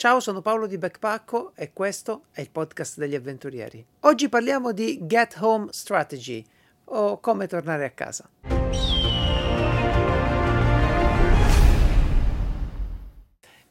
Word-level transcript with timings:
Ciao, 0.00 0.18
sono 0.18 0.40
Paolo 0.40 0.66
di 0.66 0.78
Backpacko 0.78 1.52
e 1.54 1.74
questo 1.74 2.22
è 2.32 2.40
il 2.40 2.48
podcast 2.48 2.96
degli 2.96 3.14
avventurieri. 3.14 3.84
Oggi 4.00 4.30
parliamo 4.30 4.72
di 4.72 4.98
Get 5.02 5.36
Home 5.38 5.66
Strategy 5.72 6.42
o 6.84 7.20
come 7.20 7.46
tornare 7.46 7.84
a 7.84 7.90
casa. 7.90 8.26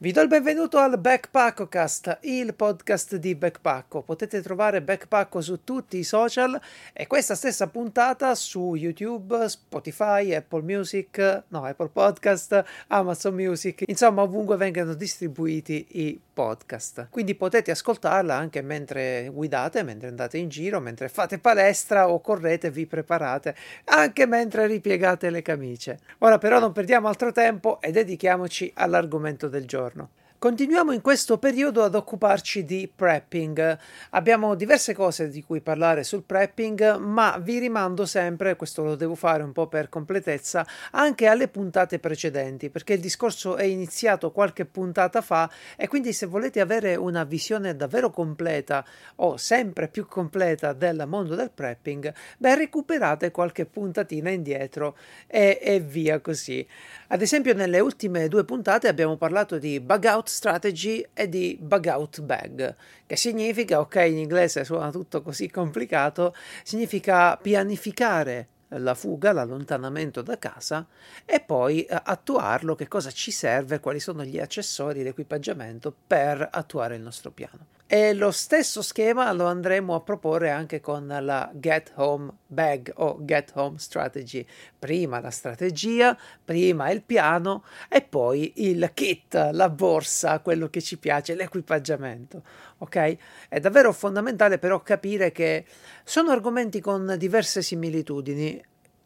Vi 0.02 0.12
do 0.12 0.22
il 0.22 0.28
benvenuto 0.28 0.78
al 0.78 0.98
Backpackocast, 0.98 2.20
il 2.22 2.54
podcast 2.54 3.16
di 3.16 3.34
Backpacko. 3.34 4.00
Potete 4.00 4.40
trovare 4.40 4.80
Backpacko 4.80 5.42
su 5.42 5.62
tutti 5.62 5.98
i 5.98 6.04
social 6.04 6.58
e 6.94 7.06
questa 7.06 7.34
stessa 7.34 7.66
puntata 7.66 8.34
su 8.34 8.76
YouTube, 8.76 9.46
Spotify, 9.46 10.32
Apple 10.32 10.62
Music, 10.62 11.42
no, 11.48 11.64
Apple 11.64 11.90
Podcast, 11.92 12.64
Amazon 12.86 13.34
Music, 13.34 13.82
insomma 13.88 14.22
ovunque 14.22 14.56
vengano 14.56 14.94
distribuiti 14.94 15.86
i 15.90 16.18
podcast. 16.32 17.08
Quindi 17.10 17.34
potete 17.34 17.70
ascoltarla 17.70 18.34
anche 18.34 18.62
mentre 18.62 19.28
guidate, 19.30 19.82
mentre 19.82 20.08
andate 20.08 20.38
in 20.38 20.48
giro, 20.48 20.80
mentre 20.80 21.10
fate 21.10 21.38
palestra 21.38 22.08
o 22.08 22.22
correte, 22.22 22.70
vi 22.70 22.86
preparate, 22.86 23.54
anche 23.84 24.24
mentre 24.24 24.66
ripiegate 24.66 25.28
le 25.28 25.42
camicie. 25.42 25.98
Ora 26.20 26.38
però 26.38 26.58
non 26.58 26.72
perdiamo 26.72 27.08
altro 27.08 27.32
tempo 27.32 27.82
e 27.82 27.90
dedichiamoci 27.90 28.72
all'argomento 28.76 29.48
del 29.48 29.66
giorno. 29.66 29.88
giorno. 29.90 30.10
Continuiamo 30.40 30.92
in 30.92 31.02
questo 31.02 31.36
periodo 31.36 31.82
ad 31.82 31.94
occuparci 31.94 32.64
di 32.64 32.90
prepping. 32.96 33.78
Abbiamo 34.12 34.54
diverse 34.54 34.94
cose 34.94 35.28
di 35.28 35.42
cui 35.42 35.60
parlare 35.60 36.02
sul 36.02 36.22
prepping, 36.22 36.96
ma 36.96 37.36
vi 37.36 37.58
rimando 37.58 38.06
sempre, 38.06 38.56
questo 38.56 38.82
lo 38.82 38.94
devo 38.94 39.14
fare 39.16 39.42
un 39.42 39.52
po' 39.52 39.66
per 39.66 39.90
completezza, 39.90 40.66
anche 40.92 41.26
alle 41.26 41.48
puntate 41.48 41.98
precedenti, 41.98 42.70
perché 42.70 42.94
il 42.94 43.00
discorso 43.00 43.56
è 43.56 43.64
iniziato 43.64 44.32
qualche 44.32 44.64
puntata 44.64 45.20
fa 45.20 45.50
e 45.76 45.88
quindi 45.88 46.14
se 46.14 46.24
volete 46.24 46.60
avere 46.60 46.96
una 46.96 47.24
visione 47.24 47.76
davvero 47.76 48.08
completa 48.08 48.82
o 49.16 49.36
sempre 49.36 49.88
più 49.88 50.06
completa 50.06 50.72
del 50.72 51.04
mondo 51.06 51.34
del 51.34 51.50
prepping, 51.50 52.14
beh 52.38 52.54
recuperate 52.54 53.30
qualche 53.30 53.66
puntatina 53.66 54.30
indietro 54.30 54.96
e, 55.26 55.58
e 55.60 55.80
via 55.80 56.18
così. 56.20 56.66
Ad 57.08 57.20
esempio 57.20 57.52
nelle 57.52 57.80
ultime 57.80 58.26
due 58.28 58.46
puntate 58.46 58.88
abbiamo 58.88 59.18
parlato 59.18 59.58
di 59.58 59.78
bug 59.80 60.04
out 60.04 60.28
strategy 60.30 61.06
e 61.12 61.28
di 61.28 61.58
bug 61.60 61.86
out 61.86 62.20
bag, 62.22 62.74
che 63.06 63.16
significa, 63.16 63.80
ok, 63.80 63.96
in 63.96 64.18
inglese 64.18 64.64
suona 64.64 64.90
tutto 64.90 65.22
così 65.22 65.50
complicato, 65.50 66.34
significa 66.62 67.36
pianificare 67.36 68.48
la 68.68 68.94
fuga, 68.94 69.32
l'allontanamento 69.32 70.22
da 70.22 70.38
casa 70.38 70.86
e 71.24 71.40
poi 71.40 71.84
eh, 71.84 72.00
attuarlo, 72.02 72.74
che 72.74 72.88
cosa 72.88 73.10
ci 73.10 73.30
serve, 73.30 73.80
quali 73.80 73.98
sono 73.98 74.24
gli 74.24 74.38
accessori, 74.38 75.02
l'equipaggiamento 75.02 75.94
per 76.06 76.48
attuare 76.50 76.94
il 76.94 77.02
nostro 77.02 77.30
piano. 77.30 77.79
E 77.92 78.14
lo 78.14 78.30
stesso 78.30 78.82
schema 78.82 79.32
lo 79.32 79.46
andremo 79.46 79.96
a 79.96 80.00
proporre 80.00 80.50
anche 80.50 80.78
con 80.78 81.08
la 81.08 81.50
Get 81.52 81.90
Home 81.96 82.30
Bag 82.46 82.92
o 82.98 83.18
Get 83.22 83.50
Home 83.56 83.78
Strategy. 83.78 84.46
Prima 84.78 85.18
la 85.18 85.30
strategia, 85.30 86.16
prima 86.44 86.88
il 86.90 87.02
piano 87.02 87.64
e 87.88 88.00
poi 88.02 88.52
il 88.68 88.92
kit, 88.94 89.34
la 89.50 89.68
borsa, 89.68 90.38
quello 90.38 90.70
che 90.70 90.80
ci 90.80 90.98
piace, 90.98 91.34
l'equipaggiamento. 91.34 92.44
Ok? 92.78 93.16
È 93.48 93.58
davvero 93.58 93.92
fondamentale 93.92 94.58
però 94.58 94.80
capire 94.82 95.32
che 95.32 95.64
sono 96.04 96.30
argomenti 96.30 96.80
con 96.80 97.16
diverse 97.18 97.60
similitudini. 97.60 98.64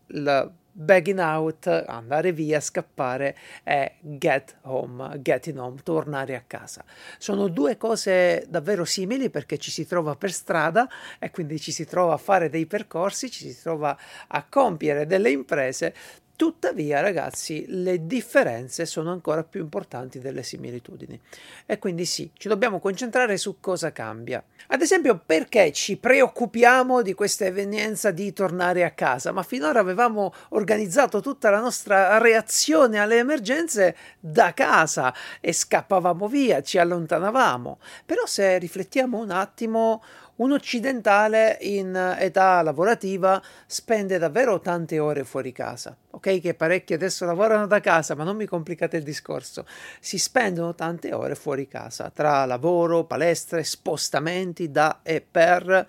La 0.08 0.46
bagging 0.76 1.20
out, 1.20 1.66
andare 1.66 2.32
via, 2.32 2.60
scappare 2.60 3.36
e 3.62 3.94
get 4.00 4.56
home, 4.62 5.20
getting 5.20 5.58
home, 5.58 5.78
tornare 5.82 6.34
a 6.34 6.42
casa. 6.46 6.84
Sono 7.18 7.48
due 7.48 7.76
cose 7.76 8.44
davvero 8.48 8.84
simili 8.84 9.30
perché 9.30 9.56
ci 9.56 9.70
si 9.70 9.86
trova 9.86 10.16
per 10.16 10.32
strada 10.32 10.88
e 11.18 11.30
quindi 11.30 11.60
ci 11.60 11.70
si 11.70 11.86
trova 11.86 12.14
a 12.14 12.18
fare 12.18 12.50
dei 12.50 12.66
percorsi, 12.66 13.30
ci 13.30 13.50
si 13.52 13.62
trova 13.62 13.96
a 14.28 14.44
compiere 14.48 15.06
delle 15.06 15.30
imprese, 15.30 15.94
Tuttavia, 16.36 17.00
ragazzi, 17.00 17.64
le 17.68 18.06
differenze 18.06 18.86
sono 18.86 19.12
ancora 19.12 19.44
più 19.44 19.60
importanti 19.60 20.18
delle 20.18 20.42
similitudini. 20.42 21.20
E 21.64 21.78
quindi 21.78 22.04
sì, 22.04 22.28
ci 22.36 22.48
dobbiamo 22.48 22.80
concentrare 22.80 23.36
su 23.36 23.60
cosa 23.60 23.92
cambia. 23.92 24.42
Ad 24.68 24.82
esempio, 24.82 25.22
perché 25.24 25.70
ci 25.70 25.96
preoccupiamo 25.96 27.02
di 27.02 27.14
questa 27.14 27.44
evenienza 27.44 28.10
di 28.10 28.32
tornare 28.32 28.82
a 28.82 28.90
casa? 28.90 29.30
Ma 29.30 29.44
finora 29.44 29.78
avevamo 29.78 30.34
organizzato 30.50 31.20
tutta 31.20 31.50
la 31.50 31.60
nostra 31.60 32.18
reazione 32.18 32.98
alle 32.98 33.18
emergenze 33.18 33.96
da 34.18 34.52
casa 34.54 35.14
e 35.40 35.52
scappavamo 35.52 36.26
via, 36.26 36.62
ci 36.62 36.78
allontanavamo. 36.78 37.78
Però 38.04 38.26
se 38.26 38.58
riflettiamo 38.58 39.18
un 39.18 39.30
attimo, 39.30 40.02
un 40.36 40.52
occidentale 40.52 41.58
in 41.60 42.16
età 42.18 42.60
lavorativa 42.62 43.40
spende 43.66 44.18
davvero 44.18 44.60
tante 44.60 44.98
ore 44.98 45.24
fuori 45.24 45.52
casa. 45.52 45.96
Ok, 46.10 46.40
che 46.40 46.54
parecchi 46.54 46.92
adesso 46.94 47.24
lavorano 47.24 47.66
da 47.66 47.80
casa, 47.80 48.14
ma 48.14 48.24
non 48.24 48.36
mi 48.36 48.46
complicate 48.46 48.96
il 48.96 49.04
discorso. 49.04 49.64
Si 50.00 50.18
spendono 50.18 50.74
tante 50.74 51.12
ore 51.12 51.34
fuori 51.36 51.68
casa, 51.68 52.10
tra 52.10 52.44
lavoro, 52.46 53.04
palestre, 53.04 53.62
spostamenti 53.62 54.70
da 54.70 55.00
e 55.02 55.20
per. 55.20 55.86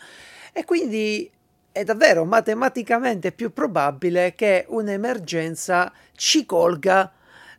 E 0.53 0.63
quindi 0.63 1.31
è 1.71 1.83
davvero 1.83 2.23
matematicamente 2.23 3.31
più 3.31 3.51
probabile 3.51 4.35
che 4.35 4.65
un'emergenza 4.67 5.91
ci 6.13 6.45
colga 6.45 7.11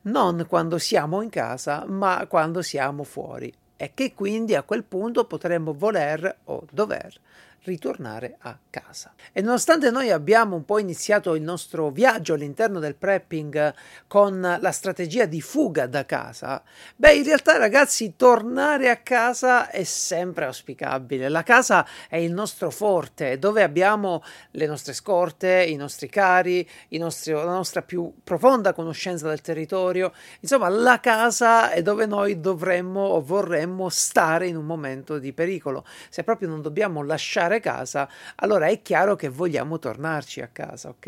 non 0.02 0.46
quando 0.48 0.78
siamo 0.78 1.20
in 1.20 1.30
casa, 1.30 1.84
ma 1.86 2.24
quando 2.28 2.62
siamo 2.62 3.02
fuori 3.02 3.52
e 3.76 3.92
che 3.94 4.14
quindi 4.14 4.54
a 4.54 4.62
quel 4.62 4.84
punto 4.84 5.24
potremmo 5.24 5.72
voler 5.74 6.38
o 6.44 6.64
dover 6.70 7.18
ritornare 7.66 8.36
a 8.40 8.56
casa. 8.70 9.12
E 9.32 9.42
nonostante 9.42 9.90
noi 9.90 10.10
abbiamo 10.10 10.56
un 10.56 10.64
po' 10.64 10.78
iniziato 10.78 11.34
il 11.34 11.42
nostro 11.42 11.90
viaggio 11.90 12.34
all'interno 12.34 12.78
del 12.78 12.94
prepping 12.94 13.74
con 14.06 14.56
la 14.60 14.72
strategia 14.72 15.26
di 15.26 15.40
fuga 15.40 15.86
da 15.86 16.06
casa, 16.06 16.62
beh, 16.94 17.14
in 17.14 17.24
realtà 17.24 17.56
ragazzi, 17.58 18.14
tornare 18.16 18.88
a 18.88 18.96
casa 18.98 19.70
è 19.70 19.84
sempre 19.84 20.44
auspicabile. 20.44 21.28
La 21.28 21.42
casa 21.42 21.86
è 22.08 22.16
il 22.16 22.32
nostro 22.32 22.70
forte, 22.70 23.38
dove 23.38 23.62
abbiamo 23.62 24.22
le 24.52 24.66
nostre 24.66 24.92
scorte, 24.92 25.64
i 25.64 25.76
nostri 25.76 26.08
cari, 26.08 26.66
i 26.88 26.98
nostri, 26.98 27.32
la 27.32 27.44
nostra 27.44 27.82
più 27.82 28.12
profonda 28.22 28.72
conoscenza 28.72 29.28
del 29.28 29.40
territorio. 29.40 30.12
Insomma, 30.40 30.68
la 30.68 31.00
casa 31.00 31.70
è 31.70 31.82
dove 31.82 32.06
noi 32.06 32.40
dovremmo 32.40 33.00
o 33.00 33.20
vorremmo 33.20 33.88
stare 33.88 34.46
in 34.46 34.56
un 34.56 34.64
momento 34.64 35.18
di 35.18 35.32
pericolo. 35.32 35.84
Se 36.08 36.22
proprio 36.22 36.48
non 36.48 36.62
dobbiamo 36.62 37.02
lasciare 37.02 37.55
tornare 37.56 37.60
casa, 37.60 38.08
allora 38.36 38.66
è 38.66 38.82
chiaro 38.82 39.16
che 39.16 39.28
vogliamo 39.28 39.78
tornarci 39.78 40.40
a 40.40 40.48
casa, 40.48 40.88
ok? 40.90 41.06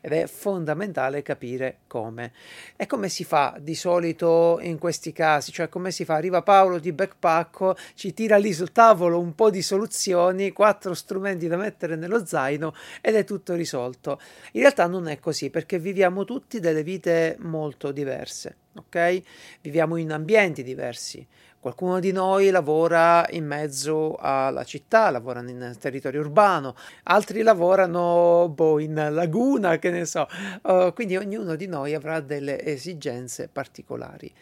Ed 0.00 0.12
è 0.12 0.26
fondamentale 0.26 1.22
capire 1.22 1.78
come. 1.86 2.32
E 2.76 2.86
come 2.86 3.08
si 3.08 3.24
fa 3.24 3.56
di 3.60 3.74
solito 3.74 4.58
in 4.62 4.78
questi 4.78 5.12
casi? 5.12 5.52
Cioè, 5.52 5.68
come 5.68 5.90
si 5.90 6.04
fa? 6.04 6.14
Arriva 6.14 6.42
Paolo 6.42 6.78
di 6.78 6.92
Backpacko, 6.92 7.76
ci 7.94 8.14
tira 8.14 8.36
lì 8.36 8.52
sul 8.52 8.72
tavolo 8.72 9.18
un 9.20 9.34
po' 9.34 9.50
di 9.50 9.62
soluzioni, 9.62 10.52
quattro 10.52 10.94
strumenti 10.94 11.48
da 11.48 11.56
mettere 11.56 11.96
nello 11.96 12.24
zaino 12.24 12.74
ed 13.00 13.14
è 13.14 13.24
tutto 13.24 13.54
risolto. 13.54 14.20
In 14.52 14.60
realtà 14.60 14.86
non 14.86 15.08
è 15.08 15.18
così 15.18 15.50
perché 15.50 15.78
viviamo 15.78 16.24
tutti 16.24 16.60
delle 16.60 16.82
vite 16.82 17.36
molto 17.40 17.92
diverse, 17.92 18.56
ok? 18.76 19.22
Viviamo 19.60 19.96
in 19.96 20.12
ambienti 20.12 20.62
diversi. 20.62 21.26
Qualcuno 21.60 22.00
di 22.00 22.10
noi 22.10 22.48
lavora 22.48 23.26
in 23.32 23.44
mezzo 23.44 24.16
alla 24.18 24.64
città, 24.64 25.10
lavorano 25.10 25.50
in 25.50 25.76
territorio 25.78 26.20
urbano, 26.20 26.74
altri 27.02 27.42
lavorano 27.42 28.48
boh, 28.48 28.78
in 28.78 28.94
laguna, 29.10 29.76
che 29.76 29.90
ne 29.90 30.06
so. 30.06 30.26
Uh, 30.62 30.94
quindi 30.94 31.18
ognuno 31.18 31.56
di 31.56 31.66
noi 31.66 31.92
avrà 31.92 32.20
delle 32.20 32.64
esigenze 32.64 33.50
particolari. 33.52 34.32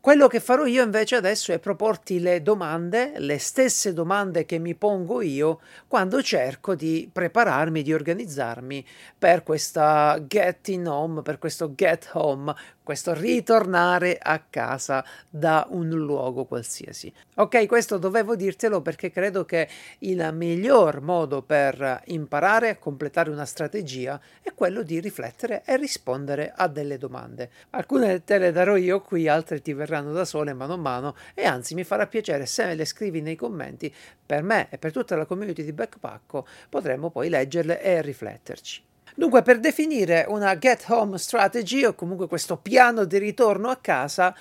Quello 0.00 0.28
che 0.28 0.38
farò 0.38 0.64
io 0.64 0.84
invece 0.84 1.16
adesso 1.16 1.52
è 1.52 1.58
proporti 1.58 2.20
le 2.20 2.40
domande, 2.40 3.14
le 3.16 3.36
stesse 3.38 3.92
domande 3.92 4.46
che 4.46 4.58
mi 4.58 4.76
pongo 4.76 5.20
io 5.20 5.58
quando 5.88 6.22
cerco 6.22 6.76
di 6.76 7.10
prepararmi, 7.12 7.82
di 7.82 7.92
organizzarmi 7.92 8.86
per 9.18 9.42
questa 9.42 10.22
getting 10.24 10.86
home, 10.86 11.22
per 11.22 11.38
questo 11.38 11.74
get 11.74 12.10
home, 12.12 12.54
questo 12.84 13.12
ritornare 13.12 14.16
a 14.18 14.38
casa 14.48 15.04
da 15.28 15.66
un 15.70 15.88
luogo 15.88 16.44
qualsiasi. 16.44 17.12
Ok, 17.34 17.66
questo 17.66 17.98
dovevo 17.98 18.36
dirtelo 18.36 18.80
perché 18.80 19.10
credo 19.10 19.44
che 19.44 19.68
il 19.98 20.30
miglior 20.32 21.02
modo 21.02 21.42
per 21.42 22.02
imparare 22.06 22.70
a 22.70 22.78
completare 22.78 23.30
una 23.30 23.44
strategia 23.44 24.18
è 24.40 24.54
quello 24.54 24.82
di 24.82 25.00
riflettere 25.00 25.62
e 25.66 25.76
rispondere 25.76 26.52
a 26.56 26.66
delle 26.68 26.96
domande. 26.98 27.50
Alcune 27.70 28.24
te 28.24 28.38
le 28.38 28.52
darò 28.52 28.76
io 28.76 29.02
qui, 29.02 29.28
altre 29.28 29.60
ti 29.60 29.74
verranno 29.74 29.87
da 29.88 30.24
sole 30.24 30.52
mano 30.52 30.74
a 30.74 30.76
mano 30.76 31.16
e 31.34 31.44
anzi 31.44 31.74
mi 31.74 31.84
farà 31.84 32.06
piacere 32.06 32.46
se 32.46 32.64
me 32.64 32.74
le 32.74 32.84
scrivi 32.84 33.20
nei 33.20 33.36
commenti 33.36 33.92
per 34.24 34.42
me 34.42 34.68
e 34.70 34.78
per 34.78 34.92
tutta 34.92 35.16
la 35.16 35.26
community 35.26 35.64
di 35.64 35.72
Backpacko 35.72 36.46
potremmo 36.68 37.10
poi 37.10 37.28
leggerle 37.28 37.80
e 37.82 38.02
rifletterci. 38.02 38.86
Dunque, 39.18 39.42
per 39.42 39.58
definire 39.58 40.26
una 40.28 40.56
get 40.56 40.84
home 40.86 41.18
strategy 41.18 41.84
o 41.84 41.94
comunque 41.94 42.28
questo 42.28 42.56
piano 42.56 43.04
di 43.04 43.18
ritorno 43.18 43.68
a 43.68 43.74
casa, 43.76 44.32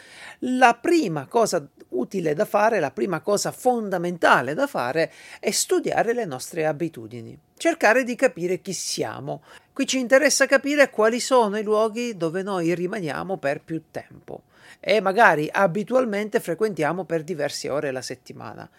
la 0.42 0.78
prima 0.80 1.26
cosa 1.26 1.68
utile 1.90 2.36
da 2.36 2.46
fare, 2.46 2.80
la 2.80 2.92
prima 2.92 3.22
cosa 3.22 3.52
fondamentale 3.52 4.54
da 4.54 4.68
fare 4.68 5.12
è 5.40 5.50
studiare 5.50 6.14
le 6.14 6.26
nostre 6.26 6.68
abitudini, 6.68 7.36
cercare 7.58 8.04
di 8.04 8.14
capire 8.16 8.62
chi 8.62 8.74
siamo. 8.74 9.42
Qui 9.74 9.88
ci 9.88 9.98
interessa 9.98 10.46
capire 10.46 10.92
quali 10.92 11.20
sono 11.20 11.58
i 11.58 11.64
luoghi 11.64 12.16
dove 12.16 12.44
noi 12.44 12.76
rimaniamo 12.76 13.38
per 13.38 13.64
più 13.64 13.82
tempo 13.90 14.44
e 14.80 15.02
magari 15.02 15.50
abitualmente 15.52 16.40
frequentiamo 16.40 17.06
per 17.06 17.24
diverse 17.24 17.70
ore 17.70 17.92
la 17.92 18.02
settimana. 18.02 18.70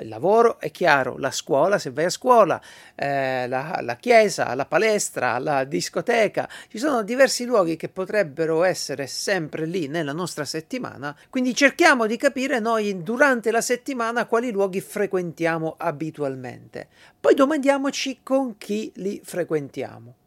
Il 0.00 0.08
lavoro 0.08 0.60
è 0.60 0.70
chiaro, 0.70 1.16
la 1.18 1.30
scuola, 1.30 1.78
se 1.78 1.90
vai 1.90 2.04
a 2.04 2.10
scuola, 2.10 2.60
eh, 2.94 3.46
la, 3.48 3.78
la 3.82 3.96
chiesa, 3.96 4.54
la 4.54 4.66
palestra, 4.66 5.38
la 5.38 5.64
discoteca, 5.64 6.48
ci 6.68 6.78
sono 6.78 7.02
diversi 7.02 7.44
luoghi 7.44 7.76
che 7.76 7.88
potrebbero 7.88 8.62
essere 8.64 9.06
sempre 9.06 9.66
lì 9.66 9.88
nella 9.88 10.12
nostra 10.12 10.44
settimana, 10.44 11.16
quindi 11.30 11.54
cerchiamo 11.54 12.06
di 12.06 12.16
capire 12.16 12.58
noi 12.58 13.02
durante 13.02 13.50
la 13.50 13.60
settimana 13.60 14.26
quali 14.26 14.50
luoghi 14.50 14.80
frequentiamo 14.80 15.76
abitualmente. 15.78 16.88
Poi 17.18 17.34
domandiamoci 17.34 18.20
con 18.22 18.56
chi 18.58 18.92
li 18.96 19.20
frequentiamo 19.24 20.17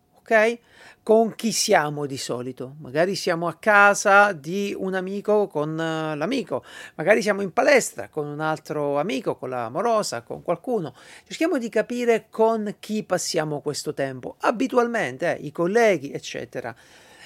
Con 1.04 1.36
chi 1.36 1.52
siamo 1.52 2.06
di 2.06 2.16
solito? 2.16 2.76
Magari 2.80 3.16
siamo 3.16 3.50
a 3.50 3.56
casa 3.56 4.32
di 4.32 4.74
un 4.78 4.94
amico 4.94 5.48
con 5.48 5.72
uh, 5.72 6.16
l'amico, 6.16 6.64
magari 6.96 7.22
siamo 7.22 7.42
in 7.42 7.52
palestra 7.52 8.08
con 8.08 8.28
un 8.28 8.40
altro 8.40 8.98
amico, 8.98 9.36
con 9.36 9.50
l'amorosa, 9.50 10.22
con 10.22 10.42
qualcuno. 10.42 10.96
Cerchiamo 11.28 11.58
di 11.58 11.68
capire 11.68 12.28
con 12.30 12.78
chi 12.80 13.04
passiamo 13.04 13.60
questo 13.60 13.94
tempo, 13.94 14.38
abitualmente, 14.40 15.36
eh, 15.36 15.46
i 15.46 15.52
colleghi, 15.52 16.14
eccetera. 16.14 16.74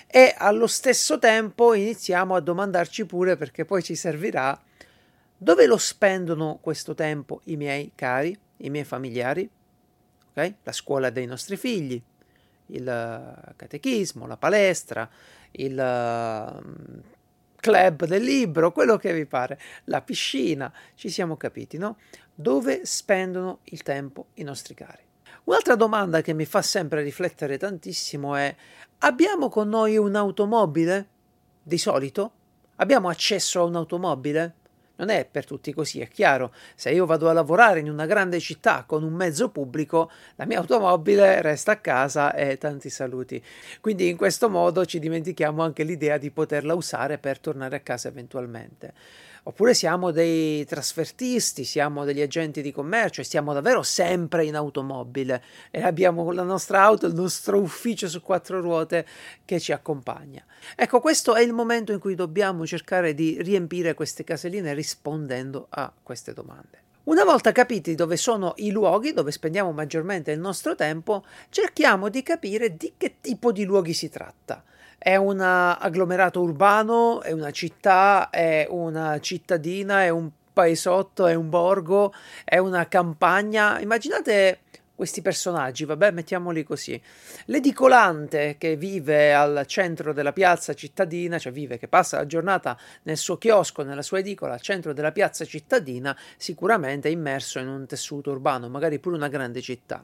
E 0.08 0.34
allo 0.36 0.66
stesso 0.66 1.20
tempo 1.20 1.76
iniziamo 1.76 2.34
a 2.34 2.40
domandarci 2.40 3.06
pure, 3.06 3.38
perché 3.38 3.66
poi 3.66 3.84
ci 3.84 3.94
servirà, 3.94 4.60
dove 5.38 5.68
lo 5.68 5.78
spendono 5.78 6.58
questo 6.60 6.96
tempo 6.96 7.42
i 7.44 7.56
miei 7.56 7.92
cari, 7.94 8.36
i 8.58 8.72
miei 8.72 8.84
familiari? 8.84 9.48
Okay? 10.32 10.56
La 10.64 10.72
scuola 10.72 11.12
dei 11.12 11.28
nostri 11.28 11.56
figli, 11.56 12.02
il 12.68 13.54
catechismo, 13.56 14.28
la 14.28 14.38
palestra, 14.38 15.10
il 15.52 15.74
mm, 15.74 17.00
club 17.58 18.06
del 18.06 18.24
libro, 18.24 18.72
quello 18.72 18.98
che 18.98 19.14
vi 19.14 19.26
pare, 19.26 19.60
la 19.86 20.02
piscina, 20.02 20.72
ci 20.96 21.10
siamo 21.10 21.38
capiti, 21.38 21.78
no? 21.78 21.98
Dove 22.34 22.86
spendono 22.86 23.60
il 23.66 23.82
tempo 23.82 24.28
i 24.36 24.44
nostri 24.44 24.74
cari? 24.74 25.04
Un'altra 25.46 25.76
domanda 25.76 26.22
che 26.22 26.34
mi 26.34 26.46
fa 26.46 26.62
sempre 26.62 27.02
riflettere 27.02 27.58
tantissimo 27.58 28.36
è: 28.36 28.56
abbiamo 29.00 29.50
con 29.50 29.70
noi 29.70 29.98
un'automobile? 29.98 31.08
Di 31.62 31.78
solito? 31.78 32.32
Abbiamo 32.78 33.10
accesso 33.10 33.60
a 33.60 33.64
un'automobile? 33.64 34.54
Non 34.98 35.10
è 35.10 35.26
per 35.30 35.46
tutti 35.46 35.74
così, 35.74 36.00
è 36.00 36.08
chiaro. 36.08 36.54
Se 36.76 36.92
io 36.92 37.06
vado 37.06 37.30
a 37.30 37.34
lavorare 37.34 37.80
in 37.80 37.90
una 37.90 38.06
grande 38.06 38.40
città 38.40 38.84
con 38.88 39.04
un 39.04 39.14
mezzo 39.14 39.50
pubblico, 39.50 40.10
la 40.36 40.46
mia 40.46 40.60
automobile 40.60 41.42
resta 41.42 41.74
a 41.74 41.78
casa 41.78 42.34
e 42.34 42.58
tanti 42.58 42.90
saluti. 42.90 43.44
Quindi 43.82 44.08
in 44.08 44.18
questo 44.18 44.50
modo 44.50 44.86
ci 44.86 45.00
dimentichiamo 45.00 45.62
anche 45.62 45.84
l'idea 45.84 46.18
di 46.18 46.32
poterla 46.32 46.74
usare 46.74 47.18
per 47.18 47.40
tornare 47.40 47.76
a 47.76 47.82
casa 47.82 48.08
eventualmente 48.08 48.94
oppure 49.48 49.74
siamo 49.74 50.12
dei 50.12 50.66
trasfertisti, 50.66 51.66
siamo 51.66 52.04
degli 52.04 52.22
agenti 52.22 52.62
di 52.62 52.72
commercio 52.72 53.22
e 53.22 53.24
stiamo 53.24 53.54
davvero 53.54 53.84
sempre 53.84 54.44
in 54.44 54.56
automobile 54.56 55.44
e 55.70 55.84
abbiamo 55.84 56.32
la 56.32 56.44
nostra 56.44 56.82
auto, 56.82 57.06
il 57.06 57.14
nostro 57.14 57.60
ufficio 57.60 58.08
su 58.08 58.22
quattro 58.22 58.60
ruote 58.60 59.06
che 59.46 59.60
ci 59.60 59.72
accompagna. 59.72 60.44
Ecco, 60.76 61.00
questo 61.00 61.36
è 61.36 61.42
il 61.42 61.54
momento 61.54 61.92
in 61.92 62.00
cui 62.00 62.16
dobbiamo 62.16 62.66
cercare 62.66 63.14
di 63.14 63.38
riempire 63.42 63.94
queste 63.94 64.24
caselline 64.24 64.74
rispondendo 64.74 65.68
a 65.70 65.94
queste 66.02 66.34
domande. 66.34 66.84
Una 67.04 67.24
volta 67.24 67.52
capiti 67.52 67.94
dove 67.94 68.18
sono 68.18 68.54
i 68.58 68.72
luoghi 68.72 69.14
dove 69.14 69.32
spendiamo 69.32 69.72
maggiormente 69.72 70.32
il 70.32 70.40
nostro 70.40 70.74
tempo, 70.74 71.24
cerchiamo 71.50 72.10
di 72.10 72.24
capire 72.24 72.76
di 72.76 72.94
che 72.98 73.18
tipo 73.22 73.52
di 73.52 73.64
luoghi 73.64 73.94
si 73.94 74.10
tratta. 74.10 74.64
È 75.06 75.16
un 75.18 75.40
agglomerato 75.40 76.42
urbano, 76.42 77.22
è 77.22 77.32
una 77.32 77.52
città, 77.52 78.32
è 78.32 78.66
una 78.68 79.20
cittadina, 79.20 80.02
è 80.02 80.10
un 80.10 80.32
paesotto, 80.52 81.28
è 81.28 81.36
un 81.36 81.48
borgo, 81.48 82.12
è 82.44 82.58
una 82.58 82.88
campagna. 82.88 83.80
Immaginate 83.80 84.62
questi 84.96 85.22
personaggi, 85.22 85.86
vabbè, 85.86 86.10
mettiamoli 86.10 86.64
così. 86.64 87.00
L'edicolante 87.46 88.56
che 88.58 88.78
vive 88.78 89.32
al 89.32 89.66
centro 89.68 90.12
della 90.12 90.34
piazza 90.34 90.74
cittadina, 90.74 91.38
cioè 91.38 91.52
vive, 91.52 91.78
che 91.78 91.88
passa 91.88 92.18
la 92.18 92.26
giornata 92.26 92.76
nel 93.04 93.18
suo 93.18 93.38
chiosco, 93.38 93.84
nella 93.84 94.02
sua 94.02 94.18
edicola, 94.18 94.54
al 94.54 94.62
centro 94.62 94.92
della 94.92 95.12
piazza 95.12 95.46
cittadina, 95.46 96.18
sicuramente 96.36 97.10
è 97.10 97.12
immerso 97.12 97.60
in 97.60 97.68
un 97.68 97.86
tessuto 97.86 98.32
urbano, 98.32 98.70
magari 98.70 98.98
pure 98.98 99.18
una 99.18 99.28
grande 99.28 99.62
città. 99.62 100.04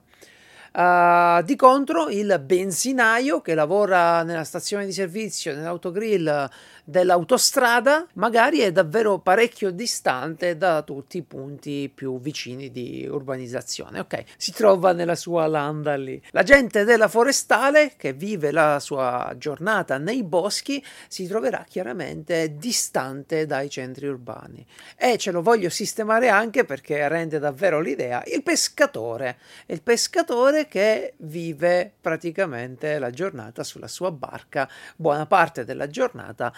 Uh, 0.73 1.43
di 1.43 1.57
contro, 1.57 2.07
il 2.07 2.41
benzinaio 2.45 3.41
che 3.41 3.55
lavora 3.55 4.23
nella 4.23 4.45
stazione 4.45 4.85
di 4.85 4.93
servizio, 4.93 5.53
nell'autogrill 5.53 6.49
dell'autostrada, 6.85 8.07
magari 8.13 8.59
è 8.59 8.71
davvero 8.71 9.19
parecchio 9.19 9.71
distante 9.71 10.57
da 10.57 10.81
tutti 10.81 11.17
i 11.17 11.23
punti 11.23 11.91
più 11.93 12.19
vicini 12.19 12.71
di 12.71 13.05
urbanizzazione. 13.09 13.99
Ok, 13.99 14.23
si 14.37 14.53
trova 14.53 14.93
nella 14.93 15.15
sua 15.15 15.45
landa 15.47 15.95
lì. 15.95 16.21
La 16.31 16.43
gente 16.43 16.85
della 16.85 17.07
forestale 17.09 17.93
che 17.97 18.13
vive 18.13 18.51
la 18.51 18.79
sua 18.79 19.33
giornata 19.37 19.97
nei 19.97 20.23
boschi 20.23 20.83
si 21.07 21.27
troverà 21.27 21.65
chiaramente 21.67 22.55
distante 22.57 23.45
dai 23.45 23.69
centri 23.69 24.07
urbani. 24.07 24.65
E 24.97 25.17
ce 25.17 25.31
lo 25.31 25.41
voglio 25.41 25.69
sistemare 25.69 26.29
anche 26.29 26.63
perché 26.63 27.07
rende 27.07 27.39
davvero 27.39 27.79
l'idea 27.81 28.23
il 28.27 28.41
pescatore. 28.41 29.37
Il 29.67 29.81
pescatore 29.81 30.60
che 30.67 31.13
vive 31.17 31.91
praticamente 31.99 32.99
la 32.99 33.09
giornata 33.09 33.63
sulla 33.63 33.87
sua 33.87 34.11
barca, 34.11 34.69
buona 34.95 35.25
parte 35.25 35.65
della 35.65 35.87
giornata 35.87 36.53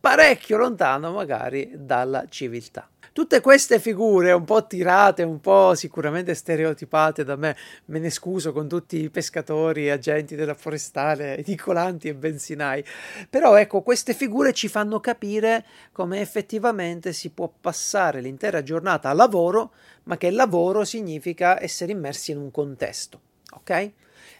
parecchio 0.00 0.56
lontano 0.56 1.12
magari 1.12 1.72
dalla 1.74 2.26
civiltà. 2.28 2.88
Tutte 3.12 3.40
queste 3.40 3.80
figure 3.80 4.30
un 4.30 4.44
po' 4.44 4.64
tirate, 4.64 5.24
un 5.24 5.40
po' 5.40 5.74
sicuramente 5.74 6.34
stereotipate 6.34 7.24
da 7.24 7.34
me, 7.34 7.56
me 7.86 7.98
ne 7.98 8.10
scuso 8.10 8.52
con 8.52 8.68
tutti 8.68 9.02
i 9.02 9.10
pescatori, 9.10 9.90
agenti 9.90 10.36
della 10.36 10.54
forestale, 10.54 11.36
edicolanti 11.38 12.06
e 12.06 12.14
benzinai, 12.14 12.84
però 13.28 13.56
ecco, 13.56 13.82
queste 13.82 14.14
figure 14.14 14.52
ci 14.52 14.68
fanno 14.68 15.00
capire 15.00 15.64
come 15.90 16.20
effettivamente 16.20 17.12
si 17.12 17.30
può 17.30 17.52
passare 17.60 18.20
l'intera 18.20 18.62
giornata 18.62 19.08
a 19.08 19.14
lavoro, 19.14 19.72
ma 20.04 20.16
che 20.16 20.30
lavoro 20.30 20.84
significa 20.84 21.60
essere 21.60 21.90
immersi 21.90 22.30
in 22.30 22.38
un 22.38 22.52
contesto, 22.52 23.20
ok? 23.58 23.92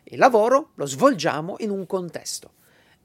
Il 0.05 0.19
lavoro 0.19 0.71
lo 0.75 0.87
svolgiamo 0.87 1.57
in 1.59 1.71
un 1.71 1.87
contesto. 1.87 2.53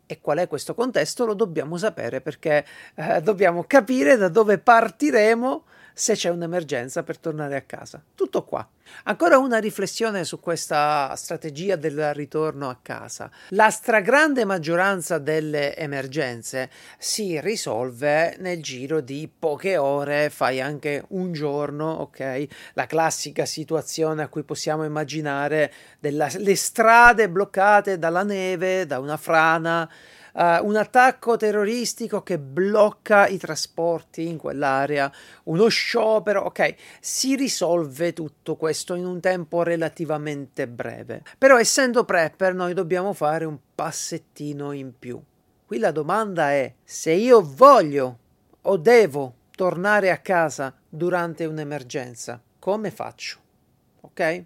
E 0.06 0.20
qual 0.20 0.38
è 0.40 0.48
questo 0.48 0.74
contesto 0.74 1.26
lo 1.26 1.34
dobbiamo 1.34 1.78
sapere 1.78 2.22
perché 2.22 2.66
eh, 2.96 3.22
dobbiamo 3.22 3.64
capire 3.64 4.18
da 4.18 4.28
dove 4.28 4.58
partiremo 4.58 5.64
se 5.94 6.16
c'è 6.16 6.30
un'emergenza 6.30 7.04
per 7.04 7.18
tornare 7.18 7.56
a 7.56 7.62
casa. 7.62 8.02
Tutto 8.16 8.44
qua. 8.44 8.68
Ancora 9.04 9.38
una 9.38 9.60
riflessione 9.60 10.24
su 10.24 10.40
questa 10.40 11.14
strategia 11.16 11.76
del 11.76 12.14
ritorno 12.14 12.70
a 12.70 12.78
casa. 12.82 13.30
La 13.50 13.70
stragrande 13.70 14.46
maggioranza 14.46 15.18
delle 15.18 15.76
emergenze 15.76 16.70
si 16.98 17.40
risolve 17.40 18.36
nel 18.40 18.62
giro 18.62 19.02
di 19.02 19.30
poche 19.38 19.78
ore, 19.78 20.30
fai 20.30 20.60
anche 20.62 21.04
un 21.10 21.32
giorno, 21.32 21.90
ok? 21.92 22.46
La 22.74 22.86
classica 22.86 23.46
situazione 23.46 24.24
a 24.24 24.28
cui 24.28 24.44
possiamo 24.44 24.84
immaginare 24.84 25.72
delle 26.00 26.56
strade 26.56 27.30
bloccate 27.30 27.98
dalla 27.98 28.24
neve, 28.24 28.86
da 28.86 29.00
una 29.00 29.18
frana 29.18 29.90
uh, 30.34 30.66
un 30.66 30.76
attacco 30.76 31.38
terroristico 31.38 32.22
che 32.22 32.38
blocca 32.38 33.28
i 33.28 33.38
trasporti 33.38 34.28
in 34.28 34.38
quell'area, 34.38 35.12
uno 35.46 35.68
sciopero, 35.68 36.42
ok, 36.42 36.76
si 37.00 37.36
risolve 37.36 38.14
tutto 38.14 38.56
questo 38.56 38.96
in 38.96 39.06
un 39.06 39.20
tempo 39.20 39.64
relativamente 39.64 40.68
breve. 40.68 41.24
Però 41.38 41.58
essendo 41.58 42.04
prepper 42.04 42.54
noi 42.54 42.74
dobbiamo 42.74 43.14
fare 43.14 43.46
un 43.46 43.58
passettino 43.74 44.72
in 44.72 44.94
più. 44.98 45.22
Qui 45.66 45.78
la 45.80 45.92
domanda 45.92 46.52
è 46.52 46.74
se 46.84 47.12
io 47.12 47.42
voglio 47.42 48.18
o 48.62 48.78
devo 48.78 49.34
tornare 49.56 50.12
a 50.12 50.18
casa 50.18 50.74
durante 50.88 51.46
un'emergenza, 51.46 52.42
come 52.60 52.92
faccio? 52.92 53.40
Ok? 54.02 54.46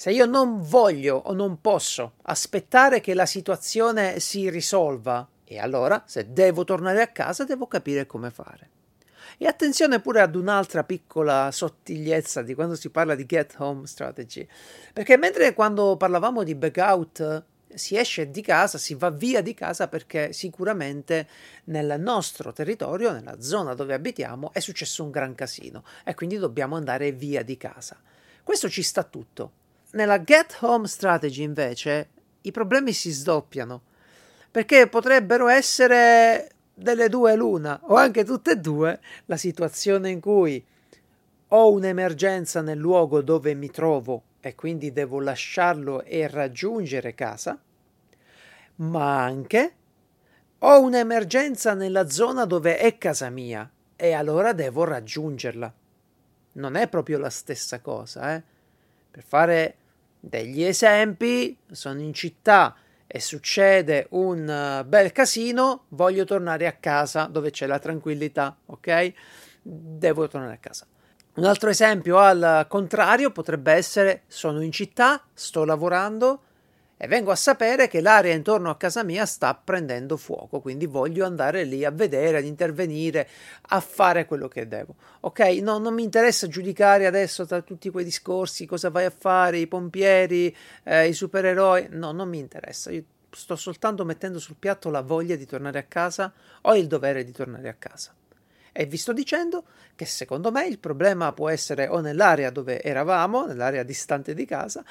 Se 0.00 0.12
io 0.12 0.26
non 0.26 0.62
voglio 0.62 1.16
o 1.16 1.32
non 1.32 1.60
posso 1.60 2.12
aspettare 2.22 3.00
che 3.00 3.14
la 3.14 3.26
situazione 3.26 4.20
si 4.20 4.48
risolva, 4.48 5.28
e 5.42 5.58
allora 5.58 6.04
se 6.06 6.32
devo 6.32 6.62
tornare 6.62 7.02
a 7.02 7.08
casa 7.08 7.42
devo 7.42 7.66
capire 7.66 8.06
come 8.06 8.30
fare. 8.30 8.70
E 9.38 9.48
attenzione 9.48 9.98
pure 9.98 10.20
ad 10.20 10.36
un'altra 10.36 10.84
piccola 10.84 11.50
sottigliezza 11.50 12.42
di 12.42 12.54
quando 12.54 12.76
si 12.76 12.90
parla 12.90 13.16
di 13.16 13.26
get 13.26 13.56
home 13.58 13.88
strategy, 13.88 14.46
perché 14.92 15.16
mentre 15.16 15.52
quando 15.52 15.96
parlavamo 15.96 16.44
di 16.44 16.54
back 16.54 16.76
out 16.76 17.44
si 17.74 17.96
esce 17.96 18.30
di 18.30 18.40
casa, 18.40 18.78
si 18.78 18.94
va 18.94 19.10
via 19.10 19.40
di 19.40 19.52
casa 19.52 19.88
perché 19.88 20.32
sicuramente 20.32 21.26
nel 21.64 21.96
nostro 21.98 22.52
territorio, 22.52 23.10
nella 23.10 23.40
zona 23.40 23.74
dove 23.74 23.94
abitiamo, 23.94 24.52
è 24.52 24.60
successo 24.60 25.02
un 25.02 25.10
gran 25.10 25.34
casino 25.34 25.82
e 26.04 26.14
quindi 26.14 26.36
dobbiamo 26.36 26.76
andare 26.76 27.10
via 27.10 27.42
di 27.42 27.56
casa. 27.56 28.00
Questo 28.44 28.68
ci 28.68 28.84
sta 28.84 29.02
tutto. 29.02 29.66
Nella 29.90 30.22
Get 30.22 30.58
Home 30.60 30.86
Strategy 30.86 31.42
invece 31.42 32.08
i 32.42 32.50
problemi 32.50 32.92
si 32.92 33.10
sdoppiano 33.10 33.82
perché 34.50 34.86
potrebbero 34.86 35.48
essere 35.48 36.50
delle 36.74 37.08
due 37.08 37.34
l'una 37.34 37.80
o 37.84 37.94
anche 37.94 38.22
tutte 38.22 38.50
e 38.52 38.56
due 38.56 39.00
la 39.24 39.38
situazione 39.38 40.10
in 40.10 40.20
cui 40.20 40.62
ho 41.48 41.72
un'emergenza 41.72 42.60
nel 42.60 42.76
luogo 42.76 43.22
dove 43.22 43.54
mi 43.54 43.70
trovo 43.70 44.22
e 44.40 44.54
quindi 44.54 44.92
devo 44.92 45.20
lasciarlo 45.20 46.02
e 46.04 46.28
raggiungere 46.28 47.14
casa, 47.14 47.58
ma 48.76 49.24
anche 49.24 49.72
ho 50.58 50.80
un'emergenza 50.82 51.72
nella 51.72 52.10
zona 52.10 52.44
dove 52.44 52.76
è 52.76 52.98
casa 52.98 53.30
mia 53.30 53.68
e 53.96 54.12
allora 54.12 54.52
devo 54.52 54.84
raggiungerla. 54.84 55.74
Non 56.52 56.74
è 56.76 56.88
proprio 56.88 57.18
la 57.18 57.30
stessa 57.30 57.80
cosa, 57.80 58.34
eh? 58.34 58.56
Per 59.18 59.26
fare 59.26 59.74
degli 60.20 60.62
esempi, 60.62 61.58
sono 61.72 61.98
in 61.98 62.12
città 62.12 62.76
e 63.04 63.18
succede 63.18 64.06
un 64.10 64.84
bel 64.86 65.10
casino, 65.10 65.86
voglio 65.88 66.22
tornare 66.22 66.68
a 66.68 66.74
casa 66.74 67.24
dove 67.24 67.50
c'è 67.50 67.66
la 67.66 67.80
tranquillità, 67.80 68.56
ok? 68.66 69.12
Devo 69.60 70.28
tornare 70.28 70.54
a 70.54 70.58
casa. 70.58 70.86
Un 71.34 71.44
altro 71.46 71.68
esempio 71.68 72.18
al 72.18 72.66
contrario 72.68 73.32
potrebbe 73.32 73.72
essere 73.72 74.22
sono 74.28 74.60
in 74.62 74.70
città, 74.70 75.20
sto 75.34 75.64
lavorando 75.64 76.42
e 77.00 77.06
vengo 77.06 77.30
a 77.30 77.36
sapere 77.36 77.86
che 77.86 78.00
l'area 78.00 78.34
intorno 78.34 78.70
a 78.70 78.76
casa 78.76 79.04
mia 79.04 79.24
sta 79.24 79.54
prendendo 79.54 80.16
fuoco, 80.16 80.60
quindi 80.60 80.86
voglio 80.86 81.24
andare 81.24 81.62
lì 81.62 81.84
a 81.84 81.92
vedere, 81.92 82.38
ad 82.38 82.44
intervenire, 82.44 83.28
a 83.68 83.78
fare 83.78 84.26
quello 84.26 84.48
che 84.48 84.66
devo. 84.66 84.96
Ok, 85.20 85.38
no, 85.62 85.78
non 85.78 85.94
mi 85.94 86.02
interessa 86.02 86.48
giudicare 86.48 87.06
adesso 87.06 87.46
tra 87.46 87.62
tutti 87.62 87.88
quei 87.88 88.04
discorsi 88.04 88.66
cosa 88.66 88.90
vai 88.90 89.04
a 89.04 89.12
fare, 89.16 89.58
i 89.58 89.68
pompieri, 89.68 90.54
eh, 90.82 91.06
i 91.06 91.12
supereroi, 91.12 91.86
no, 91.92 92.10
non 92.10 92.28
mi 92.28 92.38
interessa. 92.38 92.90
Io 92.90 93.04
sto 93.30 93.54
soltanto 93.54 94.04
mettendo 94.04 94.40
sul 94.40 94.56
piatto 94.58 94.90
la 94.90 95.02
voglia 95.02 95.36
di 95.36 95.46
tornare 95.46 95.78
a 95.78 95.84
casa 95.84 96.32
o 96.62 96.74
il 96.74 96.88
dovere 96.88 97.22
di 97.22 97.30
tornare 97.30 97.68
a 97.68 97.74
casa. 97.74 98.12
E 98.72 98.86
vi 98.86 98.96
sto 98.96 99.12
dicendo 99.12 99.64
che 99.94 100.04
secondo 100.04 100.50
me 100.50 100.66
il 100.66 100.78
problema 100.80 101.32
può 101.32 101.48
essere 101.48 101.86
o 101.86 102.00
nell'area 102.00 102.50
dove 102.50 102.82
eravamo, 102.82 103.46
nell'area 103.46 103.84
distante 103.84 104.34
di 104.34 104.44
casa, 104.44 104.84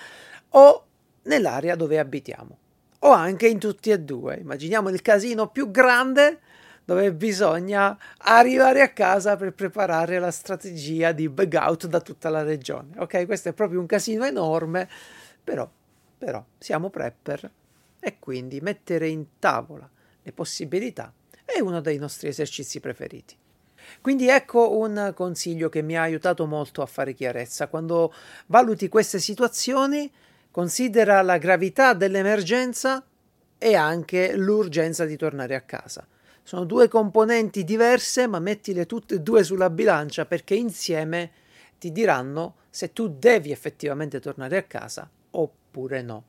o 0.50 0.86
nell'area 1.28 1.76
dove 1.76 2.00
abitiamo, 2.00 2.58
o 3.00 3.12
anche 3.12 3.48
in 3.48 3.60
tutti 3.60 3.92
e 3.92 4.00
due. 4.00 4.38
Immaginiamo 4.38 4.90
il 4.90 5.02
casino 5.02 5.50
più 5.50 5.72
grande 5.72 6.40
dove 6.84 7.14
bisogna 7.14 7.98
arrivare 8.20 8.82
a 8.82 8.94
casa 8.94 9.36
per 9.36 9.54
preparare 9.54 10.20
la 10.20 10.32
strategia 10.32 11.12
di 11.12 11.28
bug 11.28 11.54
out 11.54 11.86
da 11.88 12.00
tutta 12.00 12.30
la 12.30 12.44
regione. 12.44 12.94
Ok, 12.98 13.26
questo 13.26 13.50
è 13.50 13.54
proprio 13.54 13.80
un 13.80 13.86
casino 13.86 14.26
enorme, 14.26 14.90
però, 15.44 15.70
però 16.18 16.44
siamo 16.58 16.90
prepper 16.90 17.52
e 18.00 18.20
quindi 18.20 18.62
mettere 18.62 19.10
in 19.10 19.26
tavola 19.38 19.90
le 20.24 20.32
possibilità 20.32 21.14
è 21.44 21.60
uno 21.60 21.80
dei 21.80 21.98
nostri 21.98 22.28
esercizi 22.28 22.80
preferiti. 22.80 23.36
Quindi 24.02 24.28
ecco 24.28 24.78
un 24.78 25.14
consiglio 25.16 25.70
che 25.70 25.82
mi 25.82 25.98
ha 25.98 26.02
aiutato 26.02 26.46
molto 26.46 26.82
a 26.82 26.86
fare 26.86 27.14
chiarezza. 27.14 27.68
Quando 27.68 28.14
valuti 28.48 28.90
queste 28.90 29.20
situazioni, 29.20 30.12
considera 30.58 31.22
la 31.22 31.38
gravità 31.38 31.94
dell'emergenza 31.94 33.06
e 33.60 33.76
anche 33.76 34.36
l'urgenza 34.36 35.06
di 35.06 35.16
tornare 35.16 35.54
a 35.54 35.62
casa. 35.62 36.08
Sono 36.42 36.64
due 36.64 36.88
componenti 36.88 37.64
diverse, 37.64 38.26
ma 38.26 38.40
mettile 38.40 38.88
tutte 38.88 39.14
e 39.14 39.20
due 39.20 39.44
sulla 39.44 39.70
bilancia 39.70 40.26
perché 40.26 40.56
insieme 40.56 41.30
ti 41.78 41.92
diranno 41.92 42.56
se 42.72 42.92
tu 42.92 43.08
devi 43.08 43.52
effettivamente 43.52 44.20
tornare 44.20 44.58
a 44.58 44.64
casa 44.64 45.08
oppure 45.30 46.02
no. 46.02 46.24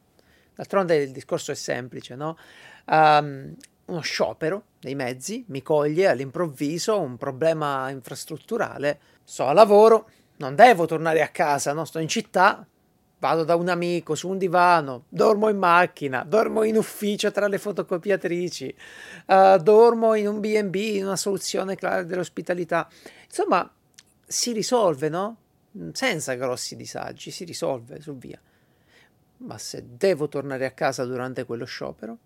D'altronde 0.55 0.97
il 0.97 1.11
discorso 1.11 1.51
è 1.51 1.55
semplice, 1.55 2.15
no? 2.15 2.37
Um, 2.85 3.55
uno 3.87 4.01
sciopero 4.01 4.65
dei 4.79 4.95
mezzi, 4.95 5.43
mi 5.49 5.63
coglie 5.63 6.07
all'improvviso 6.07 7.01
un 7.01 7.17
problema 7.17 7.89
infrastrutturale, 7.89 9.01
sto 9.25 9.47
a 9.47 9.55
lavoro, 9.55 10.11
non 10.37 10.55
devo 10.55 10.85
tornare 10.85 11.23
a 11.23 11.29
casa, 11.29 11.73
no? 11.73 11.87
sto 11.87 11.99
in 11.99 12.09
città, 12.09 12.67
vado 13.19 13.45
da 13.45 13.57
un 13.57 13.69
amico 13.69 14.15
su 14.15 14.29
un 14.29 14.39
divano, 14.39 15.05
dormo 15.09 15.49
in 15.49 15.59
macchina, 15.59 16.23
dormo 16.25 16.63
in 16.63 16.77
ufficio 16.77 17.31
tra 17.31 17.49
le 17.49 17.59
fotocopiatrici, 17.59 18.75
uh, 19.27 19.57
dormo 19.59 20.15
in 20.15 20.29
un 20.29 20.41
BB, 20.41 20.75
in 20.75 21.05
una 21.07 21.17
soluzione 21.17 21.75
dell'ospitalità. 21.75 22.89
Insomma, 23.27 23.71
si 24.27 24.53
risolve, 24.53 25.09
no? 25.09 25.37
Senza 25.93 26.35
grossi 26.35 26.77
disagi, 26.77 27.31
si 27.31 27.45
risolve 27.45 28.01
su 28.01 28.17
via. 28.17 28.41
Ma 29.39 29.59
se 29.59 29.85
devo 29.97 30.29
tornare 30.29 30.67
a 30.67 30.73
casa 30.73 31.05
durante 31.05 31.45
quello 31.45 31.65
sciopero, 31.65 32.19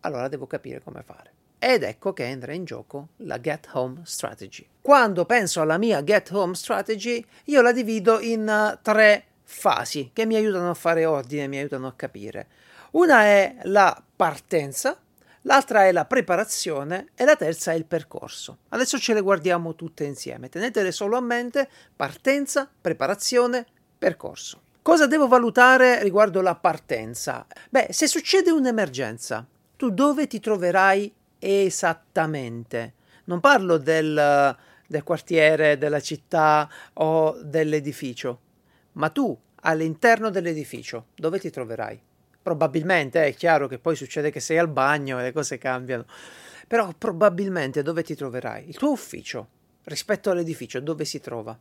allora 0.00 0.28
devo 0.28 0.46
capire 0.46 0.80
come 0.80 1.02
fare. 1.02 1.32
Ed 1.58 1.82
ecco 1.82 2.14
che 2.14 2.24
entra 2.24 2.54
in 2.54 2.64
gioco 2.64 3.08
la 3.18 3.38
Get 3.38 3.68
Home 3.72 4.00
Strategy. 4.04 4.66
Quando 4.80 5.26
penso 5.26 5.60
alla 5.60 5.76
mia 5.76 6.02
Get 6.02 6.30
Home 6.32 6.54
Strategy, 6.54 7.22
io 7.44 7.60
la 7.60 7.72
divido 7.72 8.18
in 8.18 8.48
uh, 8.48 8.78
tre 8.80 9.26
fasi 9.50 10.10
che 10.12 10.24
mi 10.26 10.36
aiutano 10.36 10.70
a 10.70 10.74
fare 10.74 11.04
ordine, 11.04 11.48
mi 11.48 11.58
aiutano 11.58 11.88
a 11.88 11.92
capire. 11.94 12.46
Una 12.92 13.24
è 13.24 13.56
la 13.64 14.00
partenza, 14.16 14.98
l'altra 15.42 15.86
è 15.86 15.92
la 15.92 16.04
preparazione 16.04 17.08
e 17.14 17.24
la 17.24 17.36
terza 17.36 17.72
è 17.72 17.74
il 17.74 17.84
percorso. 17.84 18.58
Adesso 18.68 18.98
ce 18.98 19.12
le 19.12 19.20
guardiamo 19.20 19.74
tutte 19.74 20.04
insieme. 20.04 20.48
Tenetele 20.48 20.92
solo 20.92 21.16
a 21.16 21.20
mente 21.20 21.68
partenza, 21.94 22.70
preparazione, 22.80 23.66
percorso. 23.98 24.62
Cosa 24.82 25.06
devo 25.06 25.26
valutare 25.26 26.02
riguardo 26.02 26.40
la 26.40 26.54
partenza? 26.54 27.44
Beh, 27.68 27.88
se 27.90 28.06
succede 28.06 28.50
un'emergenza, 28.50 29.44
tu 29.76 29.90
dove 29.90 30.26
ti 30.26 30.40
troverai 30.40 31.12
esattamente? 31.38 32.94
Non 33.24 33.40
parlo 33.40 33.76
del, 33.76 34.56
del 34.86 35.02
quartiere, 35.02 35.76
della 35.76 36.00
città 36.00 36.68
o 36.94 37.36
dell'edificio, 37.42 38.40
ma 38.92 39.08
tu 39.10 39.36
all'interno 39.62 40.30
dell'edificio 40.30 41.06
dove 41.14 41.38
ti 41.38 41.50
troverai? 41.50 42.00
Probabilmente 42.42 43.24
è 43.24 43.34
chiaro 43.34 43.68
che 43.68 43.78
poi 43.78 43.94
succede 43.94 44.30
che 44.30 44.40
sei 44.40 44.58
al 44.58 44.68
bagno 44.68 45.18
e 45.18 45.22
le 45.22 45.32
cose 45.32 45.58
cambiano, 45.58 46.06
però 46.66 46.92
probabilmente 46.96 47.82
dove 47.82 48.02
ti 48.02 48.14
troverai? 48.14 48.68
Il 48.68 48.76
tuo 48.76 48.92
ufficio 48.92 49.48
rispetto 49.84 50.30
all'edificio 50.30 50.80
dove 50.80 51.04
si 51.04 51.20
trova? 51.20 51.58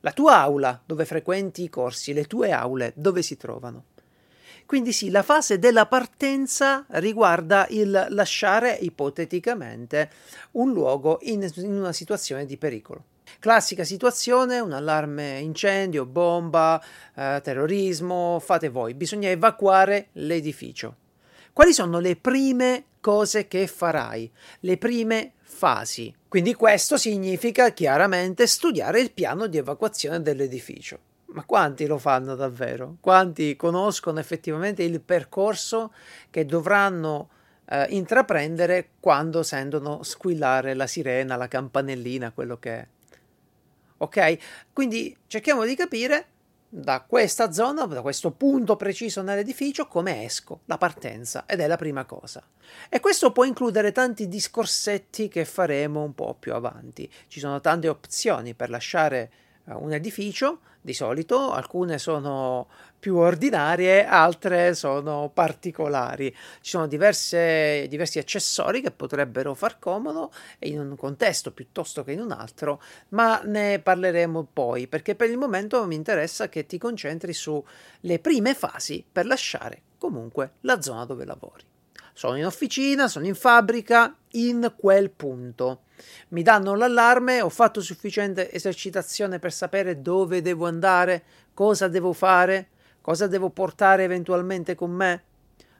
La 0.00 0.12
tua 0.12 0.38
aula 0.38 0.80
dove 0.84 1.04
frequenti 1.04 1.64
i 1.64 1.68
corsi, 1.68 2.12
le 2.12 2.26
tue 2.26 2.52
aule 2.52 2.92
dove 2.94 3.22
si 3.22 3.36
trovano? 3.36 3.84
Quindi 4.66 4.92
sì, 4.92 5.10
la 5.10 5.22
fase 5.22 5.58
della 5.58 5.86
partenza 5.86 6.86
riguarda 6.90 7.66
il 7.70 8.06
lasciare 8.10 8.72
ipoteticamente 8.72 10.10
un 10.52 10.72
luogo 10.72 11.18
in, 11.22 11.48
in 11.56 11.72
una 11.72 11.92
situazione 11.92 12.46
di 12.46 12.56
pericolo. 12.56 13.04
Classica 13.38 13.84
situazione, 13.84 14.60
un 14.60 14.72
allarme 14.72 15.38
incendio, 15.38 16.06
bomba, 16.06 16.82
eh, 17.14 17.40
terrorismo, 17.42 18.38
fate 18.40 18.68
voi, 18.68 18.94
bisogna 18.94 19.28
evacuare 19.28 20.08
l'edificio. 20.12 20.96
Quali 21.52 21.72
sono 21.72 21.98
le 21.98 22.16
prime 22.16 22.84
cose 23.00 23.46
che 23.48 23.66
farai? 23.66 24.30
Le 24.60 24.78
prime 24.78 25.32
fasi. 25.42 26.14
Quindi 26.28 26.54
questo 26.54 26.96
significa 26.96 27.72
chiaramente 27.72 28.46
studiare 28.46 29.00
il 29.00 29.12
piano 29.12 29.46
di 29.48 29.58
evacuazione 29.58 30.22
dell'edificio. 30.22 30.98
Ma 31.26 31.44
quanti 31.44 31.86
lo 31.86 31.98
fanno 31.98 32.34
davvero? 32.34 32.96
Quanti 33.00 33.56
conoscono 33.56 34.18
effettivamente 34.18 34.82
il 34.82 35.00
percorso 35.00 35.92
che 36.30 36.44
dovranno 36.46 37.28
eh, 37.66 37.86
intraprendere 37.90 38.90
quando 39.00 39.42
sentono 39.42 40.02
squillare 40.02 40.74
la 40.74 40.86
sirena, 40.86 41.36
la 41.36 41.48
campanellina, 41.48 42.32
quello 42.32 42.58
che 42.58 42.70
è? 42.70 42.86
Ok? 44.02 44.38
Quindi 44.72 45.16
cerchiamo 45.28 45.64
di 45.64 45.76
capire 45.76 46.26
da 46.68 47.02
questa 47.02 47.52
zona, 47.52 47.84
da 47.84 48.00
questo 48.00 48.30
punto 48.32 48.76
preciso 48.76 49.22
nell'edificio, 49.22 49.86
come 49.86 50.24
esco, 50.24 50.60
la 50.64 50.78
partenza, 50.78 51.44
ed 51.46 51.60
è 51.60 51.66
la 51.66 51.76
prima 51.76 52.04
cosa. 52.04 52.42
E 52.88 52.98
questo 52.98 53.30
può 53.30 53.44
includere 53.44 53.92
tanti 53.92 54.26
discorsetti 54.26 55.28
che 55.28 55.44
faremo 55.44 56.02
un 56.02 56.14
po' 56.14 56.34
più 56.38 56.54
avanti. 56.54 57.08
Ci 57.28 57.38
sono 57.38 57.60
tante 57.60 57.88
opzioni 57.88 58.54
per 58.54 58.70
lasciare 58.70 59.30
uh, 59.64 59.82
un 59.82 59.92
edificio, 59.92 60.60
di 60.80 60.94
solito, 60.94 61.52
alcune 61.52 61.98
sono 61.98 62.68
più 63.02 63.16
ordinarie, 63.16 64.06
altre 64.06 64.74
sono 64.74 65.28
particolari. 65.34 66.30
Ci 66.60 66.70
sono 66.70 66.86
diverse, 66.86 67.88
diversi 67.88 68.20
accessori 68.20 68.80
che 68.80 68.92
potrebbero 68.92 69.54
far 69.54 69.80
comodo 69.80 70.32
in 70.60 70.78
un 70.78 70.94
contesto 70.94 71.50
piuttosto 71.50 72.04
che 72.04 72.12
in 72.12 72.20
un 72.20 72.30
altro, 72.30 72.80
ma 73.08 73.40
ne 73.42 73.80
parleremo 73.80 74.46
poi 74.52 74.86
perché 74.86 75.16
per 75.16 75.30
il 75.30 75.36
momento 75.36 75.84
mi 75.84 75.96
interessa 75.96 76.48
che 76.48 76.64
ti 76.64 76.78
concentri 76.78 77.32
sulle 77.32 78.20
prime 78.20 78.54
fasi 78.54 79.04
per 79.10 79.26
lasciare 79.26 79.82
comunque 79.98 80.52
la 80.60 80.80
zona 80.80 81.04
dove 81.04 81.24
lavori. 81.24 81.64
Sono 82.12 82.36
in 82.36 82.46
officina, 82.46 83.08
sono 83.08 83.26
in 83.26 83.34
fabbrica, 83.34 84.16
in 84.32 84.74
quel 84.76 85.10
punto. 85.10 85.86
Mi 86.28 86.42
danno 86.42 86.76
l'allarme, 86.76 87.40
ho 87.40 87.48
fatto 87.48 87.80
sufficiente 87.80 88.52
esercitazione 88.52 89.40
per 89.40 89.52
sapere 89.52 90.00
dove 90.00 90.40
devo 90.40 90.66
andare, 90.66 91.24
cosa 91.52 91.88
devo 91.88 92.12
fare, 92.12 92.68
cosa 93.02 93.26
devo 93.26 93.50
portare 93.50 94.04
eventualmente 94.04 94.74
con 94.74 94.90
me? 94.90 95.24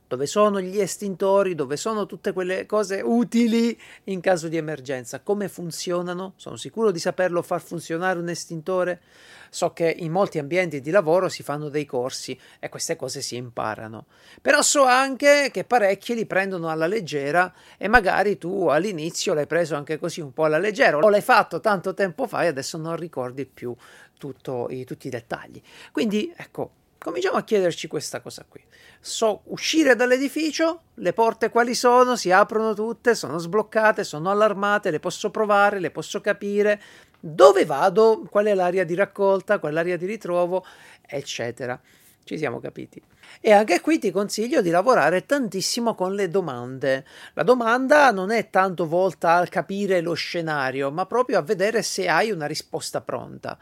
Dove 0.07 0.27
sono 0.27 0.61
gli 0.61 0.79
estintori, 0.79 1.55
dove 1.55 1.79
sono 1.79 2.05
tutte 2.05 2.35
quelle 2.35 2.67
cose 2.67 3.01
utili 3.03 3.81
in 4.05 4.21
caso 4.21 4.47
di 4.49 4.59
emergenza, 4.59 5.21
come 5.21 5.49
funzionano, 5.49 6.35
sono 6.37 6.57
sicuro 6.57 6.91
di 6.91 6.99
saperlo 6.99 7.41
far 7.41 7.63
funzionare 7.63 8.19
un 8.19 8.29
estintore, 8.29 9.01
so 9.49 9.73
che 9.73 9.89
in 10.01 10.13
molti 10.13 10.39
ambienti 10.39 10.83
di 10.83 10.91
lavoro 10.91 11.31
si 11.31 11.43
fanno 11.43 11.71
dei 11.71 11.87
corsi 11.87 12.39
e 12.59 12.69
queste 12.69 12.95
cose 12.95 13.23
si 13.23 13.37
imparano, 13.37 14.05
però 14.43 14.61
so 14.61 14.85
anche 14.85 15.49
che 15.51 15.65
parecchi 15.65 16.15
li 16.15 16.27
prendono 16.27 16.69
alla 16.69 16.87
leggera 16.87 17.51
e 17.79 17.89
magari 17.89 18.37
tu 18.37 18.67
all'inizio 18.67 19.33
l'hai 19.33 19.47
preso 19.47 19.77
anche 19.77 19.99
così 19.99 20.21
un 20.21 20.35
po' 20.35 20.45
alla 20.45 20.59
leggera. 20.59 20.99
O 20.99 21.09
l'hai 21.09 21.23
fatto 21.23 21.59
tanto 21.61 21.95
tempo 21.95 22.27
fa 22.27 22.43
e 22.43 22.49
adesso 22.49 22.77
non 22.77 22.97
ricordi 22.97 23.47
più 23.47 23.75
tutto, 24.19 24.67
i, 24.69 24.85
tutti 24.85 25.07
i 25.07 25.11
dettagli. 25.11 25.63
Quindi 25.91 26.31
ecco, 26.37 26.73
cominciamo 27.03 27.37
a 27.37 27.43
chiederci 27.43 27.89
questa 27.89 28.21
cosa 28.21 28.45
qui. 28.49 28.63
So 29.01 29.43
uscire 29.47 29.97
dall'edificio, 29.97 30.83
le 30.95 31.13
porte 31.13 31.51
quali 31.51 31.75
sono, 31.75 32.17
si 32.17 32.31
aprono 32.31 32.73
tutte, 32.75 33.15
sono 33.15 33.39
sbloccate, 33.39 34.05
sono 34.05 34.31
allarmate, 34.31 34.91
le 34.91 35.01
posso 35.01 35.31
provare, 35.31 35.81
le 35.81 35.91
posso 35.91 36.21
capire, 36.21 36.81
dove 37.19 37.65
vado, 37.65 38.27
qual 38.31 38.47
è 38.47 38.55
l'area 38.55 38.85
di 38.85 38.95
raccolta, 38.95 39.59
qual 39.59 39.73
è 39.73 39.75
l'area 39.75 39.97
di 39.97 40.07
ritrovo, 40.07 40.65
eccetera. 41.05 41.79
Ci 42.25 42.39
siamo 42.39 42.61
capiti. 42.61 43.03
E 43.41 43.51
anche 43.51 43.81
qui 43.81 43.99
ti 43.99 44.13
consiglio 44.13 44.63
di 44.63 44.71
lavorare 44.71 45.27
tantissimo 45.27 45.97
con 45.97 46.15
le 46.15 46.29
domande. 46.29 47.05
La 47.35 47.43
domanda 47.43 48.13
non 48.13 48.31
è 48.31 48.49
tanto 48.49 48.87
volta 48.87 49.35
a 49.35 49.47
capire 49.47 50.01
lo 50.01 50.15
scenario, 50.15 50.93
ma 50.93 51.07
proprio 51.07 51.39
a 51.39 51.43
vedere 51.43 51.83
se 51.83 52.07
hai 52.09 52.31
una 52.31 52.47
risposta 52.47 53.01
pronta. 53.01 53.59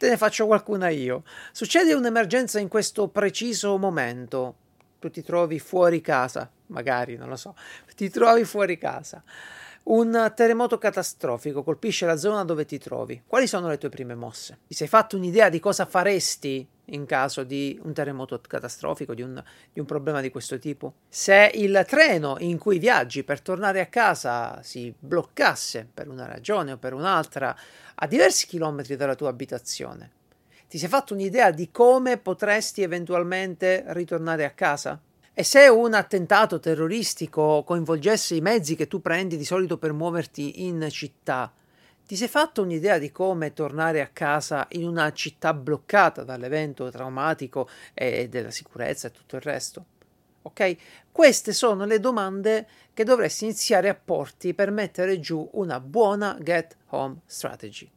Te 0.00 0.08
ne 0.08 0.16
faccio 0.16 0.46
qualcuna 0.46 0.88
io. 0.88 1.24
Succede 1.52 1.92
un'emergenza 1.92 2.58
in 2.58 2.68
questo 2.68 3.08
preciso 3.08 3.76
momento. 3.76 4.54
Tu 4.98 5.10
ti 5.10 5.22
trovi 5.22 5.58
fuori 5.58 6.00
casa, 6.00 6.50
magari, 6.68 7.18
non 7.18 7.28
lo 7.28 7.36
so. 7.36 7.54
Ti 7.94 8.08
trovi 8.08 8.44
fuori 8.44 8.78
casa. 8.78 9.22
Un 9.82 10.32
terremoto 10.36 10.76
catastrofico 10.76 11.62
colpisce 11.62 12.06
la 12.06 12.16
zona 12.16 12.44
dove 12.44 12.64
ti 12.64 12.78
trovi. 12.78 13.22
Quali 13.26 13.46
sono 13.46 13.68
le 13.68 13.78
tue 13.78 13.88
prime 13.88 14.14
mosse? 14.14 14.58
Ti 14.68 14.74
sei 14.74 14.86
fatto 14.86 15.16
un'idea 15.16 15.48
di 15.48 15.58
cosa 15.58 15.86
faresti 15.86 16.66
in 16.92 17.06
caso 17.06 17.44
di 17.44 17.80
un 17.82 17.92
terremoto 17.92 18.40
catastrofico, 18.46 19.14
di 19.14 19.22
un, 19.22 19.42
di 19.72 19.80
un, 19.80 19.86
problema 19.86 20.20
di 20.20 20.30
questo 20.30 20.58
tipo? 20.58 20.94
Se 21.08 21.50
il 21.54 21.84
treno 21.88 22.36
in 22.40 22.58
cui 22.58 22.78
viaggi 22.78 23.24
per 23.24 23.40
tornare 23.40 23.80
a 23.80 23.86
casa 23.86 24.62
si 24.62 24.94
bloccasse 24.96 25.88
per 25.92 26.08
una 26.08 26.26
ragione 26.26 26.72
o 26.72 26.76
per 26.76 26.92
un'altra 26.92 27.56
a 27.94 28.06
diversi 28.06 28.46
chilometri 28.46 28.96
dalla 28.96 29.14
tua 29.14 29.30
abitazione, 29.30 30.10
ti 30.68 30.78
sei 30.78 30.88
fatto 30.88 31.14
un'idea 31.14 31.50
di 31.50 31.70
come 31.70 32.18
potresti 32.18 32.82
eventualmente 32.82 33.84
ritornare 33.88 34.44
a 34.44 34.50
casa? 34.50 35.00
E 35.40 35.42
se 35.42 35.68
un 35.68 35.94
attentato 35.94 36.60
terroristico 36.60 37.64
coinvolgesse 37.64 38.34
i 38.34 38.42
mezzi 38.42 38.76
che 38.76 38.86
tu 38.86 39.00
prendi 39.00 39.38
di 39.38 39.46
solito 39.46 39.78
per 39.78 39.94
muoverti 39.94 40.66
in 40.66 40.86
città, 40.90 41.50
ti 42.06 42.14
sei 42.14 42.28
fatto 42.28 42.60
un'idea 42.60 42.98
di 42.98 43.10
come 43.10 43.54
tornare 43.54 44.02
a 44.02 44.10
casa 44.12 44.66
in 44.72 44.86
una 44.86 45.10
città 45.14 45.54
bloccata 45.54 46.24
dall'evento 46.24 46.90
traumatico 46.90 47.70
e 47.94 48.28
della 48.28 48.50
sicurezza 48.50 49.08
e 49.08 49.12
tutto 49.12 49.36
il 49.36 49.40
resto? 49.40 49.84
Ok? 50.42 50.76
Queste 51.10 51.54
sono 51.54 51.86
le 51.86 52.00
domande 52.00 52.68
che 52.92 53.04
dovresti 53.04 53.44
iniziare 53.44 53.88
a 53.88 53.94
porti 53.94 54.52
per 54.52 54.70
mettere 54.70 55.20
giù 55.20 55.48
una 55.54 55.80
buona 55.80 56.36
get 56.38 56.76
home 56.88 57.20
strategy. 57.24 57.90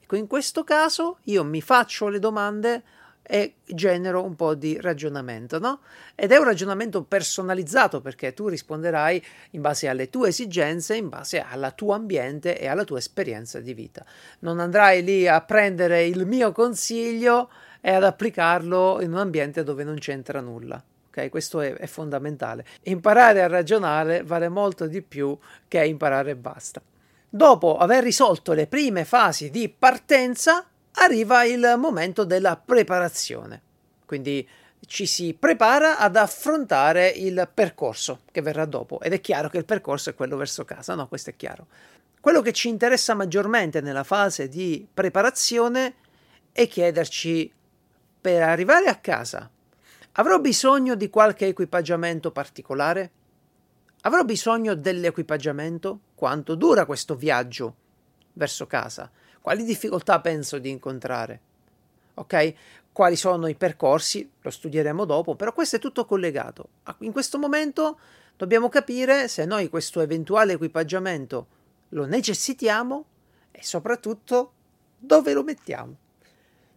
Ecco, 0.00 0.14
in 0.14 0.28
questo 0.28 0.62
caso 0.62 1.18
io 1.24 1.42
mi 1.42 1.60
faccio 1.60 2.06
le 2.06 2.20
domande 2.20 2.84
e 3.26 3.54
genero 3.64 4.22
un 4.22 4.36
po' 4.36 4.54
di 4.54 4.78
ragionamento, 4.78 5.58
no? 5.58 5.80
Ed 6.14 6.30
è 6.30 6.36
un 6.36 6.44
ragionamento 6.44 7.02
personalizzato 7.02 8.00
perché 8.00 8.34
tu 8.34 8.48
risponderai 8.48 9.24
in 9.50 9.62
base 9.62 9.88
alle 9.88 10.10
tue 10.10 10.28
esigenze, 10.28 10.94
in 10.94 11.08
base 11.08 11.40
al 11.40 11.72
tuo 11.74 11.94
ambiente 11.94 12.58
e 12.58 12.66
alla 12.66 12.84
tua 12.84 12.98
esperienza 12.98 13.60
di 13.60 13.72
vita. 13.72 14.04
Non 14.40 14.60
andrai 14.60 15.02
lì 15.02 15.26
a 15.26 15.40
prendere 15.40 16.04
il 16.04 16.26
mio 16.26 16.52
consiglio 16.52 17.50
e 17.80 17.92
ad 17.92 18.04
applicarlo 18.04 19.00
in 19.00 19.12
un 19.12 19.18
ambiente 19.18 19.62
dove 19.62 19.84
non 19.84 19.96
c'entra 19.98 20.40
nulla. 20.40 20.82
Ok, 21.08 21.30
questo 21.30 21.60
è, 21.60 21.74
è 21.74 21.86
fondamentale. 21.86 22.64
Imparare 22.82 23.42
a 23.42 23.46
ragionare 23.46 24.22
vale 24.22 24.48
molto 24.48 24.86
di 24.86 25.00
più 25.00 25.38
che 25.66 25.84
imparare 25.84 26.32
e 26.32 26.36
basta. 26.36 26.82
Dopo 27.28 27.78
aver 27.78 28.02
risolto 28.04 28.52
le 28.52 28.66
prime 28.66 29.04
fasi 29.04 29.50
di 29.50 29.68
partenza, 29.68 30.66
arriva 30.96 31.44
il 31.44 31.74
momento 31.78 32.24
della 32.24 32.56
preparazione. 32.56 33.62
Quindi 34.04 34.46
ci 34.86 35.06
si 35.06 35.34
prepara 35.38 35.98
ad 35.98 36.16
affrontare 36.16 37.08
il 37.08 37.48
percorso 37.52 38.20
che 38.30 38.42
verrà 38.42 38.66
dopo 38.66 39.00
ed 39.00 39.12
è 39.12 39.20
chiaro 39.20 39.48
che 39.48 39.58
il 39.58 39.64
percorso 39.64 40.10
è 40.10 40.14
quello 40.14 40.36
verso 40.36 40.64
casa, 40.64 40.94
no? 40.94 41.08
Questo 41.08 41.30
è 41.30 41.36
chiaro. 41.36 41.66
Quello 42.20 42.42
che 42.42 42.52
ci 42.52 42.68
interessa 42.68 43.14
maggiormente 43.14 43.80
nella 43.80 44.04
fase 44.04 44.48
di 44.48 44.86
preparazione 44.92 45.94
è 46.52 46.66
chiederci 46.68 47.52
per 48.20 48.42
arrivare 48.42 48.86
a 48.86 48.96
casa 48.96 49.50
avrò 50.16 50.38
bisogno 50.38 50.94
di 50.94 51.10
qualche 51.10 51.46
equipaggiamento 51.46 52.30
particolare? 52.30 53.10
Avrò 54.02 54.22
bisogno 54.22 54.74
dell'equipaggiamento? 54.74 56.00
Quanto 56.14 56.54
dura 56.54 56.84
questo 56.84 57.16
viaggio 57.16 57.74
verso 58.34 58.66
casa? 58.66 59.10
Quali 59.44 59.62
difficoltà 59.62 60.22
penso 60.22 60.58
di 60.58 60.70
incontrare? 60.70 61.38
Ok? 62.14 62.54
Quali 62.90 63.14
sono 63.14 63.46
i 63.46 63.54
percorsi? 63.54 64.26
Lo 64.40 64.48
studieremo 64.48 65.04
dopo, 65.04 65.34
però 65.34 65.52
questo 65.52 65.76
è 65.76 65.78
tutto 65.78 66.06
collegato. 66.06 66.68
In 67.00 67.12
questo 67.12 67.38
momento 67.38 67.98
dobbiamo 68.38 68.70
capire 68.70 69.28
se 69.28 69.44
noi 69.44 69.68
questo 69.68 70.00
eventuale 70.00 70.54
equipaggiamento 70.54 71.46
lo 71.90 72.06
necessitiamo 72.06 73.04
e 73.50 73.62
soprattutto 73.62 74.52
dove 74.96 75.34
lo 75.34 75.42
mettiamo. 75.42 75.94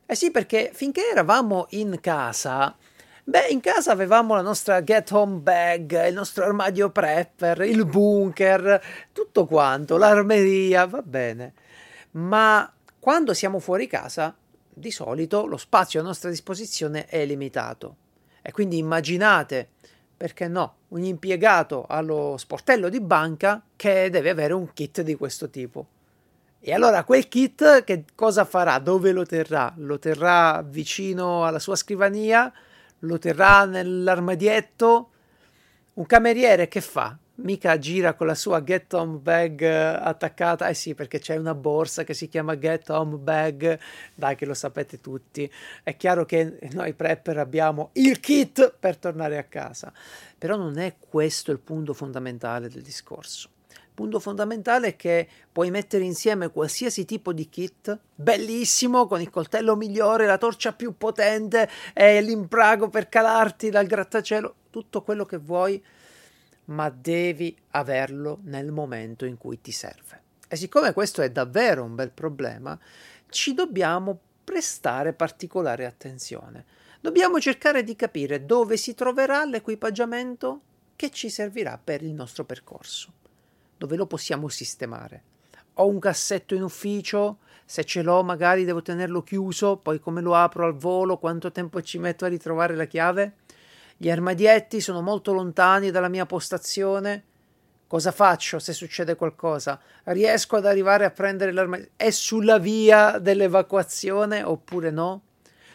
Eh 0.06 0.16
sì, 0.16 0.30
perché 0.30 0.72
finché 0.74 1.10
eravamo 1.10 1.68
in 1.70 1.98
casa, 2.02 2.76
beh, 3.24 3.48
in 3.48 3.62
casa 3.62 3.94
avevamo 3.94 4.36
la 4.36 4.42
nostra 4.42 4.84
get 4.84 5.10
home 5.14 5.40
bag, 5.40 6.08
il 6.08 6.14
nostro 6.14 6.44
armadio 6.44 6.90
prepper, 6.90 7.62
il 7.62 7.86
bunker, 7.86 8.84
tutto 9.14 9.46
quanto, 9.46 9.96
l'armeria, 9.96 10.86
va 10.86 11.02
bene 11.02 11.54
ma 12.18 12.72
quando 13.00 13.34
siamo 13.34 13.60
fuori 13.60 13.88
casa, 13.88 14.36
di 14.74 14.92
solito 14.92 15.46
lo 15.46 15.58
spazio 15.58 16.00
a 16.00 16.04
nostra 16.04 16.30
disposizione 16.30 17.06
è 17.06 17.26
limitato. 17.26 17.96
E 18.42 18.52
quindi 18.52 18.78
immaginate, 18.78 19.70
perché 20.16 20.48
no, 20.48 20.76
un 20.90 21.04
impiegato 21.04 21.86
allo 21.88 22.36
sportello 22.38 22.90
di 22.90 23.02
banca 23.02 23.64
che 23.76 24.10
deve 24.10 24.30
avere 24.30 24.54
un 24.54 24.74
kit 24.74 25.02
di 25.02 25.16
questo 25.16 25.50
tipo. 25.50 25.88
E 26.60 26.74
allora 26.74 27.04
quel 27.04 27.28
kit 27.28 27.84
che 27.84 28.06
cosa 28.16 28.46
farà? 28.46 28.80
Dove 28.80 29.12
lo 29.12 29.26
terrà? 29.26 29.72
Lo 29.78 30.00
terrà 30.00 30.64
vicino 30.68 31.46
alla 31.46 31.60
sua 31.60 31.76
scrivania? 31.76 32.52
Lo 33.00 33.20
terrà 33.20 33.66
nell'armadietto? 33.66 35.10
Un 35.94 36.06
cameriere 36.06 36.68
che 36.68 36.82
fa? 36.82 37.16
Mica 37.38 37.78
gira 37.78 38.14
con 38.14 38.28
la 38.28 38.36
sua 38.36 38.64
get 38.64 38.94
home 38.94 39.18
bag 39.18 39.62
eh, 39.62 39.68
attaccata. 39.68 40.68
Eh 40.68 40.74
sì, 40.74 40.94
perché 40.94 41.20
c'è 41.20 41.36
una 41.36 41.54
borsa 41.54 42.04
che 42.04 42.14
si 42.14 42.28
chiama 42.28 42.58
get 42.58 42.90
home 42.90 43.18
bag. 43.18 43.80
Dai, 44.14 44.36
che 44.36 44.46
lo 44.46 44.54
sapete 44.54 45.02
tutti. 45.02 45.50
È 45.84 45.96
chiaro 45.98 46.26
che 46.26 46.60
noi 46.72 46.94
prepper 46.94 47.38
abbiamo 47.38 47.90
il 47.94 48.20
kit 48.20 48.74
per 48.80 48.98
tornare 48.98 49.38
a 49.38 49.44
casa. 49.44 49.92
Però 50.38 50.56
non 50.56 50.78
è 50.78 50.96
questo 51.00 51.52
il 51.52 51.60
punto 51.60 51.94
fondamentale 51.94 52.70
del 52.70 52.82
discorso. 52.82 53.50
Il 53.70 54.04
punto 54.04 54.20
fondamentale 54.20 54.90
è 54.90 54.96
che 54.96 55.28
puoi 55.52 55.72
mettere 55.72 56.04
insieme 56.04 56.50
qualsiasi 56.50 57.04
tipo 57.04 57.34
di 57.34 57.50
kit, 57.50 57.98
bellissimo, 58.14 59.08
con 59.08 59.22
il 59.22 59.32
coltello 59.32 59.76
migliore, 59.76 60.28
la 60.28 60.38
torcia 60.38 60.72
più 60.72 60.96
potente 60.96 61.68
e 61.94 62.22
l'imprago 62.22 62.90
per 62.90 63.10
calarti 63.10 63.72
dal 63.72 63.88
grattacielo, 63.88 64.54
tutto 64.70 65.02
quello 65.02 65.26
che 65.26 65.38
vuoi 65.38 65.84
ma 66.68 66.90
devi 66.90 67.56
averlo 67.72 68.40
nel 68.44 68.72
momento 68.72 69.26
in 69.26 69.38
cui 69.38 69.62
ti 69.62 69.72
serve. 69.72 70.22
E 70.48 70.56
siccome 70.56 70.94
questo 70.94 71.22
è 71.22 71.30
davvero 71.30 71.84
un 71.84 71.96
bel 71.96 72.12
problema, 72.12 72.78
ci 73.30 73.54
dobbiamo 73.54 74.20
prestare 74.44 75.14
particolare 75.14 75.86
attenzione. 75.86 76.66
Dobbiamo 77.02 77.40
cercare 77.40 77.84
di 77.84 77.96
capire 77.96 78.46
dove 78.46 78.78
si 78.78 78.96
troverà 78.96 79.44
l'equipaggiamento 79.46 80.62
che 80.96 81.12
ci 81.12 81.30
servirà 81.30 81.80
per 81.82 82.02
il 82.02 82.14
nostro 82.14 82.44
percorso, 82.44 83.12
dove 83.78 83.96
lo 83.96 84.08
possiamo 84.08 84.48
sistemare. 84.48 85.24
Ho 85.76 85.88
un 85.88 86.00
cassetto 86.00 86.56
in 86.56 86.64
ufficio, 86.64 87.40
se 87.66 87.84
ce 87.84 88.02
l'ho 88.02 88.24
magari 88.24 88.64
devo 88.64 88.82
tenerlo 88.82 89.22
chiuso, 89.22 89.78
poi 89.78 90.00
come 90.00 90.22
lo 90.22 90.34
apro 90.34 90.66
al 90.66 90.76
volo, 90.76 91.18
quanto 91.18 91.52
tempo 91.52 91.82
ci 91.82 92.00
metto 92.00 92.26
a 92.26 92.30
ritrovare 92.30 92.76
la 92.76 92.86
chiave? 92.86 93.36
Gli 94.00 94.12
armadietti 94.12 94.80
sono 94.80 95.02
molto 95.02 95.34
lontani 95.34 95.90
dalla 95.90 96.08
mia 96.08 96.28
postazione. 96.28 97.24
Cosa 97.88 98.12
faccio 98.12 98.60
se 98.60 98.72
succede 98.72 99.16
qualcosa? 99.16 99.80
Riesco 100.04 100.58
ad 100.58 100.68
arrivare 100.68 101.04
a 101.04 101.10
prendere 101.10 101.52
l'armadietto? 101.52 101.94
È 101.96 102.12
sulla 102.12 102.60
via 102.60 103.18
dell'evacuazione 103.18 104.44
oppure 104.44 104.92
no? 104.92 105.22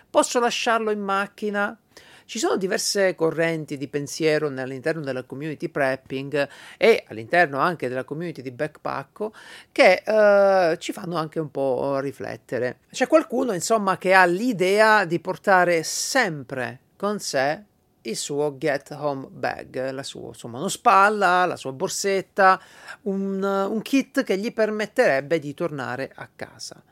Posso 0.09 0.39
lasciarlo 0.39 0.93
in 0.93 1.01
macchina? 1.01 1.77
Ci 2.25 2.39
sono 2.39 2.57
diverse 2.57 3.17
correnti 3.17 3.77
di 3.77 3.89
pensiero 3.89 4.47
all'interno 4.47 5.01
della 5.01 5.25
community 5.25 5.69
prepping 5.69 6.49
e 6.77 7.05
all'interno 7.09 7.59
anche 7.59 7.89
della 7.89 8.05
community 8.05 8.41
di 8.41 8.53
backpacko 8.53 9.35
che 9.73 10.03
eh, 10.07 10.79
ci 10.79 10.93
fanno 10.93 11.17
anche 11.17 11.41
un 11.41 11.51
po' 11.51 11.99
riflettere. 11.99 12.79
C'è 12.93 13.09
qualcuno, 13.09 13.53
insomma, 13.53 13.99
che 13.99 14.15
ha 14.15 14.25
l'idea 14.27 15.05
di 15.07 15.19
portare 15.19 15.83
sempre 15.83 16.79
con 16.97 17.19
sé 17.19 17.65
il 18.03 18.17
suo 18.17 18.57
get 18.59 18.91
home 18.91 19.29
bag, 19.31 19.91
la 19.91 20.03
sua, 20.03 20.35
sua 20.35 20.49
monospalla, 20.49 21.45
la 21.45 21.57
sua 21.57 21.73
borsetta, 21.73 22.61
un, 23.03 23.43
un 23.43 23.83
kit 23.83 24.23
che 24.25 24.37
gli 24.39 24.53
permetterebbe 24.53 25.39
di 25.39 25.55
tornare 25.55 26.11
a 26.15 26.29
casa. 26.35 26.83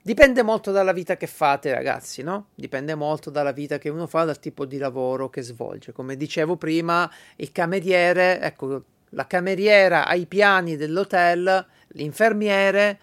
Dipende 0.00 0.42
molto 0.42 0.70
dalla 0.70 0.92
vita 0.92 1.16
che 1.16 1.26
fate, 1.26 1.72
ragazzi, 1.72 2.22
no? 2.22 2.46
Dipende 2.54 2.94
molto 2.94 3.30
dalla 3.30 3.52
vita 3.52 3.78
che 3.78 3.88
uno 3.90 4.06
fa, 4.06 4.24
dal 4.24 4.38
tipo 4.38 4.64
di 4.64 4.78
lavoro 4.78 5.28
che 5.28 5.42
svolge. 5.42 5.92
Come 5.92 6.16
dicevo 6.16 6.56
prima, 6.56 7.10
il 7.36 7.52
cameriere, 7.52 8.40
ecco, 8.40 8.84
la 9.10 9.26
cameriera 9.26 10.06
ha 10.06 10.14
i 10.14 10.26
piani 10.26 10.76
dell'hotel, 10.76 11.66
l'infermiere 11.88 13.00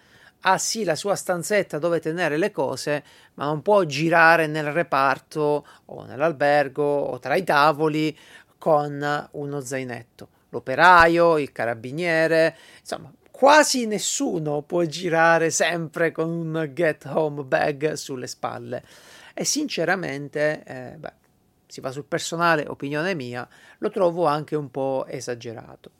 ha 0.48 0.58
sì 0.58 0.84
la 0.84 0.94
sua 0.94 1.16
stanzetta 1.16 1.78
dove 1.78 1.98
tenere 1.98 2.36
le 2.36 2.52
cose, 2.52 3.02
ma 3.34 3.46
non 3.46 3.62
può 3.62 3.82
girare 3.82 4.46
nel 4.46 4.70
reparto 4.70 5.66
o 5.86 6.04
nell'albergo 6.04 6.84
o 6.84 7.18
tra 7.18 7.34
i 7.34 7.42
tavoli 7.42 8.16
con 8.56 9.28
uno 9.32 9.60
zainetto. 9.60 10.28
L'operaio, 10.50 11.38
il 11.38 11.50
carabiniere, 11.50 12.56
insomma, 12.78 13.12
quasi 13.32 13.86
nessuno 13.86 14.62
può 14.62 14.84
girare 14.84 15.50
sempre 15.50 16.12
con 16.12 16.28
un 16.30 16.70
get 16.72 17.04
home 17.06 17.42
bag 17.42 17.94
sulle 17.94 18.28
spalle. 18.28 18.84
E 19.34 19.44
sinceramente, 19.44 20.62
eh, 20.64 20.96
beh, 20.96 21.12
si 21.66 21.80
va 21.80 21.90
sul 21.90 22.04
personale, 22.04 22.64
opinione 22.68 23.14
mia, 23.14 23.46
lo 23.78 23.90
trovo 23.90 24.26
anche 24.26 24.54
un 24.54 24.70
po' 24.70 25.06
esagerato. 25.08 25.90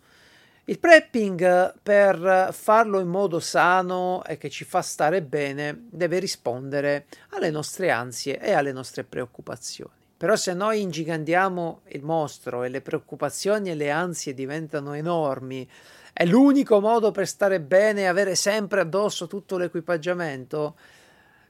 Il 0.68 0.80
prepping, 0.80 1.74
per 1.80 2.48
farlo 2.52 2.98
in 2.98 3.06
modo 3.06 3.38
sano 3.38 4.24
e 4.24 4.36
che 4.36 4.50
ci 4.50 4.64
fa 4.64 4.82
stare 4.82 5.22
bene, 5.22 5.86
deve 5.88 6.18
rispondere 6.18 7.06
alle 7.30 7.50
nostre 7.50 7.92
ansie 7.92 8.40
e 8.40 8.50
alle 8.50 8.72
nostre 8.72 9.04
preoccupazioni. 9.04 9.92
Però 10.16 10.34
se 10.34 10.54
noi 10.54 10.80
ingigantiamo 10.80 11.82
il 11.90 12.02
mostro 12.02 12.64
e 12.64 12.68
le 12.68 12.80
preoccupazioni 12.80 13.70
e 13.70 13.76
le 13.76 13.92
ansie 13.92 14.34
diventano 14.34 14.94
enormi, 14.94 15.68
è 16.12 16.24
l'unico 16.26 16.80
modo 16.80 17.12
per 17.12 17.28
stare 17.28 17.60
bene 17.60 18.00
e 18.00 18.06
avere 18.06 18.34
sempre 18.34 18.80
addosso 18.80 19.28
tutto 19.28 19.58
l'equipaggiamento, 19.58 20.76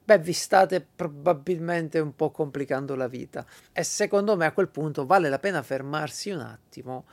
beh, 0.05 0.18
vi 0.18 0.35
state 0.35 0.87
probabilmente 0.94 2.00
un 2.00 2.14
po' 2.14 2.31
complicando 2.31 2.94
la 2.94 3.09
vita. 3.09 3.46
E 3.72 3.83
secondo 3.83 4.37
me 4.37 4.44
a 4.44 4.52
quel 4.52 4.68
punto 4.68 5.07
vale 5.07 5.31
la 5.31 5.38
pena 5.38 5.62
fermarsi 5.62 6.29
un 6.33 6.40
attimo 6.40 7.07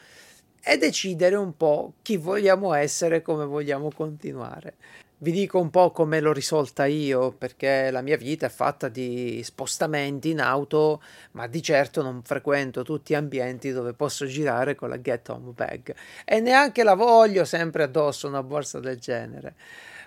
e 0.63 0.77
decidere 0.77 1.35
un 1.35 1.57
po' 1.57 1.93
chi 2.01 2.15
vogliamo 2.15 2.73
essere 2.73 3.17
e 3.17 3.21
come 3.21 3.45
vogliamo 3.45 3.89
continuare. 3.93 4.75
Vi 5.23 5.31
dico 5.31 5.57
un 5.57 5.69
po' 5.69 5.91
come 5.91 6.19
l'ho 6.19 6.33
risolta 6.33 6.85
io, 6.85 7.31
perché 7.31 7.91
la 7.91 8.01
mia 8.01 8.17
vita 8.17 8.45
è 8.45 8.49
fatta 8.49 8.89
di 8.89 9.41
spostamenti 9.41 10.31
in 10.31 10.41
auto, 10.41 11.01
ma 11.31 11.47
di 11.47 11.61
certo 11.61 12.01
non 12.01 12.23
frequento 12.23 12.83
tutti 12.83 13.13
ambienti 13.13 13.71
dove 13.71 13.93
posso 13.93 14.25
girare 14.25 14.75
con 14.75 14.89
la 14.89 14.99
Get 14.99 15.29
Home 15.29 15.51
Bag 15.53 15.95
e 16.25 16.39
neanche 16.41 16.83
la 16.83 16.95
voglio 16.95 17.45
sempre 17.45 17.83
addosso 17.83 18.27
una 18.27 18.43
borsa 18.43 18.81
del 18.81 18.99
genere. 18.99 19.55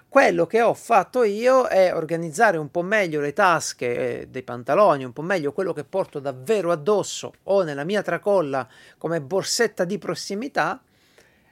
Quello 0.09 0.47
che 0.47 0.63
ho 0.63 0.73
fatto 0.73 1.25
io 1.25 1.67
è 1.67 1.95
organizzare 1.95 2.57
un 2.57 2.71
po' 2.71 2.83
meglio 2.83 3.21
le 3.21 3.33
tasche 3.33 4.21
eh, 4.21 4.29
dei 4.29 4.43
pantaloni, 4.43 5.05
un 5.05 5.13
po' 5.13 5.23
meglio 5.23 5.53
quello 5.53 5.73
che 5.73 5.85
porto 5.85 6.21
davvero 6.21 6.71
addosso 6.73 7.35
o 7.45 7.63
nella 7.63 7.85
mia 7.85 8.03
tracolla 8.03 8.67
come 8.97 9.21
borsetta 9.21 9.85
di 9.85 9.99
prossimità 9.99 10.81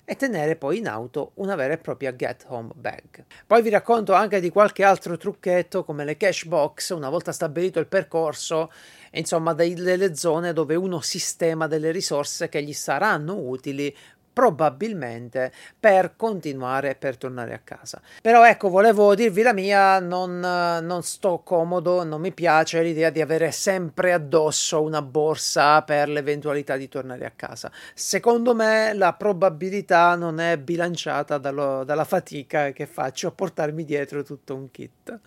e 0.06 0.16
tenere 0.16 0.56
poi 0.56 0.78
in 0.78 0.88
auto 0.88 1.32
una 1.34 1.54
vera 1.54 1.74
e 1.74 1.78
propria 1.78 2.14
get 2.14 2.44
home 2.48 2.70
bag. 2.74 3.24
Poi 3.46 3.62
vi 3.62 3.70
racconto 3.70 4.12
anche 4.12 4.38
di 4.38 4.50
qualche 4.50 4.84
altro 4.84 5.16
trucchetto 5.16 5.82
come 5.82 6.04
le 6.04 6.16
cash 6.16 6.44
box, 6.44 6.90
una 6.90 7.08
volta 7.08 7.32
stabilito 7.32 7.80
il 7.80 7.86
percorso, 7.86 8.70
insomma 9.12 9.54
delle 9.54 10.14
zone 10.14 10.52
dove 10.52 10.74
uno 10.74 11.00
sistema 11.00 11.66
delle 11.66 11.90
risorse 11.90 12.48
che 12.48 12.62
gli 12.62 12.74
saranno 12.74 13.34
utili 13.38 13.94
probabilmente 14.34 15.52
per 15.78 16.16
continuare 16.16 16.96
per 16.96 17.16
tornare 17.16 17.54
a 17.54 17.60
casa. 17.62 18.02
Però 18.20 18.44
ecco, 18.44 18.68
volevo 18.68 19.14
dirvi 19.14 19.42
la 19.42 19.54
mia, 19.54 20.00
non, 20.00 20.40
non, 20.40 21.02
sto 21.02 21.38
comodo, 21.38 22.02
non 22.04 22.20
mi 22.20 22.32
piace 22.32 22.82
l'idea 22.82 23.10
di 23.10 23.22
avere 23.22 23.52
sempre 23.52 24.12
addosso 24.12 24.82
una 24.82 25.00
borsa 25.00 25.80
per 25.82 26.08
l'eventualità 26.08 26.76
di 26.76 26.88
tornare 26.88 27.24
a 27.24 27.32
casa. 27.34 27.70
Secondo 27.94 28.54
me 28.54 28.92
la 28.92 29.14
probabilità 29.14 30.16
non 30.16 30.40
è 30.40 30.58
bilanciata 30.58 31.38
dallo, 31.38 31.84
dalla 31.84 32.04
fatica 32.04 32.72
che 32.72 32.86
faccio 32.86 33.28
a 33.28 33.32
portarmi 33.32 33.84
dietro 33.84 34.24
tutto 34.24 34.56
un 34.56 34.70
kit. 34.70 35.20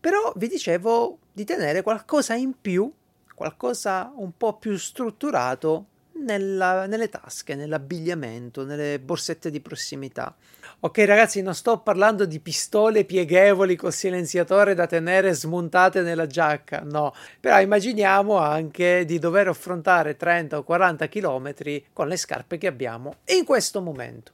Però 0.00 0.32
vi 0.36 0.46
dicevo 0.46 1.18
di 1.32 1.44
tenere 1.44 1.82
qualcosa 1.82 2.34
in 2.34 2.52
più, 2.60 2.90
qualcosa 3.34 4.12
un 4.14 4.36
po' 4.36 4.56
più 4.56 4.76
strutturato 4.76 5.86
nella, 6.24 6.86
nelle 6.86 7.08
tasche, 7.08 7.54
nell'abbigliamento, 7.54 8.64
nelle 8.64 8.98
borsette 8.98 9.50
di 9.50 9.60
prossimità. 9.60 10.34
Ok 10.80 10.98
ragazzi, 10.98 11.42
non 11.42 11.54
sto 11.54 11.78
parlando 11.78 12.24
di 12.24 12.40
pistole 12.40 13.04
pieghevoli 13.04 13.76
con 13.76 13.90
silenziatore 13.90 14.74
da 14.74 14.86
tenere 14.86 15.32
smontate 15.32 16.02
nella 16.02 16.26
giacca, 16.26 16.82
no, 16.84 17.14
però 17.40 17.60
immaginiamo 17.60 18.36
anche 18.36 19.04
di 19.04 19.18
dover 19.18 19.48
affrontare 19.48 20.16
30 20.16 20.58
o 20.58 20.62
40 20.62 21.08
km 21.08 21.54
con 21.92 22.08
le 22.08 22.16
scarpe 22.16 22.58
che 22.58 22.66
abbiamo 22.66 23.16
in 23.26 23.44
questo 23.44 23.80
momento. 23.80 24.32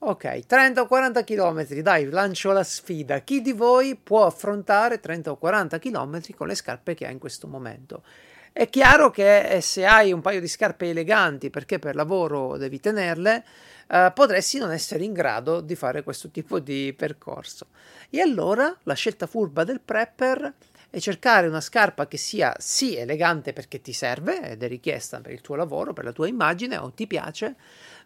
Ok, 0.00 0.46
30 0.46 0.82
o 0.82 0.86
40 0.86 1.24
km, 1.24 1.66
dai, 1.80 2.08
lancio 2.08 2.52
la 2.52 2.62
sfida. 2.62 3.18
Chi 3.18 3.40
di 3.40 3.52
voi 3.52 3.96
può 3.96 4.26
affrontare 4.26 5.00
30 5.00 5.32
o 5.32 5.36
40 5.36 5.78
km 5.80 6.20
con 6.36 6.46
le 6.46 6.54
scarpe 6.54 6.94
che 6.94 7.04
ha 7.04 7.10
in 7.10 7.18
questo 7.18 7.48
momento? 7.48 8.02
È 8.52 8.68
chiaro 8.68 9.10
che 9.10 9.48
eh, 9.48 9.60
se 9.60 9.84
hai 9.84 10.12
un 10.12 10.20
paio 10.20 10.40
di 10.40 10.48
scarpe 10.48 10.88
eleganti 10.90 11.50
perché 11.50 11.78
per 11.78 11.94
lavoro 11.94 12.56
devi 12.56 12.80
tenerle, 12.80 13.44
eh, 13.88 14.10
potresti 14.14 14.58
non 14.58 14.72
essere 14.72 15.04
in 15.04 15.12
grado 15.12 15.60
di 15.60 15.74
fare 15.74 16.02
questo 16.02 16.30
tipo 16.30 16.58
di 16.58 16.92
percorso. 16.96 17.68
E 18.10 18.20
allora 18.20 18.74
la 18.84 18.94
scelta 18.94 19.26
furba 19.26 19.64
del 19.64 19.80
prepper 19.80 20.52
è 20.90 20.98
cercare 20.98 21.46
una 21.46 21.60
scarpa 21.60 22.08
che 22.08 22.16
sia 22.16 22.54
sì 22.58 22.96
elegante 22.96 23.52
perché 23.52 23.80
ti 23.80 23.92
serve 23.92 24.40
ed 24.42 24.62
è 24.62 24.68
richiesta 24.68 25.20
per 25.20 25.32
il 25.32 25.42
tuo 25.42 25.54
lavoro, 25.54 25.92
per 25.92 26.04
la 26.04 26.12
tua 26.12 26.26
immagine 26.26 26.78
o 26.78 26.92
ti 26.92 27.06
piace, 27.06 27.56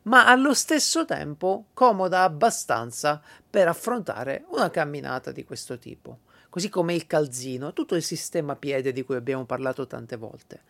ma 0.03 0.27
allo 0.27 0.53
stesso 0.53 1.05
tempo 1.05 1.67
comoda 1.73 2.23
abbastanza 2.23 3.23
per 3.49 3.69
affrontare 3.69 4.45
una 4.49 4.71
camminata 4.71 5.31
di 5.31 5.45
questo 5.45 5.79
tipo 5.79 6.19
così 6.53 6.69
come 6.69 6.93
il 6.93 7.07
calzino, 7.07 7.73
tutto 7.73 7.95
il 7.95 8.03
sistema 8.03 8.57
piede 8.57 8.93
di 8.93 9.05
cui 9.05 9.17
abbiamo 9.17 9.47
parlato 9.47 9.87
tante 9.87 10.17
volte. 10.17 10.61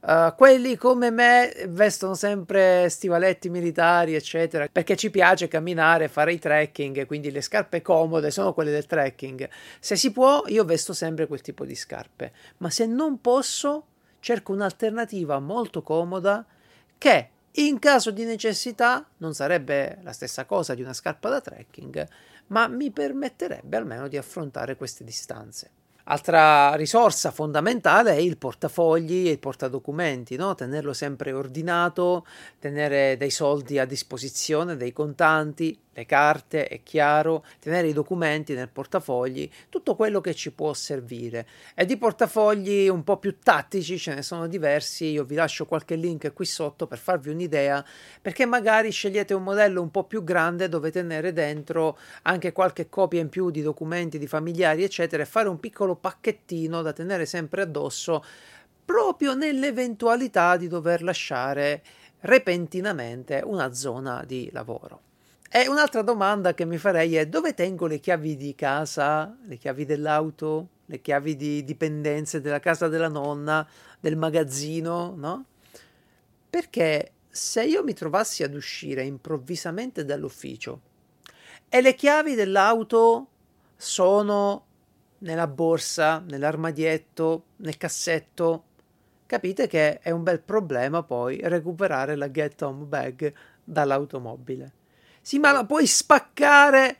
Uh, 0.00 0.34
quelli 0.34 0.76
come 0.76 1.10
me 1.10 1.52
vestono 1.68 2.14
sempre 2.14 2.88
stivaletti 2.88 3.50
militari, 3.50 4.14
eccetera, 4.14 4.66
perché 4.72 4.96
ci 4.96 5.10
piace 5.10 5.46
camminare, 5.46 6.08
fare 6.08 6.32
i 6.32 6.38
trekking, 6.38 7.04
quindi 7.04 7.30
le 7.30 7.42
scarpe 7.42 7.82
comode 7.82 8.30
sono 8.30 8.54
quelle 8.54 8.70
del 8.70 8.86
trekking. 8.86 9.46
Se 9.78 9.96
si 9.96 10.12
può, 10.12 10.44
io 10.46 10.64
vesto 10.64 10.94
sempre 10.94 11.26
quel 11.26 11.42
tipo 11.42 11.66
di 11.66 11.74
scarpe, 11.74 12.32
ma 12.58 12.70
se 12.70 12.86
non 12.86 13.20
posso, 13.20 13.84
cerco 14.20 14.54
un'alternativa 14.54 15.38
molto 15.40 15.82
comoda 15.82 16.42
che 16.96 17.28
in 17.52 17.78
caso 17.78 18.10
di 18.10 18.24
necessità 18.24 19.06
non 19.18 19.34
sarebbe 19.34 19.98
la 20.00 20.12
stessa 20.12 20.46
cosa 20.46 20.72
di 20.72 20.80
una 20.80 20.94
scarpa 20.94 21.28
da 21.28 21.42
trekking, 21.42 22.08
ma 22.48 22.68
mi 22.68 22.90
permetterebbe 22.90 23.76
almeno 23.76 24.08
di 24.08 24.16
affrontare 24.16 24.76
queste 24.76 25.04
distanze. 25.04 25.70
Altra 26.10 26.74
risorsa 26.74 27.30
fondamentale 27.30 28.12
è 28.12 28.18
il 28.18 28.38
portafogli 28.38 29.28
e 29.28 29.32
il 29.32 29.38
portadocumenti, 29.38 30.36
no? 30.36 30.54
tenerlo 30.54 30.94
sempre 30.94 31.32
ordinato, 31.32 32.26
tenere 32.58 33.18
dei 33.18 33.30
soldi 33.30 33.78
a 33.78 33.84
disposizione, 33.84 34.78
dei 34.78 34.92
contanti, 34.94 35.78
le 35.98 36.06
carte, 36.06 36.68
è 36.68 36.82
chiaro, 36.82 37.44
tenere 37.58 37.88
i 37.88 37.92
documenti 37.92 38.54
nel 38.54 38.68
portafogli, 38.68 39.50
tutto 39.68 39.96
quello 39.96 40.20
che 40.20 40.32
ci 40.34 40.52
può 40.52 40.72
servire. 40.72 41.46
E 41.74 41.84
di 41.84 41.96
portafogli 41.96 42.88
un 42.88 43.02
po' 43.02 43.16
più 43.16 43.38
tattici 43.42 43.98
ce 43.98 44.14
ne 44.14 44.22
sono 44.22 44.46
diversi, 44.46 45.06
io 45.06 45.24
vi 45.24 45.34
lascio 45.34 45.66
qualche 45.66 45.96
link 45.96 46.32
qui 46.32 46.46
sotto 46.46 46.86
per 46.86 46.98
farvi 46.98 47.30
un'idea, 47.30 47.84
perché 48.22 48.46
magari 48.46 48.90
scegliete 48.90 49.34
un 49.34 49.42
modello 49.42 49.82
un 49.82 49.90
po' 49.90 50.04
più 50.04 50.22
grande 50.22 50.68
dove 50.68 50.92
tenere 50.92 51.32
dentro 51.32 51.98
anche 52.22 52.52
qualche 52.52 52.88
copia 52.88 53.20
in 53.20 53.28
più 53.28 53.50
di 53.50 53.62
documenti, 53.62 54.18
di 54.18 54.28
familiari, 54.28 54.84
eccetera, 54.84 55.22
e 55.24 55.26
fare 55.26 55.48
un 55.48 55.58
piccolo 55.58 55.96
pacchettino 55.96 56.80
da 56.80 56.92
tenere 56.92 57.26
sempre 57.26 57.62
addosso 57.62 58.24
proprio 58.84 59.34
nell'eventualità 59.34 60.56
di 60.56 60.68
dover 60.68 61.02
lasciare 61.02 61.82
repentinamente 62.20 63.42
una 63.44 63.74
zona 63.74 64.24
di 64.24 64.48
lavoro. 64.52 65.07
E 65.50 65.66
un'altra 65.66 66.02
domanda 66.02 66.52
che 66.52 66.66
mi 66.66 66.76
farei 66.76 67.16
è 67.16 67.26
dove 67.26 67.54
tengo 67.54 67.86
le 67.86 68.00
chiavi 68.00 68.36
di 68.36 68.54
casa, 68.54 69.34
le 69.46 69.56
chiavi 69.56 69.86
dell'auto, 69.86 70.68
le 70.84 71.00
chiavi 71.00 71.36
di 71.36 71.64
dipendenze 71.64 72.42
della 72.42 72.60
casa 72.60 72.88
della 72.88 73.08
nonna, 73.08 73.66
del 73.98 74.16
magazzino, 74.16 75.14
no? 75.16 75.44
Perché 76.50 77.12
se 77.30 77.64
io 77.64 77.82
mi 77.82 77.94
trovassi 77.94 78.42
ad 78.42 78.54
uscire 78.54 79.04
improvvisamente 79.04 80.04
dall'ufficio 80.04 80.80
e 81.70 81.80
le 81.80 81.94
chiavi 81.94 82.34
dell'auto 82.34 83.28
sono 83.74 84.66
nella 85.20 85.46
borsa, 85.46 86.22
nell'armadietto, 86.28 87.44
nel 87.56 87.78
cassetto, 87.78 88.64
capite 89.24 89.66
che 89.66 89.98
è 90.00 90.10
un 90.10 90.22
bel 90.22 90.40
problema 90.40 91.02
poi 91.02 91.40
recuperare 91.42 92.16
la 92.16 92.30
get 92.30 92.60
home 92.60 92.84
bag 92.84 93.32
dall'automobile. 93.64 94.77
Sì, 95.28 95.38
ma 95.38 95.62
puoi 95.66 95.86
spaccare 95.86 96.96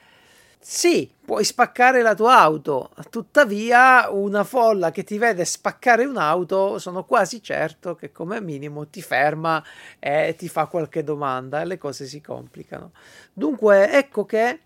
sì, 0.59 1.11
puoi 1.25 1.45
spaccare 1.45 2.03
la 2.03 2.15
tua 2.15 2.37
auto, 2.41 2.91
tuttavia 3.09 4.11
una 4.11 4.45
folla 4.45 4.91
che 4.91 5.03
ti 5.03 5.17
vede 5.17 5.47
spaccare 5.47 6.05
un'auto 6.05 6.79
sono 6.79 7.05
quasi 7.05 7.43
certo 7.43 7.95
che 7.95 8.13
come 8.13 8.43
minimo 8.43 8.87
ti 8.89 9.01
ferma 9.01 9.65
e 9.99 10.35
ti 10.37 10.47
fa 10.47 10.67
qualche 10.67 11.03
domanda 11.03 11.63
e 11.63 11.65
le 11.65 11.79
cose 11.79 12.05
si 12.05 12.21
complicano. 12.21 12.93
Dunque 13.33 13.91
ecco 13.93 14.27
che 14.27 14.61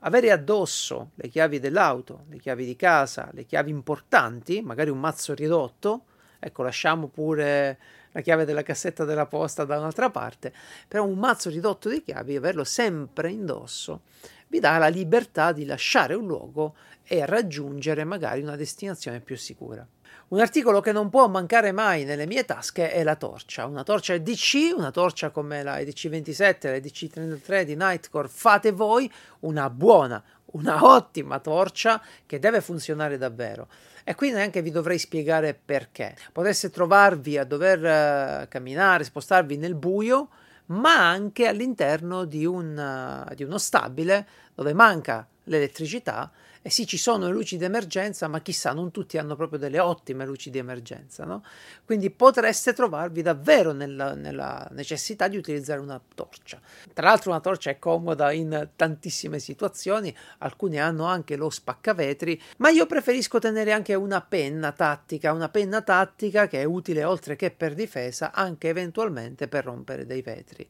avere 0.00 0.32
addosso 0.32 1.10
le 1.14 1.28
chiavi 1.28 1.60
dell'auto, 1.60 2.24
le 2.30 2.38
chiavi 2.38 2.64
di 2.64 2.74
casa, 2.74 3.28
le 3.32 3.44
chiavi 3.44 3.70
importanti, 3.70 4.60
magari 4.60 4.90
un 4.90 4.98
mazzo 4.98 5.34
ridotto, 5.34 6.02
ecco 6.40 6.64
lasciamo 6.64 7.06
pure 7.06 7.78
la 8.12 8.20
chiave 8.20 8.44
della 8.44 8.62
cassetta 8.62 9.04
della 9.04 9.26
posta 9.26 9.64
da 9.64 9.78
un'altra 9.78 10.10
parte, 10.10 10.52
però 10.86 11.04
un 11.04 11.18
mazzo 11.18 11.50
ridotto 11.50 11.88
di 11.88 12.02
chiavi, 12.02 12.36
averlo 12.36 12.64
sempre 12.64 13.30
indosso 13.30 14.02
vi 14.48 14.60
dà 14.60 14.78
la 14.78 14.88
libertà 14.88 15.52
di 15.52 15.64
lasciare 15.64 16.14
un 16.14 16.26
luogo 16.26 16.74
e 17.04 17.24
raggiungere 17.24 18.04
magari 18.04 18.42
una 18.42 18.56
destinazione 18.56 19.20
più 19.20 19.36
sicura. 19.36 19.86
Un 20.28 20.40
articolo 20.40 20.80
che 20.80 20.92
non 20.92 21.08
può 21.08 21.26
mancare 21.28 21.72
mai 21.72 22.04
nelle 22.04 22.26
mie 22.26 22.44
tasche 22.44 22.90
è 22.90 23.02
la 23.02 23.16
torcia, 23.16 23.64
una 23.66 23.82
torcia 23.82 24.12
EDC, 24.14 24.74
una 24.76 24.90
torcia 24.90 25.30
come 25.30 25.62
la 25.62 25.78
EDC27, 25.78 26.68
la 26.68 26.76
EDC33 26.76 27.62
di 27.62 27.76
Nightcore, 27.76 28.28
fate 28.28 28.72
voi 28.72 29.10
una 29.40 29.70
buona, 29.70 30.22
una 30.52 30.84
ottima 30.84 31.38
torcia 31.38 32.02
che 32.26 32.38
deve 32.38 32.60
funzionare 32.60 33.16
davvero. 33.16 33.68
E 34.08 34.14
qui 34.14 34.30
neanche 34.30 34.62
vi 34.62 34.70
dovrei 34.70 34.98
spiegare 34.98 35.52
perché. 35.52 36.16
Potreste 36.32 36.70
trovarvi 36.70 37.36
a 37.36 37.44
dover 37.44 37.78
uh, 37.78 38.48
camminare, 38.48 39.04
spostarvi 39.04 39.58
nel 39.58 39.74
buio 39.74 40.30
ma 40.68 41.10
anche 41.10 41.46
all'interno 41.46 42.24
di, 42.24 42.46
un, 42.46 43.26
di 43.34 43.44
uno 43.44 43.58
stabile 43.58 44.26
dove 44.54 44.72
manca 44.72 45.28
l'elettricità 45.44 46.30
e 46.62 46.70
sì, 46.70 46.86
ci 46.86 46.98
sono 46.98 47.26
le 47.26 47.32
luci 47.32 47.56
di 47.56 47.64
emergenza, 47.64 48.28
ma 48.28 48.40
chissà, 48.40 48.72
non 48.72 48.90
tutti 48.90 49.16
hanno 49.18 49.36
proprio 49.36 49.58
delle 49.58 49.78
ottime 49.78 50.26
luci 50.26 50.50
di 50.50 50.58
emergenza, 50.58 51.24
no? 51.24 51.44
Quindi 51.84 52.10
potreste 52.10 52.72
trovarvi 52.72 53.22
davvero 53.22 53.72
nella, 53.72 54.14
nella, 54.14 54.66
necessità 54.72 55.28
di 55.28 55.36
utilizzare 55.36 55.80
una 55.80 56.00
torcia. 56.14 56.60
Tra 56.92 57.08
l'altro 57.08 57.30
una 57.30 57.40
torcia 57.40 57.70
è 57.70 57.78
comoda 57.78 58.32
in 58.32 58.70
tantissime 58.74 59.38
situazioni, 59.38 60.14
alcuni 60.38 60.80
hanno 60.80 61.04
anche 61.04 61.36
lo 61.36 61.50
spaccavetri, 61.50 62.40
ma 62.58 62.70
io 62.70 62.86
preferisco 62.86 63.38
tenere 63.38 63.72
anche 63.72 63.94
una 63.94 64.20
penna 64.20 64.72
tattica, 64.72 65.32
una 65.32 65.48
penna 65.48 65.82
tattica 65.82 66.48
che 66.48 66.60
è 66.60 66.64
utile 66.64 67.04
oltre 67.04 67.36
che 67.36 67.50
per 67.50 67.74
difesa, 67.74 68.32
anche 68.32 68.68
eventualmente 68.68 69.48
per 69.48 69.64
rompere 69.64 70.06
dei 70.06 70.22
vetri. 70.22 70.68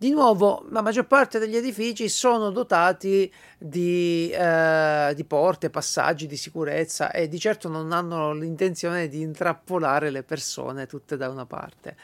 Di 0.00 0.08
nuovo, 0.08 0.64
la 0.70 0.80
maggior 0.80 1.06
parte 1.06 1.38
degli 1.38 1.56
edifici 1.56 2.08
sono 2.08 2.48
dotati 2.48 3.30
di, 3.58 4.30
eh, 4.30 5.12
di, 5.14 5.24
porte, 5.24 5.68
passaggi 5.68 6.26
di 6.26 6.38
sicurezza 6.38 7.10
e 7.10 7.28
di 7.28 7.38
certo 7.38 7.68
non 7.68 7.92
hanno 7.92 8.32
l'intenzione 8.32 9.08
di 9.08 9.20
intrappolare 9.20 10.08
le 10.08 10.22
persone 10.22 10.86
tutte 10.86 11.18
da 11.18 11.28
una 11.28 11.44
parte. 11.44 11.94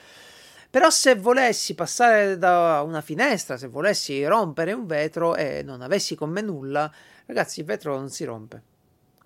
Però 0.69 0.91
se 0.91 1.15
volessi 1.15 1.75
passare 1.75 2.37
da 2.37 2.83
una 2.85 3.01
finestra, 3.01 3.57
se 3.57 3.67
volessi 3.67 4.23
rompere 4.27 4.75
un 4.75 4.85
vetro 4.85 5.35
e 5.35 5.63
non 5.63 5.81
avessi 5.81 6.15
con 6.17 6.29
me 6.29 6.43
nulla, 6.43 6.93
ragazzi, 7.25 7.61
il 7.61 7.65
vetro 7.65 7.97
non 7.97 8.11
si 8.11 8.25
rompe. 8.25 8.63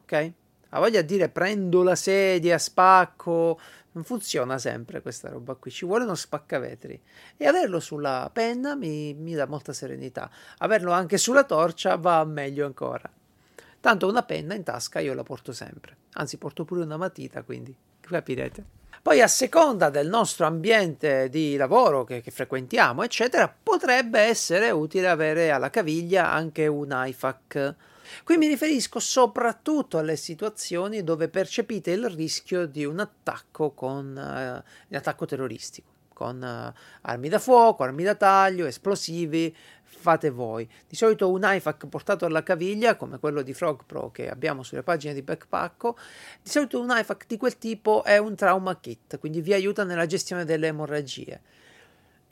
Ok? 0.03 0.33
Ha 0.69 0.79
voglia 0.79 1.01
di 1.01 1.09
dire 1.09 1.29
prendo 1.29 1.83
la 1.83 1.97
sedia, 1.97 2.57
spacco, 2.57 3.59
non 3.93 4.05
funziona 4.05 4.59
sempre 4.59 5.03
questa 5.03 5.29
roba 5.29 5.55
qui, 5.55 5.71
ci 5.71 5.85
vuole 5.85 6.05
uno 6.05 6.15
spaccavetri 6.15 7.01
e 7.37 7.47
averlo 7.47 7.81
sulla 7.81 8.31
penna 8.33 8.75
mi, 8.75 9.15
mi 9.15 9.35
dà 9.35 9.47
molta 9.47 9.73
serenità, 9.73 10.31
averlo 10.59 10.93
anche 10.93 11.19
sulla 11.19 11.45
torcia 11.45 11.97
va 11.97 12.25
meglio 12.25 12.67
ancora. 12.67 13.11
Tanto 13.81 14.09
una 14.09 14.23
penna 14.23 14.55
in 14.55 14.63
tasca 14.63 15.01
io 15.01 15.15
la 15.15 15.23
porto 15.23 15.53
sempre, 15.53 15.97
anzi 16.13 16.37
porto 16.37 16.65
pure 16.65 16.83
una 16.83 16.97
matita, 16.97 17.43
quindi 17.43 17.75
capirete. 18.01 18.79
Poi 19.03 19.23
a 19.23 19.29
seconda 19.29 19.89
del 19.89 20.09
nostro 20.09 20.45
ambiente 20.45 21.31
di 21.31 21.57
lavoro 21.57 22.05
che, 22.05 22.21
che, 22.21 22.31
frequentiamo, 22.31 23.03
eccetera, 23.03 23.53
potrebbe 23.63 24.21
essere 24.21 24.71
utile 24.71 25.09
avere 25.09 25.51
alla 25.51 25.71
caviglia 25.71 26.31
anche 26.31 26.67
un 26.67 26.93
IFAC 27.07 27.75
Qui 28.25 28.37
mi 28.37 28.47
riferisco 28.47 28.99
soprattutto 28.99 29.99
alle 29.99 30.17
situazioni 30.17 31.03
dove 31.03 31.29
percepite 31.29 31.91
il 31.93 32.09
rischio 32.09 32.67
di 32.67 32.85
un 32.85 33.01
attacco 33.01 33.73
con 33.73 34.07
uh, 34.17 34.63
un 34.89 34.97
attacco 34.97 35.27
terroristico, 35.27 35.89
con 36.13 36.41
uh, 36.41 36.79
armi 37.03 37.29
da 37.29 37.39
fuoco, 37.39 37.83
armi 37.83 38.03
da 38.03 38.15
taglio, 38.15 38.67
esplosivi, 38.67 39.55
fate 39.83 40.31
voi. 40.31 40.69
Di 40.89 40.97
solito 40.97 41.31
un 41.31 41.43
IFAC 41.43 41.87
portato 41.87 42.25
alla 42.25 42.43
caviglia, 42.43 42.97
come 42.97 43.19
quello 43.19 43.43
di 43.43 43.53
Frog 43.53 43.83
Pro 43.85 44.11
che 44.11 44.29
abbiamo 44.29 44.63
sulle 44.63 44.83
pagine 44.83 45.15
di 45.15 45.23
Backpacko, 45.23 45.97
di 46.43 46.49
solito 46.51 46.81
un 46.81 46.89
IFAC 46.91 47.27
di 47.27 47.37
quel 47.37 47.59
tipo 47.59 48.03
è 48.05 48.17
un 48.19 48.35
trauma 48.35 48.79
kit, 48.79 49.19
quindi 49.19 49.41
vi 49.41 49.53
aiuta 49.53 49.85
nella 49.85 50.07
gestione 50.07 50.45
delle 50.45 50.69
emorragie. 50.69 51.41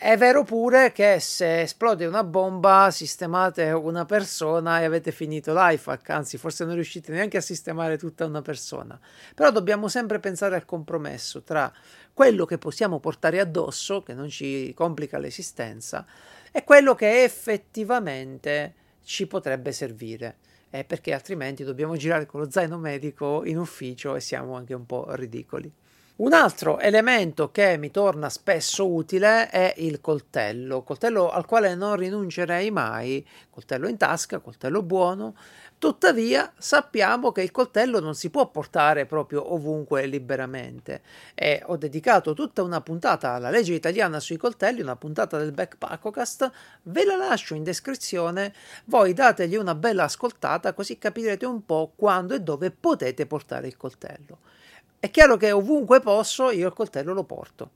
È 0.00 0.16
vero 0.16 0.44
pure 0.44 0.92
che 0.92 1.18
se 1.18 1.62
esplode 1.62 2.06
una 2.06 2.22
bomba 2.22 2.88
sistemate 2.92 3.72
una 3.72 4.04
persona 4.04 4.80
e 4.80 4.84
avete 4.84 5.10
finito 5.10 5.52
l'IFAC, 5.52 6.10
anzi 6.10 6.38
forse 6.38 6.64
non 6.64 6.74
riuscite 6.74 7.10
neanche 7.10 7.36
a 7.36 7.40
sistemare 7.40 7.98
tutta 7.98 8.24
una 8.24 8.40
persona. 8.40 8.96
Però 9.34 9.50
dobbiamo 9.50 9.88
sempre 9.88 10.20
pensare 10.20 10.54
al 10.54 10.64
compromesso 10.64 11.42
tra 11.42 11.72
quello 12.14 12.44
che 12.44 12.58
possiamo 12.58 13.00
portare 13.00 13.40
addosso, 13.40 14.04
che 14.04 14.14
non 14.14 14.28
ci 14.28 14.72
complica 14.72 15.18
l'esistenza, 15.18 16.06
e 16.52 16.62
quello 16.62 16.94
che 16.94 17.24
effettivamente 17.24 18.74
ci 19.02 19.26
potrebbe 19.26 19.72
servire. 19.72 20.36
Eh, 20.70 20.84
perché 20.84 21.12
altrimenti 21.12 21.64
dobbiamo 21.64 21.96
girare 21.96 22.24
con 22.24 22.38
lo 22.38 22.48
zaino 22.48 22.78
medico 22.78 23.44
in 23.44 23.58
ufficio 23.58 24.14
e 24.14 24.20
siamo 24.20 24.54
anche 24.54 24.74
un 24.74 24.86
po' 24.86 25.12
ridicoli. 25.14 25.72
Un 26.18 26.32
altro 26.32 26.80
elemento 26.80 27.52
che 27.52 27.76
mi 27.78 27.92
torna 27.92 28.28
spesso 28.28 28.92
utile 28.92 29.48
è 29.50 29.74
il 29.76 30.00
coltello, 30.00 30.82
coltello 30.82 31.30
al 31.30 31.46
quale 31.46 31.76
non 31.76 31.94
rinuncerei 31.94 32.72
mai, 32.72 33.24
coltello 33.48 33.86
in 33.86 33.96
tasca, 33.96 34.40
coltello 34.40 34.82
buono. 34.82 35.36
Tuttavia 35.78 36.52
sappiamo 36.58 37.30
che 37.30 37.42
il 37.42 37.52
coltello 37.52 38.00
non 38.00 38.16
si 38.16 38.30
può 38.30 38.50
portare 38.50 39.06
proprio 39.06 39.52
ovunque 39.52 40.06
liberamente 40.06 41.02
e 41.34 41.62
ho 41.64 41.76
dedicato 41.76 42.34
tutta 42.34 42.64
una 42.64 42.80
puntata 42.80 43.34
alla 43.34 43.50
legge 43.50 43.74
italiana 43.74 44.18
sui 44.18 44.38
coltelli, 44.38 44.80
una 44.80 44.96
puntata 44.96 45.38
del 45.38 45.52
Backpackocast, 45.52 46.50
ve 46.82 47.04
la 47.04 47.14
lascio 47.14 47.54
in 47.54 47.62
descrizione, 47.62 48.52
voi 48.86 49.12
dategli 49.12 49.54
una 49.54 49.76
bella 49.76 50.02
ascoltata 50.02 50.72
così 50.72 50.98
capirete 50.98 51.46
un 51.46 51.64
po' 51.64 51.92
quando 51.94 52.34
e 52.34 52.40
dove 52.40 52.72
potete 52.72 53.24
portare 53.26 53.68
il 53.68 53.76
coltello. 53.76 54.38
È 55.00 55.12
chiaro 55.12 55.36
che 55.36 55.52
ovunque 55.52 56.00
posso 56.00 56.50
io 56.50 56.66
il 56.66 56.72
coltello 56.72 57.12
lo 57.12 57.22
porto, 57.22 57.70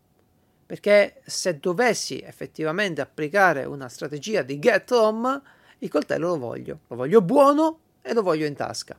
perché 0.66 1.22
se 1.24 1.60
dovessi 1.60 2.18
effettivamente 2.18 3.00
applicare 3.00 3.64
una 3.64 3.88
strategia 3.88 4.42
di 4.42 4.58
get 4.58 4.90
home, 4.90 5.40
il 5.78 5.88
coltello 5.88 6.30
lo 6.30 6.38
voglio, 6.38 6.80
lo 6.88 6.96
voglio 6.96 7.22
buono 7.22 7.78
e 8.02 8.12
lo 8.12 8.22
voglio 8.22 8.44
in 8.44 8.56
tasca. 8.56 8.98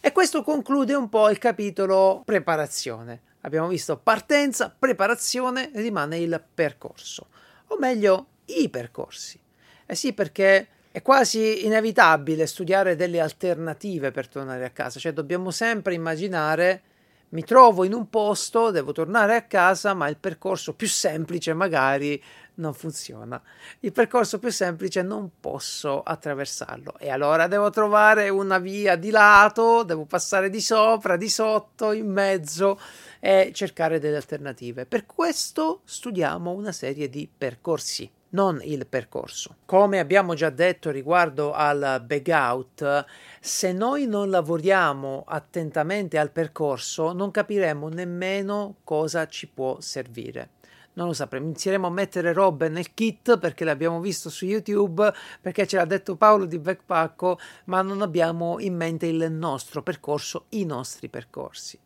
E 0.00 0.12
questo 0.12 0.42
conclude 0.42 0.94
un 0.94 1.10
po' 1.10 1.28
il 1.28 1.36
capitolo 1.36 2.22
preparazione. 2.24 3.20
Abbiamo 3.42 3.68
visto 3.68 3.98
partenza, 3.98 4.74
preparazione, 4.76 5.70
rimane 5.74 6.18
il 6.18 6.42
percorso, 6.54 7.26
o 7.66 7.76
meglio 7.78 8.28
i 8.46 8.70
percorsi. 8.70 9.38
Eh 9.84 9.94
sì, 9.94 10.14
perché 10.14 10.68
è 10.90 11.02
quasi 11.02 11.66
inevitabile 11.66 12.46
studiare 12.46 12.96
delle 12.96 13.20
alternative 13.20 14.10
per 14.10 14.26
tornare 14.26 14.64
a 14.64 14.70
casa, 14.70 14.98
cioè 14.98 15.12
dobbiamo 15.12 15.50
sempre 15.50 15.92
immaginare 15.92 16.82
mi 17.30 17.42
trovo 17.42 17.84
in 17.84 17.92
un 17.92 18.08
posto, 18.08 18.70
devo 18.70 18.92
tornare 18.92 19.36
a 19.36 19.42
casa, 19.42 19.92
ma 19.94 20.08
il 20.08 20.16
percorso 20.16 20.74
più 20.74 20.88
semplice 20.88 21.52
magari 21.52 22.22
non 22.54 22.74
funziona. 22.74 23.40
Il 23.80 23.92
percorso 23.92 24.38
più 24.38 24.50
semplice 24.50 25.02
non 25.02 25.30
posso 25.38 26.02
attraversarlo 26.02 26.98
e 26.98 27.10
allora 27.10 27.46
devo 27.46 27.70
trovare 27.70 28.28
una 28.28 28.58
via 28.58 28.96
di 28.96 29.10
lato, 29.10 29.82
devo 29.82 30.04
passare 30.04 30.50
di 30.50 30.60
sopra, 30.60 31.16
di 31.16 31.28
sotto, 31.28 31.92
in 31.92 32.10
mezzo 32.10 32.80
e 33.20 33.50
cercare 33.54 33.98
delle 33.98 34.16
alternative. 34.16 34.86
Per 34.86 35.06
questo 35.06 35.82
studiamo 35.84 36.50
una 36.50 36.72
serie 36.72 37.08
di 37.08 37.28
percorsi 37.36 38.10
non 38.30 38.60
il 38.62 38.86
percorso. 38.86 39.56
Come 39.64 39.98
abbiamo 39.98 40.34
già 40.34 40.50
detto 40.50 40.90
riguardo 40.90 41.52
al 41.52 42.02
bag 42.04 42.28
out, 42.28 43.04
se 43.40 43.72
noi 43.72 44.06
non 44.06 44.30
lavoriamo 44.30 45.24
attentamente 45.26 46.18
al 46.18 46.30
percorso, 46.30 47.12
non 47.12 47.30
capiremo 47.30 47.88
nemmeno 47.88 48.76
cosa 48.84 49.26
ci 49.26 49.46
può 49.48 49.80
servire. 49.80 50.50
Non 50.94 51.06
lo 51.06 51.12
sapremo, 51.12 51.46
inizieremo 51.46 51.86
a 51.86 51.90
mettere 51.90 52.32
robe 52.32 52.68
nel 52.68 52.92
kit 52.92 53.38
perché 53.38 53.64
l'abbiamo 53.64 54.00
visto 54.00 54.30
su 54.30 54.46
YouTube, 54.46 55.12
perché 55.40 55.64
ce 55.64 55.76
l'ha 55.76 55.84
detto 55.84 56.16
Paolo 56.16 56.44
di 56.44 56.58
Backpacko, 56.58 57.38
ma 57.66 57.82
non 57.82 58.02
abbiamo 58.02 58.58
in 58.58 58.74
mente 58.74 59.06
il 59.06 59.30
nostro 59.30 59.82
percorso, 59.84 60.46
i 60.50 60.64
nostri 60.64 61.08
percorsi. 61.08 61.78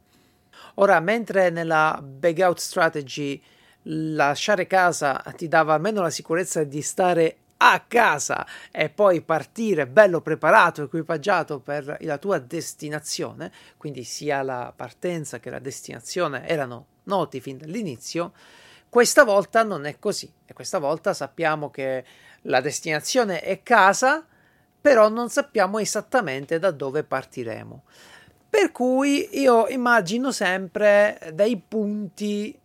Ora, 0.77 0.99
mentre 1.01 1.51
nella 1.51 2.03
bag 2.03 2.39
out 2.39 2.59
strategy 2.59 3.43
lasciare 3.85 4.67
casa 4.67 5.23
ti 5.37 5.49
dava 5.49 5.75
almeno 5.75 6.03
la 6.03 6.11
sicurezza 6.11 6.65
di 6.65 6.83
stare 6.83 7.37
a 7.65 7.85
casa 7.87 8.45
e 8.71 8.89
poi 8.89 9.21
partire 9.21 9.87
bello 9.87 10.21
preparato, 10.21 10.83
equipaggiato 10.83 11.61
per 11.61 11.97
la 12.01 12.19
tua 12.19 12.39
destinazione, 12.39 13.53
quindi 13.77 14.03
sia 14.03 14.43
la 14.43 14.73
partenza 14.75 15.39
che 15.39 15.51
la 15.51 15.61
destinazione 15.61 16.47
erano 16.49 16.87
noti 17.05 17.41
fin 17.41 17.59
dall'inizio, 17.59 18.33
questa 18.89 19.25
volta 19.25 19.63
non 19.63 19.87
è 19.87 19.99
così. 19.99 20.31
E 20.45 20.53
questa 20.53 20.79
volta 20.79 21.15
sappiamo 21.15 21.71
che 21.71 22.05
la 22.43 22.61
destinazione 22.61 23.41
è 23.41 23.63
casa, 23.63 24.27
però 24.81 25.09
non 25.09 25.31
sappiamo 25.31 25.79
esattamente 25.79 26.59
da 26.59 26.73
dove 26.73 27.05
partiremo. 27.05 27.85
Per 28.51 28.71
cui 28.71 29.41
io 29.41 29.67
immagino 29.69 30.31
sempre 30.31 31.31
dei 31.33 31.57
punti 31.57 32.59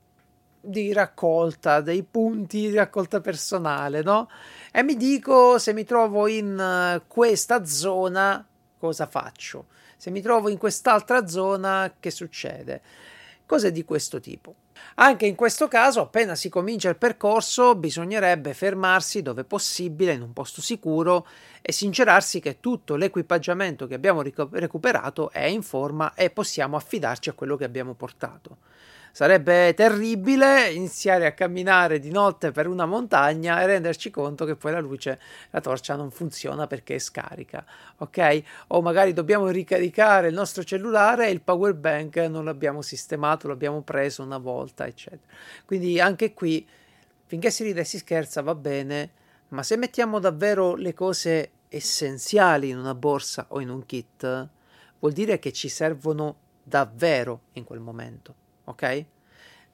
di 0.67 0.93
raccolta, 0.93 1.81
dei 1.81 2.03
punti 2.03 2.69
di 2.69 2.75
raccolta 2.75 3.21
personale, 3.21 4.01
no? 4.01 4.29
E 4.71 4.83
mi 4.83 4.95
dico 4.95 5.57
se 5.57 5.73
mi 5.73 5.83
trovo 5.83 6.27
in 6.27 6.59
eh, 6.59 7.01
questa 7.07 7.65
zona 7.65 8.45
cosa 8.77 9.07
faccio? 9.07 9.67
Se 9.97 10.11
mi 10.11 10.21
trovo 10.21 10.49
in 10.49 10.57
quest'altra 10.57 11.27
zona 11.27 11.95
che 11.99 12.11
succede? 12.11 12.81
Cose 13.45 13.71
di 13.71 13.83
questo 13.83 14.19
tipo. 14.19 14.55
Anche 14.95 15.25
in 15.25 15.35
questo 15.35 15.67
caso, 15.67 16.01
appena 16.01 16.35
si 16.35 16.49
comincia 16.49 16.89
il 16.89 16.97
percorso, 16.97 17.75
bisognerebbe 17.75 18.53
fermarsi 18.53 19.21
dove 19.21 19.43
possibile, 19.43 20.13
in 20.13 20.21
un 20.21 20.33
posto 20.33 20.61
sicuro, 20.61 21.27
e 21.61 21.71
sincerarsi 21.71 22.39
che 22.39 22.59
tutto 22.59 22.95
l'equipaggiamento 22.95 23.87
che 23.87 23.95
abbiamo 23.95 24.21
recuperato 24.21 25.31
è 25.31 25.45
in 25.45 25.63
forma 25.63 26.13
e 26.13 26.29
possiamo 26.29 26.75
affidarci 26.75 27.29
a 27.29 27.33
quello 27.33 27.55
che 27.55 27.63
abbiamo 27.63 27.93
portato. 27.93 28.57
Sarebbe 29.17 29.73
terribile 29.73 30.69
iniziare 30.69 31.25
a 31.25 31.31
camminare 31.31 31.97
di 31.97 32.11
notte 32.11 32.51
per 32.51 32.67
una 32.67 32.85
montagna 32.85 33.59
e 33.59 33.65
renderci 33.65 34.11
conto 34.11 34.45
che 34.45 34.55
poi 34.55 34.73
la 34.73 34.79
luce, 34.79 35.19
la 35.49 35.59
torcia 35.59 35.95
non 35.95 36.11
funziona 36.11 36.67
perché 36.67 36.93
è 36.93 36.99
scarica, 36.99 37.65
ok? 37.97 38.43
O 38.67 38.83
magari 38.83 39.13
dobbiamo 39.13 39.47
ricaricare 39.47 40.27
il 40.27 40.35
nostro 40.35 40.63
cellulare 40.63 41.25
e 41.25 41.31
il 41.31 41.41
power 41.41 41.73
bank 41.73 42.17
non 42.17 42.45
l'abbiamo 42.45 42.83
sistemato, 42.83 43.47
l'abbiamo 43.47 43.81
preso 43.81 44.21
una 44.21 44.37
volta, 44.37 44.85
eccetera. 44.85 45.33
Quindi 45.65 45.99
anche 45.99 46.35
qui, 46.35 46.63
finché 47.25 47.49
si 47.49 47.63
ride 47.63 47.81
e 47.81 47.85
si 47.85 47.97
scherza, 47.97 48.43
va 48.43 48.53
bene, 48.53 49.09
ma 49.47 49.63
se 49.63 49.77
mettiamo 49.77 50.19
davvero 50.19 50.75
le 50.75 50.93
cose 50.93 51.49
essenziali 51.69 52.69
in 52.69 52.77
una 52.77 52.93
borsa 52.93 53.47
o 53.47 53.61
in 53.61 53.69
un 53.69 53.83
kit, 53.83 54.47
vuol 54.99 55.11
dire 55.11 55.39
che 55.39 55.51
ci 55.51 55.69
servono 55.69 56.35
davvero 56.61 57.45
in 57.53 57.63
quel 57.63 57.79
momento 57.79 58.45
ok? 58.67 59.05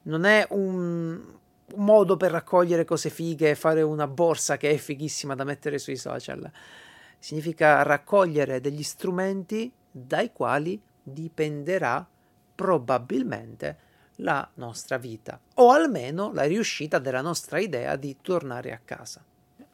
Non 0.02 0.24
è 0.24 0.46
un, 0.50 1.34
un 1.74 1.84
modo 1.84 2.16
per 2.16 2.30
raccogliere 2.30 2.84
cose 2.84 3.10
fighe 3.10 3.50
e 3.50 3.54
fare 3.54 3.82
una 3.82 4.06
borsa 4.06 4.56
che 4.56 4.70
è 4.70 4.76
fighissima 4.76 5.34
da 5.34 5.44
mettere 5.44 5.78
sui 5.78 5.96
social. 5.96 6.50
Significa 7.18 7.82
raccogliere 7.82 8.60
degli 8.60 8.82
strumenti 8.82 9.72
dai 9.90 10.32
quali 10.32 10.80
dipenderà 11.02 12.06
probabilmente 12.54 13.78
la 14.18 14.48
nostra 14.54 14.96
vita 14.96 15.40
o 15.54 15.70
almeno 15.70 16.32
la 16.32 16.44
riuscita 16.44 16.98
della 16.98 17.20
nostra 17.20 17.58
idea 17.58 17.96
di 17.96 18.16
tornare 18.20 18.72
a 18.72 18.80
casa. 18.84 19.24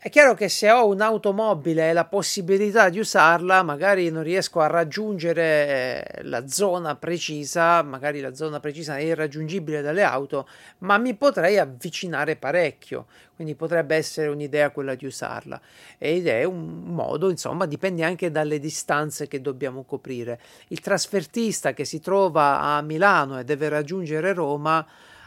È 0.02 0.08
chiaro 0.08 0.32
che 0.32 0.48
se 0.48 0.70
ho 0.70 0.86
un'automobile 0.86 1.90
e 1.90 1.92
la 1.92 2.06
possibilità 2.06 2.88
di 2.88 2.98
usarla, 2.98 3.62
magari 3.62 4.08
non 4.08 4.22
riesco 4.22 4.60
a 4.60 4.66
raggiungere 4.66 5.42
eh, 5.42 6.22
la 6.22 6.48
zona 6.48 6.96
precisa, 6.96 7.82
magari 7.82 8.20
la 8.20 8.32
zona 8.34 8.60
precisa 8.60 8.96
è 8.96 9.02
irraggiungibile 9.02 9.82
dalle 9.82 10.02
auto, 10.02 10.48
ma 10.78 10.96
mi 10.96 11.12
potrei 11.12 11.58
avvicinare 11.58 12.36
parecchio, 12.36 13.08
quindi 13.34 13.54
potrebbe 13.54 13.94
essere 13.94 14.28
un'idea 14.28 14.70
quella 14.70 14.94
di 14.94 15.04
usarla. 15.04 15.60
Ed 15.98 16.28
è 16.28 16.44
un 16.44 16.80
modo, 16.84 17.28
insomma, 17.28 17.66
dipende 17.66 18.02
anche 18.02 18.30
dalle 18.30 18.58
distanze 18.58 19.28
che 19.28 19.42
dobbiamo 19.42 19.82
coprire. 19.82 20.40
Il 20.68 20.80
trasfertista 20.80 21.74
che 21.74 21.84
si 21.84 22.00
trova 22.00 22.60
a 22.60 22.80
Milano 22.80 23.38
e 23.38 23.44
deve 23.44 23.68
raggiungere 23.68 24.32
Roma 24.32 24.82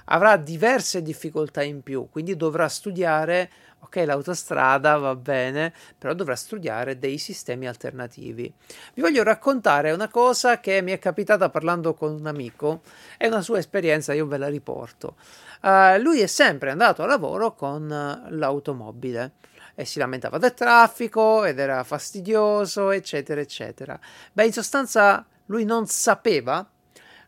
avrà 0.06 0.36
diverse 0.36 1.02
difficoltà 1.02 1.62
in 1.62 1.82
più, 1.82 2.08
quindi 2.10 2.36
dovrà 2.36 2.68
studiare 2.68 3.50
ok, 3.84 4.04
l'autostrada 4.06 4.98
va 4.98 5.16
bene, 5.16 5.74
però 5.98 6.14
dovrà 6.14 6.36
studiare 6.36 6.98
dei 6.98 7.18
sistemi 7.18 7.68
alternativi. 7.68 8.52
Vi 8.94 9.02
voglio 9.02 9.24
raccontare 9.24 9.92
una 9.92 10.08
cosa 10.08 10.60
che 10.60 10.82
mi 10.82 10.92
è 10.92 11.00
capitata 11.00 11.50
parlando 11.50 11.94
con 11.94 12.14
un 12.14 12.26
amico, 12.26 12.82
è 13.18 13.28
una 13.28 13.42
sua 13.42 13.60
esperienza, 13.60 14.14
io 14.14 14.26
ve 14.26 14.38
la 14.38 14.48
riporto. 14.48 15.16
Uh, 15.62 16.02
lui 16.02 16.20
è 16.22 16.28
sempre 16.28 16.72
andato 16.72 17.04
a 17.04 17.06
lavoro 17.06 17.54
con 17.54 17.84
uh, 17.84 18.34
l'automobile 18.36 19.32
e 19.76 19.86
si 19.86 20.00
lamentava 20.00 20.38
del 20.38 20.54
traffico 20.54 21.46
ed 21.46 21.60
era 21.60 21.84
fastidioso, 21.84 22.92
eccetera, 22.92 23.42
eccetera. 23.42 24.00
Beh, 24.32 24.46
in 24.46 24.54
sostanza 24.54 25.26
lui 25.48 25.66
non 25.66 25.88
sapeva 25.88 26.68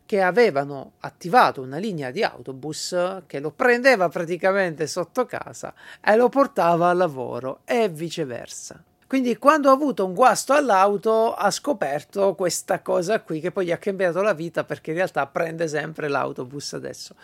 che 0.05 0.21
avevano 0.21 0.93
attivato 0.99 1.61
una 1.61 1.77
linea 1.77 2.11
di 2.11 2.23
autobus 2.23 3.23
che 3.25 3.39
lo 3.39 3.51
prendeva 3.51 4.07
praticamente 4.07 4.85
sotto 4.85 5.25
casa 5.25 5.73
e 5.99 6.15
lo 6.15 6.29
portava 6.29 6.89
al 6.89 6.97
lavoro 6.97 7.61
e 7.65 7.89
viceversa. 7.89 8.81
Quindi 9.07 9.37
quando 9.37 9.69
ha 9.69 9.73
avuto 9.73 10.05
un 10.05 10.13
guasto 10.13 10.53
all'auto 10.53 11.33
ha 11.33 11.49
scoperto 11.51 12.35
questa 12.35 12.81
cosa 12.81 13.21
qui 13.21 13.39
che 13.39 13.51
poi 13.51 13.65
gli 13.65 13.71
ha 13.71 13.77
cambiato 13.77 14.21
la 14.21 14.33
vita 14.33 14.63
perché 14.63 14.91
in 14.91 14.97
realtà 14.97 15.25
prende 15.27 15.67
sempre 15.67 16.07
l'autobus 16.07 16.73
adesso. 16.73 17.15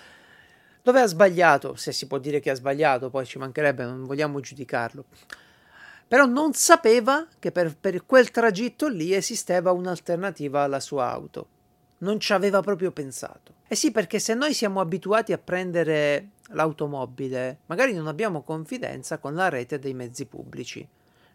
Dove 0.84 1.02
ha 1.02 1.08
sbagliato? 1.08 1.76
Se 1.76 1.92
si 1.92 2.08
può 2.08 2.18
dire 2.18 2.40
che 2.40 2.50
ha 2.50 2.56
sbagliato, 2.56 3.12
poi 3.12 3.26
ci 3.26 3.38
mancherebbe, 3.38 3.84
non 3.84 4.06
vogliamo 4.06 4.40
giudicarlo. 4.40 5.06
Però 6.08 6.26
non 6.26 6.54
sapeva 6.54 7.28
che 7.38 7.52
per, 7.52 7.76
per 7.78 8.06
quel 8.06 8.32
tragitto 8.32 8.88
lì 8.88 9.14
esisteva 9.14 9.72
un'alternativa 9.72 10.62
alla 10.62 10.80
sua 10.80 11.10
auto 11.10 11.48
non 12.02 12.20
ci 12.20 12.34
aveva 12.34 12.62
proprio 12.62 12.92
pensato. 12.92 13.56
Eh 13.68 13.76
sì, 13.76 13.92
perché 13.92 14.20
se 14.20 14.34
noi 14.34 14.54
siamo 14.54 14.80
abituati 14.80 15.34
a 15.34 15.38
prendere 15.38 16.32
l'automobile, 16.50 17.60
magari 17.68 17.94
non 17.94 18.08
abbiamo 18.08 18.44
confidenza 18.44 19.18
con 19.18 19.34
la 19.34 19.50
rete 19.50 19.80
dei 19.80 19.94
mezzi 19.94 20.26
pubblici. 20.26 20.88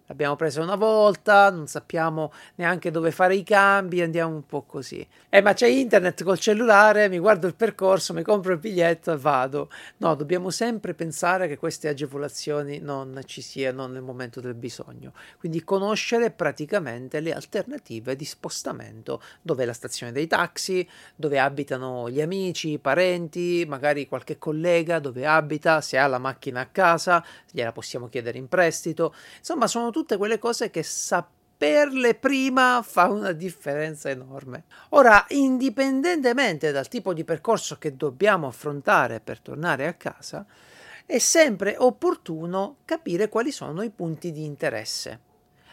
L'abbiamo 0.06 0.36
presa 0.36 0.62
una 0.62 0.76
volta, 0.76 1.50
non 1.50 1.66
sappiamo 1.66 2.32
neanche 2.56 2.92
dove 2.92 3.10
fare 3.10 3.34
i 3.34 3.42
cambi, 3.42 4.00
andiamo 4.00 4.34
un 4.34 4.46
po' 4.46 4.62
così. 4.62 5.04
Eh, 5.28 5.42
ma 5.42 5.52
c'è 5.52 5.66
internet 5.66 6.22
col 6.22 6.38
cellulare, 6.38 7.08
mi 7.08 7.18
guardo 7.18 7.48
il 7.48 7.56
percorso, 7.56 8.14
mi 8.14 8.22
compro 8.22 8.52
il 8.52 8.58
biglietto 8.58 9.12
e 9.12 9.16
vado. 9.16 9.68
No, 9.96 10.14
dobbiamo 10.14 10.50
sempre 10.50 10.94
pensare 10.94 11.48
che 11.48 11.58
queste 11.58 11.88
agevolazioni 11.88 12.78
non 12.78 13.20
ci 13.24 13.42
siano 13.42 13.88
nel 13.88 14.02
momento 14.02 14.40
del 14.40 14.54
bisogno. 14.54 15.12
Quindi 15.38 15.64
conoscere 15.64 16.30
praticamente 16.30 17.18
le 17.18 17.34
alternative 17.34 18.14
di 18.14 18.24
spostamento, 18.24 19.20
dove 19.42 19.64
è 19.64 19.66
la 19.66 19.72
stazione 19.72 20.12
dei 20.12 20.28
taxi, 20.28 20.88
dove 21.16 21.40
abitano 21.40 22.08
gli 22.08 22.20
amici, 22.20 22.70
i 22.70 22.78
parenti, 22.78 23.64
magari 23.66 24.06
qualche 24.06 24.38
collega 24.38 25.00
dove 25.00 25.26
abita, 25.26 25.80
se 25.80 25.98
ha 25.98 26.06
la 26.06 26.18
macchina 26.18 26.60
a 26.60 26.66
casa, 26.66 27.24
gliela 27.50 27.72
possiamo 27.72 28.08
chiedere 28.08 28.38
in 28.38 28.46
prestito. 28.46 29.12
Insomma, 29.38 29.66
sono 29.66 29.90
tutte 29.96 30.18
quelle 30.18 30.38
cose 30.38 30.68
che 30.68 30.82
saperle 30.82 32.16
prima 32.16 32.82
fa 32.84 33.08
una 33.08 33.32
differenza 33.32 34.10
enorme. 34.10 34.64
Ora, 34.90 35.24
indipendentemente 35.28 36.70
dal 36.70 36.86
tipo 36.86 37.14
di 37.14 37.24
percorso 37.24 37.78
che 37.78 37.96
dobbiamo 37.96 38.46
affrontare 38.46 39.20
per 39.20 39.40
tornare 39.40 39.86
a 39.86 39.94
casa, 39.94 40.44
è 41.06 41.16
sempre 41.16 41.76
opportuno 41.78 42.76
capire 42.84 43.30
quali 43.30 43.50
sono 43.50 43.80
i 43.80 43.88
punti 43.88 44.32
di 44.32 44.44
interesse. 44.44 45.20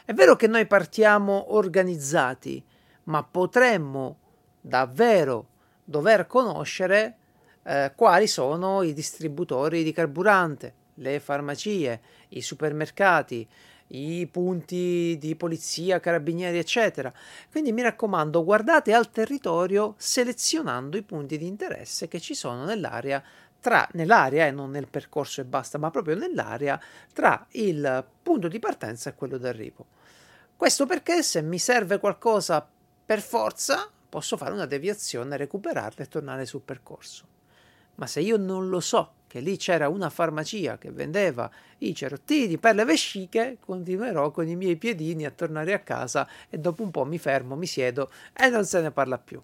È 0.05 0.13
vero 0.13 0.37
che 0.37 0.47
noi 0.47 0.67
partiamo 0.67 1.53
organizzati, 1.53 2.63
ma 3.05 3.25
potremmo 3.25 4.19
davvero 4.61 5.47
dover 5.83 6.27
conoscere 6.27 7.17
eh, 7.63 7.91
quali 7.93 8.27
sono 8.27 8.83
i 8.83 8.93
distributori 8.93 9.83
di 9.83 9.91
carburante, 9.91 10.75
le 10.95 11.19
farmacie, 11.19 12.01
i 12.29 12.41
supermercati, 12.41 13.45
i 13.87 14.27
punti 14.27 15.17
di 15.19 15.35
polizia, 15.35 15.99
carabinieri, 15.99 16.57
eccetera. 16.57 17.13
Quindi 17.51 17.71
mi 17.71 17.81
raccomando, 17.81 18.43
guardate 18.43 18.93
al 18.93 19.11
territorio 19.11 19.95
selezionando 19.97 20.97
i 20.97 21.03
punti 21.03 21.37
di 21.37 21.47
interesse 21.47 22.07
che 22.07 22.19
ci 22.19 22.33
sono 22.33 22.65
nell'area 22.65 23.23
tra 23.63 23.87
nell'area 23.93 24.45
e 24.45 24.51
non 24.51 24.71
nel 24.71 24.89
percorso 24.89 25.39
e 25.39 25.45
basta, 25.45 25.77
ma 25.77 25.89
proprio 25.89 26.15
nell'area 26.15 26.77
tra 27.13 27.47
il 27.51 28.05
punto 28.21 28.49
di 28.49 28.59
partenza 28.59 29.09
e 29.09 29.15
quello 29.15 29.37
d'arrivo. 29.37 29.85
Questo 30.57 30.85
perché 30.85 31.23
se 31.23 31.41
mi 31.41 31.57
serve 31.57 31.97
qualcosa 31.97 32.67
per 33.05 33.21
forza, 33.21 33.89
posso 34.09 34.35
fare 34.35 34.51
una 34.51 34.65
deviazione, 34.65 35.37
recuperarla 35.37 36.03
e 36.03 36.07
tornare 36.09 36.45
sul 36.45 36.61
percorso. 36.61 37.25
Ma 37.95 38.05
se 38.05 38.19
io 38.19 38.35
non 38.35 38.67
lo 38.67 38.81
so 38.81 39.13
che 39.33 39.39
lì 39.39 39.57
c'era 39.57 39.89
una 39.89 40.11
farmacia 40.11 40.77
che 40.77 40.91
vendeva 40.91 41.49
i 41.79 41.95
cerottini 41.95 42.59
per 42.59 42.75
le 42.75 42.85
vesciche, 42.85 43.57
continuerò 43.59 44.29
con 44.29 44.47
i 44.47 44.55
miei 44.55 44.75
piedini 44.75 45.25
a 45.25 45.31
tornare 45.31 45.73
a 45.73 45.79
casa 45.79 46.27
e 46.51 46.59
dopo 46.59 46.83
un 46.83 46.91
po' 46.91 47.03
mi 47.03 47.17
fermo, 47.17 47.55
mi 47.55 47.65
siedo 47.65 48.11
e 48.31 48.49
non 48.49 48.63
se 48.63 48.79
ne 48.81 48.91
parla 48.91 49.17
più. 49.17 49.41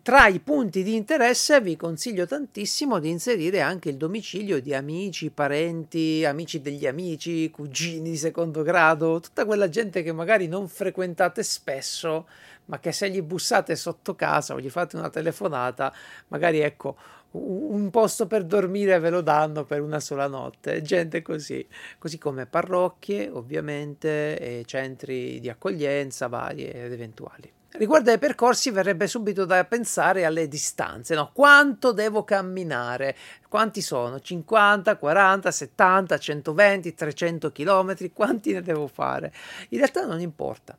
Tra 0.00 0.26
i 0.28 0.40
punti 0.40 0.82
di 0.82 0.94
interesse 0.94 1.60
vi 1.60 1.76
consiglio 1.76 2.26
tantissimo 2.26 2.98
di 2.98 3.10
inserire 3.10 3.60
anche 3.60 3.90
il 3.90 3.98
domicilio 3.98 4.58
di 4.58 4.72
amici, 4.72 5.28
parenti, 5.28 6.24
amici 6.24 6.62
degli 6.62 6.86
amici, 6.86 7.50
cugini 7.50 8.08
di 8.08 8.16
secondo 8.16 8.62
grado, 8.62 9.20
tutta 9.20 9.44
quella 9.44 9.68
gente 9.68 10.02
che 10.02 10.12
magari 10.12 10.48
non 10.48 10.66
frequentate 10.66 11.42
spesso, 11.42 12.26
ma 12.64 12.80
che 12.80 12.90
se 12.90 13.10
gli 13.10 13.20
bussate 13.20 13.76
sotto 13.76 14.14
casa 14.14 14.54
o 14.54 14.60
gli 14.60 14.70
fate 14.70 14.96
una 14.96 15.10
telefonata, 15.10 15.92
magari 16.28 16.60
ecco 16.60 16.96
un 17.36 17.90
posto 17.90 18.26
per 18.26 18.44
dormire 18.44 18.98
ve 18.98 19.10
lo 19.10 19.20
danno 19.20 19.64
per 19.64 19.80
una 19.80 20.00
sola 20.00 20.26
notte, 20.26 20.82
gente 20.82 21.22
così, 21.22 21.66
così 21.98 22.18
come 22.18 22.46
parrocchie 22.46 23.28
ovviamente 23.28 24.38
e 24.38 24.64
centri 24.66 25.38
di 25.40 25.48
accoglienza 25.48 26.28
vari 26.28 26.68
ed 26.68 26.92
eventuali. 26.92 27.52
Riguardo 27.76 28.10
ai 28.10 28.18
percorsi 28.18 28.70
verrebbe 28.70 29.06
subito 29.06 29.44
da 29.44 29.62
pensare 29.66 30.24
alle 30.24 30.48
distanze, 30.48 31.14
no? 31.14 31.30
Quanto 31.34 31.92
devo 31.92 32.24
camminare? 32.24 33.14
Quanti 33.48 33.82
sono? 33.82 34.18
50, 34.18 34.96
40, 34.96 35.50
70, 35.50 36.18
120, 36.18 36.94
300 36.94 37.52
km? 37.52 38.12
Quanti 38.14 38.52
ne 38.54 38.62
devo 38.62 38.86
fare? 38.86 39.30
In 39.70 39.78
realtà 39.78 40.06
non 40.06 40.20
importa. 40.20 40.76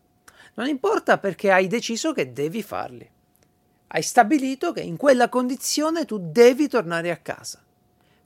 Non 0.55 0.67
importa 0.67 1.19
perché 1.19 1.51
hai 1.51 1.67
deciso 1.67 2.13
che 2.13 2.33
devi 2.33 2.63
farli. 2.63 3.07
Hai 3.89 4.01
stabilito 4.01 4.73
che 4.73 4.81
in 4.81 4.97
quella 4.97 5.29
condizione 5.29 6.05
tu 6.05 6.19
devi 6.19 6.67
tornare 6.67 7.09
a 7.09 7.17
casa. 7.17 7.61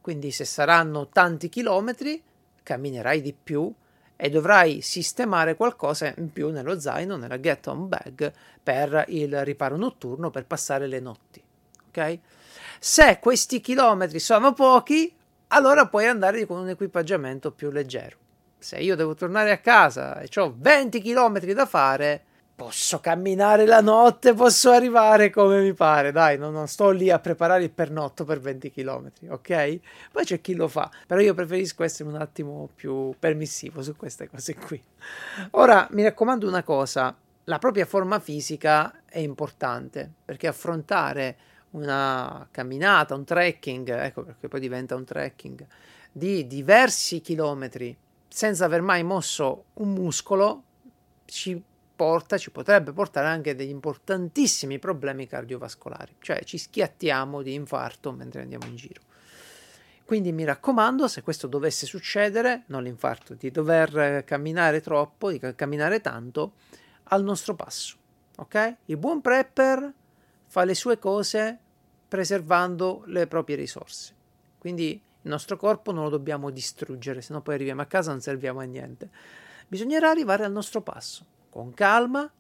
Quindi 0.02 0.32
se 0.32 0.44
saranno 0.44 1.10
tanti 1.10 1.50
chilometri, 1.50 2.22
camminerai 2.64 3.22
di 3.22 3.34
più 3.34 3.72
e 4.16 4.30
dovrai 4.30 4.82
sistemare 4.82 5.56
qualcosa 5.56 6.14
in 6.18 6.32
più 6.32 6.50
nello 6.50 6.80
zaino, 6.80 7.16
nella 7.16 7.40
get 7.40 7.68
on 7.68 7.88
bag, 7.88 8.32
per 8.62 9.06
il 9.10 9.44
riparo 9.46 9.78
notturno, 9.78 10.32
per 10.32 10.46
passare 10.46 10.88
le 10.88 11.00
notti. 11.00 11.42
Ok? 11.90 12.20
Se 12.80 13.20
questi 13.20 13.62
chilometri 13.62 14.20
sono 14.20 14.54
pochi, 14.54 15.14
allora 15.50 15.88
puoi 15.88 16.08
andare 16.08 16.46
con 16.48 16.60
un 16.60 16.70
equipaggiamento 16.70 17.52
più 17.52 17.70
leggero. 17.70 18.18
Se 18.58 18.78
io 18.78 18.96
devo 18.96 19.14
tornare 19.14 19.52
a 19.52 19.58
casa 19.60 20.20
e 20.22 20.30
ho 20.40 20.54
20 20.58 21.02
chilometri 21.02 21.54
da 21.54 21.66
fare, 21.66 22.24
posso 22.62 23.00
camminare 23.00 23.66
la 23.66 23.82
notte, 23.82 24.36
posso 24.36 24.70
arrivare 24.70 25.32
come 25.32 25.62
mi 25.62 25.74
pare, 25.74 26.12
dai, 26.12 26.38
non, 26.38 26.54
non, 26.54 26.68
sto 26.68 26.92
lì 26.92 27.10
a 27.10 27.18
preparare 27.18 27.64
il 27.64 27.72
pernotto 27.72 28.24
per 28.24 28.40
20 28.40 28.70
km, 28.70 29.12
ok? 29.30 29.80
Poi 30.12 30.24
c'è 30.24 30.42
chi 30.42 30.54
lo 30.54 30.68
fa, 30.68 30.88
però 31.08 31.20
io 31.22 31.34
preferisco 31.34 31.84
essere 31.84 32.08
un 32.08 32.18
attimo 32.18 32.70
più 32.76 33.16
permissivo 33.18 33.82
su 33.82 33.96
queste 33.96 34.30
cose 34.30 34.54
qui. 34.54 34.80
Ora, 35.52 35.88
mi 35.94 36.04
raccomando 36.04 36.48
una 36.48 36.62
cosa, 36.62 37.18
la 37.46 37.58
propria 37.58 37.88
forma 37.88 38.20
fisica 38.20 39.02
è 39.06 39.18
importante, 39.18 40.08
perché 40.24 40.46
affrontare 40.46 41.38
una 41.72 42.48
camminata, 42.52 43.16
un 43.16 43.24
trekking, 43.24 43.90
ecco 43.90 44.22
perché 44.22 44.48
poi 44.48 44.60
diventa 44.60 44.94
un 44.94 45.04
trekking, 45.04 45.66
di 46.12 46.46
diversi 46.46 47.22
chilometri 47.22 47.98
senza 48.28 48.66
aver 48.66 48.82
mai 48.82 49.02
mosso 49.02 49.64
un 49.74 49.94
muscolo 49.94 50.64
ci 51.26 51.60
porta, 52.02 52.40
ci 52.40 52.50
potrebbe 52.50 52.94
portare 52.94 53.28
anche 53.28 53.54
degli 53.54 53.70
importantissimi 53.70 54.80
problemi 54.80 55.28
cardiovascolari, 55.28 56.16
cioè 56.20 56.44
ci 56.44 56.58
schiattiamo 56.58 57.44
di 57.44 57.54
infarto 57.54 58.12
mentre 58.12 58.42
andiamo 58.42 58.66
in 58.66 58.76
giro. 58.76 59.02
Quindi 60.04 60.32
mi 60.32 60.44
raccomando, 60.44 61.08
se 61.08 61.22
questo 61.22 61.46
dovesse 61.46 61.86
succedere, 61.86 62.64
non 62.68 62.82
l'infarto, 62.82 63.36
di 63.36 63.52
dover 63.52 64.24
camminare 64.24 64.82
troppo, 64.82 65.30
di 65.30 65.40
camminare 65.56 66.02
tanto, 66.02 66.54
al 67.04 67.24
nostro 67.24 67.54
passo. 67.54 67.98
Ok? 68.38 68.78
Il 68.86 68.98
buon 68.98 69.22
prepper 69.22 69.94
fa 70.48 70.64
le 70.64 70.74
sue 70.74 70.98
cose 70.98 71.60
preservando 72.08 73.04
le 73.06 73.28
proprie 73.28 73.58
risorse. 73.58 74.16
Quindi 74.58 74.90
il 74.94 75.30
nostro 75.30 75.56
corpo 75.56 75.92
non 75.92 76.06
lo 76.06 76.10
dobbiamo 76.10 76.50
distruggere, 76.50 77.22
se 77.22 77.32
no 77.32 77.44
poi 77.44 77.54
arriviamo 77.54 77.82
a 77.82 77.86
casa 77.86 78.10
e 78.10 78.14
non 78.14 78.22
serviamo 78.22 78.60
a 78.60 78.64
niente. 78.64 79.08
Bisognerà 79.68 80.10
arrivare 80.10 80.44
al 80.44 80.52
nostro 80.52 80.82
passo 80.82 81.26
con 81.52 81.74
calma, 81.74 82.32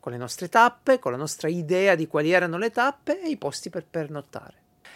con 0.00 0.12
le 0.12 0.18
nostre 0.18 0.48
tappe, 0.48 0.98
con 0.98 1.12
la 1.12 1.18
nostra 1.18 1.48
idea 1.48 1.94
di 1.94 2.08
quali 2.08 2.32
erano 2.32 2.56
le 2.56 2.70
tappe 2.70 3.20
e 3.20 3.28
i 3.28 3.36
posti 3.36 3.68
per 3.68 3.84
pernottare. 3.84 4.54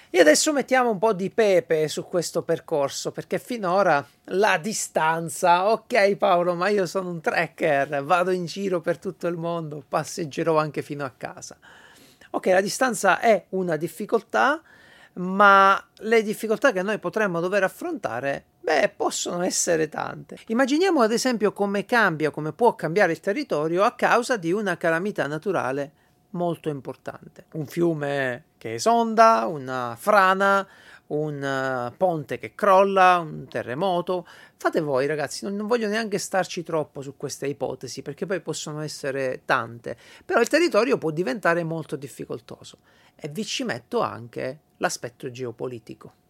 E 0.09 0.21
adesso 0.21 0.53
mettiamo 0.53 0.91
un 0.91 0.99
po' 0.99 1.13
di 1.13 1.29
pepe 1.29 1.89
su 1.89 2.05
questo 2.05 2.43
percorso, 2.43 3.11
perché 3.13 3.39
finora 3.39 4.05
la 4.27 4.57
distanza, 4.59 5.71
ok 5.71 6.15
Paolo, 6.15 6.55
ma 6.55 6.69
io 6.69 6.87
sono 6.87 7.11
un 7.11 7.21
trekker, 7.21 8.03
vado 8.05 8.31
in 8.31 8.47
giro 8.47 8.81
per 8.81 8.99
tutto 8.99 9.27
il 9.27 9.37
mondo, 9.37 9.85
passeggerò 9.87 10.57
anche 10.57 10.83
fino 10.83 11.05
a 11.05 11.13
casa. 11.15 11.59
Ok, 12.31 12.47
la 12.47 12.61
distanza 12.61 13.21
è 13.21 13.45
una 13.51 13.77
difficoltà, 13.77 14.63
ma 15.15 15.85
le 15.99 16.23
difficoltà 16.23 16.73
che 16.73 16.83
noi 16.83 16.99
potremmo 16.99 17.41
dover 17.41 17.65
affrontare 17.65 18.45
Beh, 18.65 18.95
possono 18.97 19.43
essere 19.43 19.91
tante. 19.91 20.39
Immaginiamo 20.47 21.03
ad 21.03 21.13
esempio 21.13 21.53
come 21.53 21.85
cambia, 21.85 22.31
come 22.31 22.55
può 22.55 22.75
cambiare 22.75 23.13
il 23.13 23.21
territorio 23.21 23.83
a 23.83 23.93
causa 23.93 24.39
di 24.39 24.53
una 24.53 24.79
calamità 24.79 25.27
naturale 25.27 25.93
molto 26.31 26.71
importante. 26.71 27.45
Un 27.53 27.67
fiume 27.67 28.45
che 28.57 28.73
esonda, 28.73 29.45
una 29.45 29.95
frana, 29.99 30.67
un 31.09 31.91
uh, 31.93 31.95
ponte 31.95 32.39
che 32.39 32.55
crolla, 32.55 33.19
un 33.19 33.47
terremoto. 33.51 34.27
Fate 34.57 34.81
voi 34.81 35.05
ragazzi, 35.05 35.45
non, 35.45 35.57
non, 35.57 35.67
voglio 35.67 35.89
neanche 35.89 36.17
starci 36.17 36.63
troppo 36.63 37.03
su 37.03 37.19
queste 37.19 37.47
ipotesi 37.47 38.01
perché 38.01 38.25
poi 38.25 38.41
possono 38.41 38.81
essere 38.81 39.43
tante, 39.45 39.95
però 40.25 40.41
il 40.41 40.49
territorio 40.49 40.97
può 40.97 41.11
diventare 41.11 41.65
molto 41.65 41.97
difficoltoso 41.97 42.79
e 43.15 43.29
vi 43.29 43.45
ci 43.45 43.63
metto 43.63 44.01
anche 44.01 44.61
l'aspetto 44.79 45.31
geopolitico. 45.31 46.23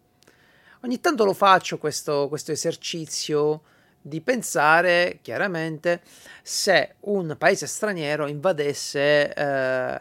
Ogni 0.84 1.00
tanto 1.00 1.24
lo 1.24 1.32
faccio 1.32 1.78
questo, 1.78 2.28
questo 2.28 2.52
esercizio 2.52 3.62
di 4.02 4.20
pensare 4.20 5.20
chiaramente 5.22 6.02
se 6.42 6.96
un 7.00 7.36
paese 7.38 7.66
straniero 7.66 8.26
invadesse 8.26 9.32
eh, 9.32 9.96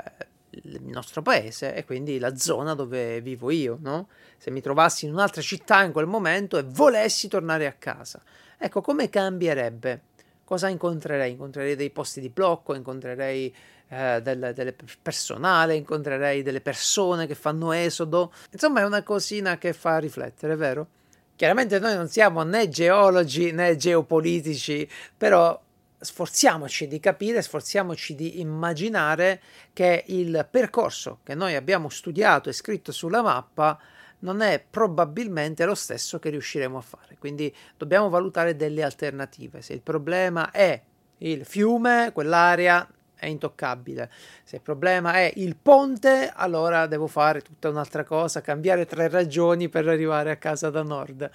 il 0.49 0.81
nostro 0.83 1.21
paese 1.21 1.73
e 1.73 1.85
quindi 1.85 2.19
la 2.19 2.35
zona 2.35 2.73
dove 2.73 3.21
vivo 3.21 3.49
io, 3.49 3.77
no? 3.79 4.09
Se 4.37 4.51
mi 4.51 4.59
trovassi 4.59 5.05
in 5.05 5.13
un'altra 5.13 5.41
città 5.41 5.83
in 5.83 5.93
quel 5.93 6.05
momento 6.05 6.57
e 6.57 6.63
volessi 6.63 7.29
tornare 7.29 7.65
a 7.65 7.71
casa. 7.71 8.21
Ecco, 8.57 8.81
come 8.81 9.09
cambierebbe? 9.09 10.01
Cosa 10.43 10.67
incontrerei? 10.67 11.31
Incontrerei 11.31 11.75
dei 11.75 11.89
posti 11.89 12.19
di 12.19 12.29
blocco, 12.29 12.75
incontrerei 12.75 13.53
eh, 13.89 14.21
del, 14.21 14.51
del, 14.53 14.75
personale, 15.01 15.75
incontrerei 15.75 16.41
delle 16.41 16.61
persone 16.61 17.27
che 17.27 17.35
fanno 17.35 17.71
esodo. 17.71 18.33
Insomma, 18.51 18.81
è 18.81 18.85
una 18.85 19.03
cosina 19.03 19.57
che 19.57 19.73
fa 19.73 19.99
riflettere, 19.99 20.55
vero? 20.55 20.87
Chiaramente 21.35 21.79
noi 21.79 21.95
non 21.95 22.07
siamo 22.07 22.43
né 22.43 22.69
geologi 22.69 23.51
né 23.51 23.75
geopolitici, 23.75 24.87
però 25.17 25.59
sforziamoci 26.03 26.87
di 26.87 26.99
capire, 26.99 27.41
sforziamoci 27.41 28.13
di 28.13 28.39
immaginare 28.39 29.41
che 29.71 30.03
il 30.07 30.47
percorso 30.49 31.19
che 31.23 31.33
noi 31.33 31.55
abbiamo 31.55 31.89
studiato 31.89 32.49
e 32.49 32.53
scritto 32.53 32.91
sulla 32.91 33.21
mappa 33.21 33.79
non 34.23 34.41
è 34.41 34.63
probabilmente 34.67 35.65
lo 35.65 35.75
stesso 35.75 36.19
che 36.19 36.29
riusciremo 36.29 36.77
a 36.77 36.81
fare. 36.81 37.15
Quindi 37.19 37.53
dobbiamo 37.77 38.09
valutare 38.09 38.55
delle 38.55 38.83
alternative. 38.83 39.61
Se 39.61 39.73
il 39.73 39.81
problema 39.81 40.51
è 40.51 40.81
il 41.19 41.45
fiume, 41.45 42.11
quell'area 42.13 42.87
è 43.15 43.27
intoccabile. 43.27 44.11
Se 44.43 44.57
il 44.57 44.61
problema 44.61 45.13
è 45.13 45.31
il 45.35 45.55
ponte, 45.55 46.31
allora 46.33 46.87
devo 46.87 47.07
fare 47.07 47.41
tutta 47.41 47.69
un'altra 47.69 48.03
cosa, 48.03 48.41
cambiare 48.41 48.85
tre 48.85 49.07
ragioni 49.07 49.69
per 49.69 49.87
arrivare 49.87 50.31
a 50.31 50.37
casa 50.37 50.69
da 50.69 50.83
nord. 50.83 51.29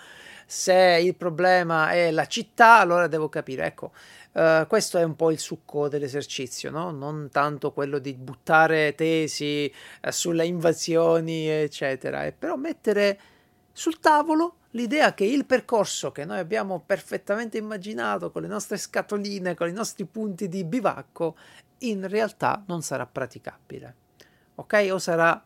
Se 0.46 0.98
il 1.02 1.14
problema 1.14 1.90
è 1.90 2.10
la 2.10 2.26
città, 2.26 2.78
allora 2.78 3.06
devo 3.06 3.28
capire, 3.28 3.66
ecco, 3.66 3.92
Uh, 4.38 4.68
questo 4.68 4.98
è 4.98 5.02
un 5.02 5.16
po' 5.16 5.32
il 5.32 5.40
succo 5.40 5.88
dell'esercizio, 5.88 6.70
no? 6.70 6.92
non 6.92 7.28
tanto 7.32 7.72
quello 7.72 7.98
di 7.98 8.14
buttare 8.14 8.94
tesi 8.94 9.68
uh, 10.04 10.10
sulle 10.12 10.46
invasioni, 10.46 11.48
eccetera, 11.48 12.24
e 12.24 12.30
però 12.30 12.54
mettere 12.54 13.18
sul 13.72 13.98
tavolo 13.98 14.58
l'idea 14.70 15.12
che 15.12 15.24
il 15.24 15.44
percorso 15.44 16.12
che 16.12 16.24
noi 16.24 16.38
abbiamo 16.38 16.80
perfettamente 16.86 17.58
immaginato 17.58 18.30
con 18.30 18.42
le 18.42 18.48
nostre 18.48 18.76
scatoline, 18.76 19.56
con 19.56 19.68
i 19.68 19.72
nostri 19.72 20.04
punti 20.04 20.46
di 20.46 20.62
bivacco, 20.62 21.36
in 21.78 22.06
realtà 22.06 22.62
non 22.68 22.80
sarà 22.82 23.06
praticabile, 23.06 23.94
ok? 24.54 24.88
O 24.92 25.00
sarà 25.00 25.44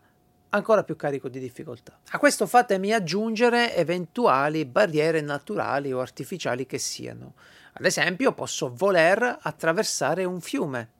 ancora 0.50 0.84
più 0.84 0.96
carico 0.96 1.30
di 1.30 1.38
difficoltà. 1.40 1.98
A 2.10 2.18
questo 2.18 2.46
fatemi 2.46 2.92
aggiungere 2.92 3.74
eventuali 3.74 4.66
barriere 4.66 5.22
naturali 5.22 5.94
o 5.94 6.00
artificiali 6.00 6.66
che 6.66 6.76
siano. 6.76 7.32
Ad 7.74 7.84
esempio, 7.84 8.32
posso 8.32 8.72
voler 8.74 9.38
attraversare 9.40 10.24
un 10.24 10.40
fiume 10.40 10.90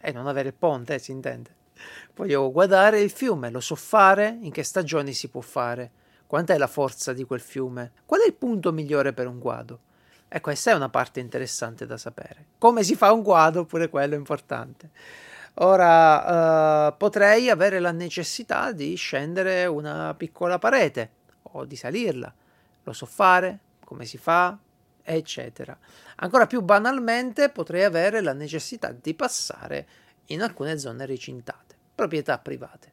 e 0.00 0.12
non 0.12 0.26
avere 0.26 0.48
il 0.48 0.54
ponte, 0.54 0.98
si 0.98 1.10
intende. 1.10 1.54
Voglio 2.14 2.50
guardare 2.50 3.00
il 3.00 3.10
fiume, 3.10 3.50
lo 3.50 3.60
so 3.60 3.74
fare? 3.74 4.38
In 4.40 4.50
che 4.50 4.62
stagioni 4.62 5.12
si 5.12 5.28
può 5.28 5.40
fare? 5.40 5.90
Quant'è 6.26 6.56
la 6.56 6.66
forza 6.66 7.12
di 7.12 7.24
quel 7.24 7.40
fiume? 7.40 7.92
Qual 8.06 8.20
è 8.20 8.26
il 8.26 8.34
punto 8.34 8.72
migliore 8.72 9.12
per 9.12 9.26
un 9.26 9.38
guado? 9.38 9.80
E 10.28 10.40
questa 10.40 10.70
è 10.70 10.74
una 10.74 10.88
parte 10.88 11.20
interessante 11.20 11.84
da 11.84 11.98
sapere. 11.98 12.46
Come 12.56 12.82
si 12.82 12.96
fa 12.96 13.12
un 13.12 13.22
guado, 13.22 13.66
pure 13.66 13.90
quello 13.90 14.14
è 14.14 14.16
importante. 14.16 14.90
Ora 15.56 16.88
eh, 16.88 16.94
potrei 16.96 17.50
avere 17.50 17.78
la 17.78 17.92
necessità 17.92 18.72
di 18.72 18.94
scendere 18.94 19.66
una 19.66 20.14
piccola 20.14 20.58
parete 20.58 21.10
o 21.42 21.66
di 21.66 21.76
salirla. 21.76 22.32
Lo 22.84 22.92
so 22.94 23.04
fare? 23.04 23.58
Come 23.84 24.06
si 24.06 24.16
fa? 24.16 24.58
Eccetera. 25.02 25.76
Ancora 26.16 26.46
più 26.46 26.62
banalmente 26.62 27.50
potrei 27.50 27.84
avere 27.84 28.20
la 28.20 28.32
necessità 28.32 28.92
di 28.92 29.14
passare 29.14 29.86
in 30.26 30.42
alcune 30.42 30.78
zone 30.78 31.06
recintate, 31.06 31.76
proprietà 31.94 32.38
private 32.38 32.92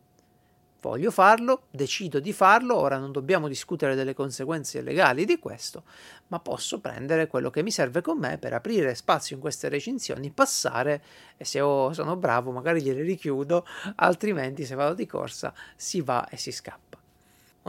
voglio 0.81 1.11
farlo, 1.11 1.63
decido 1.69 2.19
di 2.19 2.33
farlo, 2.33 2.75
ora 2.75 2.97
non 2.97 3.11
dobbiamo 3.11 3.47
discutere 3.47 3.95
delle 3.95 4.13
conseguenze 4.13 4.81
legali 4.81 5.25
di 5.25 5.39
questo, 5.39 5.83
ma 6.27 6.39
posso 6.39 6.79
prendere 6.79 7.27
quello 7.27 7.49
che 7.49 7.63
mi 7.63 7.71
serve 7.71 8.01
con 8.01 8.17
me 8.17 8.37
per 8.37 8.53
aprire 8.53 8.95
spazio 8.95 9.35
in 9.35 9.41
queste 9.41 9.69
recinzioni, 9.69 10.31
passare 10.31 11.03
e 11.37 11.45
se 11.45 11.59
sono 11.59 12.15
bravo 12.15 12.51
magari 12.51 12.81
gliele 12.81 13.01
richiudo, 13.01 13.65
altrimenti 13.95 14.65
se 14.65 14.75
vado 14.75 14.93
di 14.93 15.05
corsa 15.05 15.53
si 15.75 16.01
va 16.01 16.27
e 16.29 16.37
si 16.37 16.51
scappa. 16.51 16.98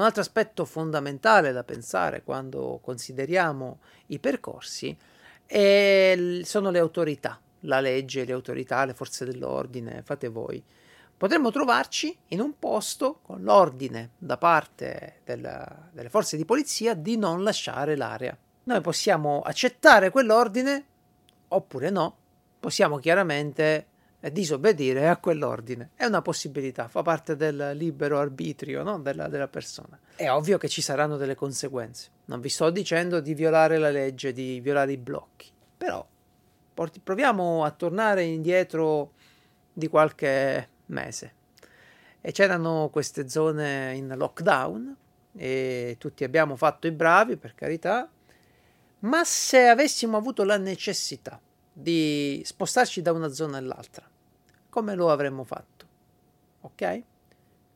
Un 0.00 0.06
altro 0.06 0.22
aspetto 0.22 0.64
fondamentale 0.64 1.52
da 1.52 1.62
pensare 1.62 2.22
quando 2.22 2.80
consideriamo 2.82 3.80
i 4.06 4.18
percorsi 4.18 4.96
è, 5.44 6.40
sono 6.42 6.70
le 6.70 6.78
autorità, 6.78 7.38
la 7.60 7.80
legge, 7.80 8.24
le 8.24 8.32
autorità, 8.32 8.82
le 8.86 8.94
forze 8.94 9.26
dell'ordine, 9.26 10.00
fate 10.02 10.28
voi 10.28 10.64
potremmo 11.14 11.50
trovarci 11.50 12.16
in 12.28 12.40
un 12.40 12.58
posto 12.58 13.18
con 13.20 13.42
l'ordine 13.42 14.12
da 14.16 14.38
parte 14.38 15.20
del, 15.22 15.90
delle 15.92 16.08
forze 16.08 16.38
di 16.38 16.46
polizia 16.46 16.94
di 16.94 17.18
non 17.18 17.42
lasciare 17.42 17.94
l'area. 17.94 18.34
Noi 18.64 18.80
possiamo 18.80 19.42
accettare 19.42 20.08
quell'ordine 20.08 20.84
oppure 21.48 21.90
no, 21.90 22.16
possiamo 22.58 22.96
chiaramente 22.96 23.88
disobbedire 24.28 25.08
a 25.08 25.16
quell'ordine. 25.16 25.90
È 25.94 26.04
una 26.04 26.20
possibilità, 26.20 26.88
fa 26.88 27.02
parte 27.02 27.36
del 27.36 27.72
libero 27.74 28.18
arbitrio 28.18 28.82
no? 28.82 28.98
della, 28.98 29.28
della 29.28 29.48
persona. 29.48 29.98
È 30.14 30.28
ovvio 30.28 30.58
che 30.58 30.68
ci 30.68 30.82
saranno 30.82 31.16
delle 31.16 31.34
conseguenze. 31.34 32.10
Non 32.26 32.40
vi 32.40 32.50
sto 32.50 32.68
dicendo 32.70 33.20
di 33.20 33.32
violare 33.32 33.78
la 33.78 33.90
legge, 33.90 34.32
di 34.32 34.60
violare 34.60 34.92
i 34.92 34.98
blocchi, 34.98 35.50
però 35.76 36.06
proviamo 37.02 37.64
a 37.64 37.70
tornare 37.70 38.24
indietro 38.24 39.12
di 39.72 39.88
qualche 39.88 40.68
mese. 40.86 41.34
E 42.20 42.32
c'erano 42.32 42.90
queste 42.92 43.28
zone 43.28 43.94
in 43.94 44.12
lockdown 44.14 44.96
e 45.34 45.96
tutti 45.98 46.24
abbiamo 46.24 46.56
fatto 46.56 46.86
i 46.86 46.90
bravi, 46.90 47.36
per 47.36 47.54
carità, 47.54 48.10
ma 49.00 49.24
se 49.24 49.68
avessimo 49.68 50.16
avuto 50.16 50.44
la 50.44 50.58
necessità 50.58 51.40
di 51.72 52.42
spostarci 52.44 53.00
da 53.00 53.12
una 53.12 53.28
zona 53.28 53.56
all'altra, 53.56 54.09
come 54.70 54.94
lo 54.94 55.10
avremmo 55.10 55.44
fatto? 55.44 55.86
Ok? 56.62 57.02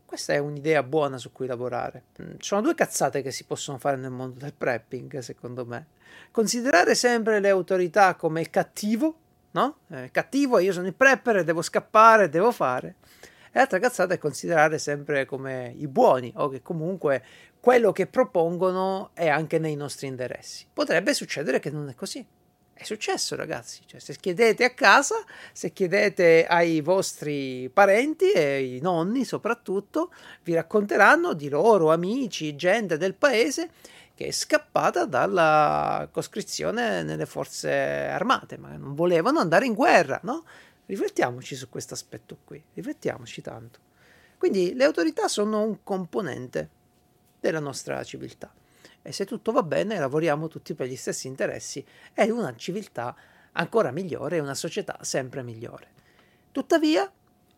Questa 0.07 0.33
è 0.33 0.39
un'idea 0.39 0.83
buona 0.83 1.19
su 1.19 1.33
cui 1.33 1.47
lavorare. 1.47 2.05
Mm, 2.23 2.33
ci 2.39 2.49
sono 2.49 2.63
due 2.63 2.75
cazzate 2.75 3.21
che 3.21 3.31
si 3.31 3.45
possono 3.45 3.79
fare 3.79 3.97
nel 3.97 4.11
mondo 4.11 4.39
del 4.39 4.55
prepping, 4.55 5.19
secondo 5.19 5.67
me. 5.67 5.89
Considerare 6.31 6.95
sempre 6.95 7.41
le 7.41 7.51
autorità 7.51 8.15
come 8.15 8.41
il 8.41 8.49
cattivo 8.49 9.19
no? 9.55 9.79
È 9.89 10.11
cattivo, 10.11 10.59
io 10.59 10.73
sono 10.73 10.87
il 10.87 10.95
prepper, 10.95 11.43
devo 11.45 11.63
scappare, 11.63 12.29
devo 12.29 12.53
fare. 12.53 12.97
E 13.51 13.59
l'altra 13.59 13.79
cazzata 13.79 14.15
è 14.15 14.19
considerare 14.19 14.79
sempre 14.79 15.25
come 15.25 15.73
i 15.77 15.87
buoni 15.87 16.33
o 16.37 16.49
che 16.49 16.61
comunque 16.61 17.25
quello 17.61 17.93
che 17.93 18.07
propongono 18.07 19.11
è 19.15 19.29
anche 19.29 19.59
nei 19.59 19.77
nostri 19.77 20.07
interessi. 20.07 20.67
Potrebbe 20.73 21.15
succedere 21.15 21.61
che 21.61 21.71
non 21.71 21.89
è 21.89 21.95
così. 21.95 22.25
È 22.77 22.83
successo, 22.83 23.37
ragazzi. 23.37 23.83
Cioè, 23.87 24.01
se 24.01 24.17
chiedete 24.17 24.65
a 24.65 24.71
casa, 24.71 25.15
se 25.53 25.73
chiedete 25.73 26.45
ai 26.45 26.81
vostri 26.81 27.71
parenti 27.73 28.33
e 28.33 28.43
ai 28.43 28.79
nonni 28.83 29.25
soprattutto, 29.25 30.13
vi 30.43 30.55
racconteranno 30.55 31.35
di 31.35 31.49
loro 31.49 31.93
amici, 31.93 32.57
gente 32.57 32.97
del 32.97 33.15
paese 33.15 33.71
che 34.15 34.27
è 34.27 34.31
scappata 34.33 35.07
dalla 35.07 36.09
coscrizione 36.11 37.03
nelle 37.05 37.27
forze 37.27 37.71
armate, 37.71 38.59
ma 38.59 38.77
non 38.77 38.95
volevano 38.95 39.39
andare 39.39 39.67
in 39.67 39.75
guerra, 39.75 40.19
no? 40.25 40.45
Riflettiamoci 40.87 41.55
su 41.55 41.69
questo 41.69 41.95
aspetto 41.95 42.39
qui, 42.45 42.63
riflettiamoci 42.75 43.41
tanto. 43.41 43.79
Quindi 44.37 44.75
le 44.75 44.85
autorità 44.85 45.29
sono 45.29 45.63
un 45.63 45.83
componente 45.83 46.69
della 47.41 47.61
nostra 47.61 48.03
civiltà 48.03 48.53
e 49.07 49.13
se 49.13 49.27
tutto 49.27 49.53
va 49.53 49.63
bene 49.63 49.99
lavoriamo 49.99 50.49
tutti 50.49 50.75
per 50.75 50.87
gli 50.87 50.97
stessi 50.97 51.27
interessi 51.27 51.85
e 52.15 52.31
una 52.31 52.55
civiltà 52.57 53.15
ancora 53.53 53.91
migliore 53.91 54.37
e 54.37 54.41
una 54.41 54.55
società 54.55 54.99
sempre 55.03 55.43
migliore. 55.43 55.89
Tuttavia, 56.51 57.11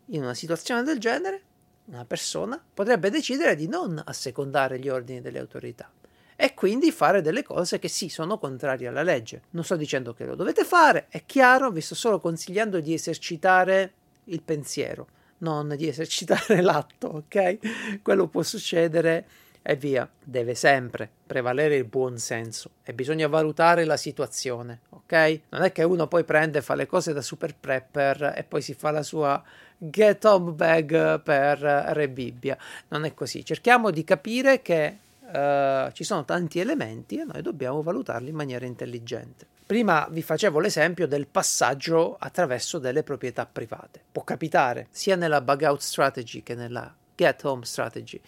in 0.07 0.23
una 0.23 0.35
situazione 0.35 0.83
del 0.83 0.99
genere, 0.99 1.43
una 1.85 2.05
persona 2.05 2.63
potrebbe 2.75 3.11
decidere 3.11 3.55
di 3.55 3.69
non 3.69 4.03
assecondare 4.05 4.81
gli 4.81 4.89
ordini 4.89 5.21
delle 5.21 5.39
autorità 5.39 5.89
e 6.35 6.53
quindi 6.53 6.91
fare 6.91 7.23
delle 7.23 7.45
cose 7.45 7.79
che 7.79 7.89
sì 7.89 8.09
sono 8.09 8.39
contrarie 8.39 8.89
alla 8.89 9.05
legge. 9.05 9.43
Non 9.51 9.63
sto 9.63 9.77
dicendo 9.77 10.13
che 10.13 10.27
lo 10.27 10.35
dovete 10.35 10.65
fare, 10.65 11.07
è 11.09 11.25
chiaro, 11.25 11.71
vi 11.71 11.81
sto 11.81 11.95
solo 11.95 12.19
consigliando 12.19 12.81
di 12.81 12.93
esercitare 12.93 13.93
il 14.25 14.43
pensiero, 14.43 15.07
non 15.39 15.75
di 15.77 15.87
esercitare 15.87 16.61
l'atto, 16.63 17.07
ok? 17.07 18.01
Quello 18.03 18.27
può 18.27 18.43
succedere 18.43 19.27
e 19.69 19.75
via. 19.75 20.09
Deve 20.23 20.55
sempre 20.55 21.11
prevalere 21.27 21.75
il 21.75 21.85
buon 21.85 22.19
senso 22.19 22.71
e 22.85 22.95
bisogna 22.95 23.27
valutare 23.27 23.85
la 23.85 23.97
situazione, 23.97 24.83
ok? 24.91 25.41
Non 25.49 25.63
è 25.63 25.73
che 25.73 25.83
uno 25.83 26.07
poi 26.07 26.23
prende, 26.23 26.63
fa 26.63 26.77
le 26.77 26.87
cose 26.87 27.13
da 27.13 27.21
super 27.21 27.53
prepper 27.57 28.35
e 28.37 28.45
poi 28.45 28.63
si 28.63 28.75
fa 28.75 28.93
la 28.93 29.03
sua 29.03 29.43
get 29.77 30.25
home 30.25 30.53
bag 30.53 31.21
per 31.21 31.59
Re 31.59 32.09
Bibbia. 32.09 32.57
Non 32.89 33.05
è 33.05 33.13
così. 33.13 33.45
Cerchiamo 33.45 33.91
di 33.91 34.05
capire 34.05 34.63
che 34.63 34.99
Uh, 35.27 35.91
ci 35.91 36.05
sono 36.05 36.25
tanti 36.25 36.61
elementi 36.61 37.19
e 37.19 37.25
noi 37.25 37.43
dobbiamo 37.43 37.83
valutarli 37.83 38.29
in 38.29 38.37
maniera 38.37 38.65
intelligente. 38.65 39.45
Prima 39.67 40.07
vi 40.09 40.23
facevo 40.23 40.61
l'esempio 40.61 41.09
del 41.09 41.27
passaggio 41.27 42.15
attraverso 42.17 42.79
delle 42.79 43.03
proprietà 43.03 43.45
private. 43.45 44.01
Può 44.13 44.23
capitare 44.23 44.87
sia 44.91 45.17
nella 45.17 45.41
bug 45.41 45.63
out 45.63 45.81
strategy 45.81 46.45
che 46.45 46.55
nella 46.55 46.95
get 47.17 47.43
home 47.43 47.65
strategy. 47.65 48.21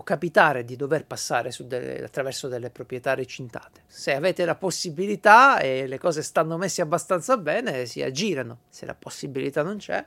Può 0.00 0.08
capitare 0.16 0.64
di 0.64 0.76
dover 0.76 1.04
passare 1.04 1.52
delle, 1.58 2.02
attraverso 2.02 2.48
delle 2.48 2.70
proprietà 2.70 3.12
recintate. 3.12 3.82
Se 3.86 4.14
avete 4.14 4.46
la 4.46 4.54
possibilità 4.54 5.58
e 5.58 5.86
le 5.86 5.98
cose 5.98 6.22
stanno 6.22 6.56
messe 6.56 6.80
abbastanza 6.80 7.36
bene, 7.36 7.84
si 7.84 8.00
aggirano. 8.00 8.60
Se 8.70 8.86
la 8.86 8.94
possibilità 8.94 9.62
non 9.62 9.76
c'è, 9.76 10.02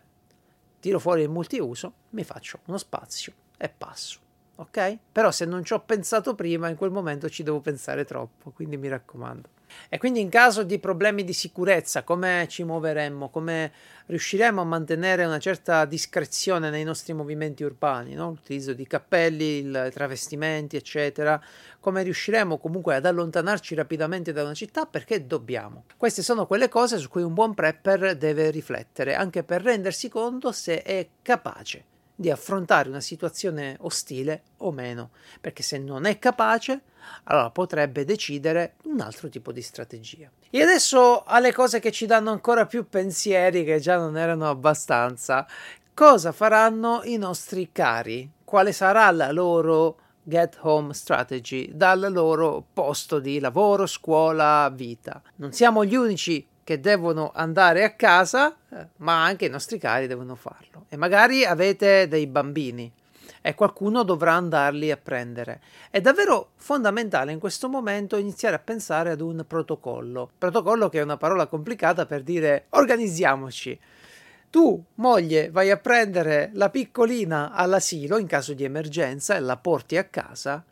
tiro 0.80 0.98
fuori 0.98 1.22
il 1.22 1.30
multiuso, 1.30 1.94
mi 2.10 2.24
faccio 2.24 2.62
uno 2.66 2.80
spazio 2.80 3.34
e 3.56 3.70
passo 3.70 4.22
ok? 4.56 4.98
Però 5.12 5.30
se 5.30 5.46
non 5.46 5.64
ci 5.64 5.74
ho 5.74 5.80
pensato 5.82 6.34
prima, 6.34 6.70
in 6.70 6.76
quel 6.76 6.92
momento 6.92 7.30
ci 7.30 7.44
devo 7.44 7.60
pensare 7.60 8.04
troppo, 8.04 8.50
quindi 8.52 8.78
mi 8.78 8.88
raccomando. 8.88 9.50
E 9.90 9.98
quindi 9.98 10.20
in 10.20 10.30
caso 10.30 10.64
di 10.64 10.80
problemi 10.80 11.24
di 11.24 11.34
sicurezza, 11.34 12.04
come 12.04 12.46
ci 12.50 12.64
muoveremmo? 12.64 13.30
Come 13.30 13.72
riusciremo 14.08 14.62
a 14.62 14.66
mantenere 14.66 15.26
una 15.26 15.40
certa 15.40 15.86
discrezione 15.86 16.70
nei 16.70 16.84
nostri 16.84 17.14
movimenti 17.14 17.64
urbani, 17.64 18.14
no? 18.14 18.30
l'utilizzo 18.30 18.74
di 18.74 18.86
cappelli, 18.86 19.60
i 19.60 19.90
travestimenti, 19.92 20.76
eccetera? 20.76 21.42
Come 21.80 22.04
riusciremo 22.04 22.58
comunque 22.58 22.96
ad 22.96 23.06
allontanarci 23.06 23.76
rapidamente 23.76 24.34
da 24.34 24.44
una 24.44 24.54
città? 24.54 24.86
Perché 24.86 25.26
dobbiamo. 25.26 25.86
Queste 25.98 26.22
sono 26.22 26.48
quelle 26.48 26.70
cose 26.70 26.98
su 26.98 27.10
cui 27.10 27.24
un 27.24 27.34
buon 27.34 27.54
prepper 27.54 28.16
deve 28.18 28.50
riflettere, 28.52 29.16
anche 29.16 29.44
per 29.44 29.62
rendersi 29.62 30.10
conto 30.10 30.52
se 30.52 30.82
è 30.82 31.08
capace 31.22 31.92
di 32.16 32.30
affrontare 32.30 32.90
una 32.90 33.00
situazione 33.00 33.78
ostile 33.82 34.44
o 34.58 34.72
meno, 34.72 35.12
perché 35.42 35.64
se 35.64 35.78
non 35.78 36.06
è 36.06 36.20
capace, 36.20 36.82
allora 37.26 37.50
potrebbe 37.50 38.06
decidere 38.06 38.76
un 38.84 39.02
altro 39.02 39.30
tipo 39.30 39.52
di 39.52 39.62
strategia. 39.62 40.30
E 40.50 40.62
adesso 40.62 41.24
alle 41.24 41.52
cose 41.52 41.80
che 41.80 41.92
ci 41.92 42.06
danno 42.06 42.32
ancora 42.32 42.66
più 42.66 42.88
pensieri, 42.88 43.64
che 43.64 43.80
già 43.80 43.98
non 43.98 44.18
erano 44.18 44.50
abbastanza. 44.50 45.48
Cosa 45.94 46.32
faranno 46.32 47.02
i 47.04 47.18
nostri 47.18 47.70
cari? 47.72 48.30
Quale 48.44 48.72
sarà 48.72 49.10
la 49.12 49.32
loro 49.32 49.98
get 50.24 50.58
home 50.62 50.94
strategy 50.94 51.70
dal 51.74 52.08
loro 52.12 52.66
posto 52.74 53.20
di 53.20 53.40
lavoro, 53.40 53.86
scuola, 53.86 54.72
vita? 54.74 55.22
Non 55.38 55.52
siamo 55.52 55.84
gli 55.84 55.96
unici 55.96 56.48
che 56.64 56.80
devono 56.80 57.32
andare 57.34 57.84
a 57.84 57.92
casa, 57.92 58.56
eh, 58.70 58.88
ma 58.98 59.24
anche 59.24 59.46
i 59.46 59.50
nostri 59.50 59.78
cari 59.78 60.08
devono 60.08 60.36
farlo. 60.36 60.86
E 60.90 60.98
magari 60.98 61.46
avete 61.46 62.08
dei 62.08 62.28
bambini 62.28 62.92
e 63.46 63.56
qualcuno 63.56 64.04
dovrà 64.04 64.34
andarli 64.34 64.90
a 64.90 64.98
prendere. 64.98 65.62
È 65.90 66.00
davvero 66.00 66.52
fondamentale 66.56 67.34
in 67.34 67.40
questo 67.40 67.68
momento 67.68 68.16
iniziare 68.16 68.56
a 68.56 68.60
pensare 68.60 69.12
ad 69.12 69.20
un 69.20 69.44
protocollo. 69.46 70.32
Protocollo 70.38 70.88
che 70.88 71.00
è 71.00 71.04
una 71.04 71.18
parola 71.18 71.48
complicata 71.48 72.06
per 72.06 72.24
dire 72.24 72.68
organizziamoci. 72.70 73.78
Tu, 74.50 74.82
moglie, 74.96 75.50
vai 75.50 75.72
a 75.72 75.78
prendere 75.78 76.52
la 76.54 76.70
piccolina 76.70 77.52
all'asilo 77.52 78.18
in 78.18 78.28
caso 78.28 78.54
di 78.54 78.64
emergenza 78.64 79.36
e 79.36 79.42
la 79.42 79.58
porti 79.58 79.98
a 79.98 80.06
casa. 80.06 80.64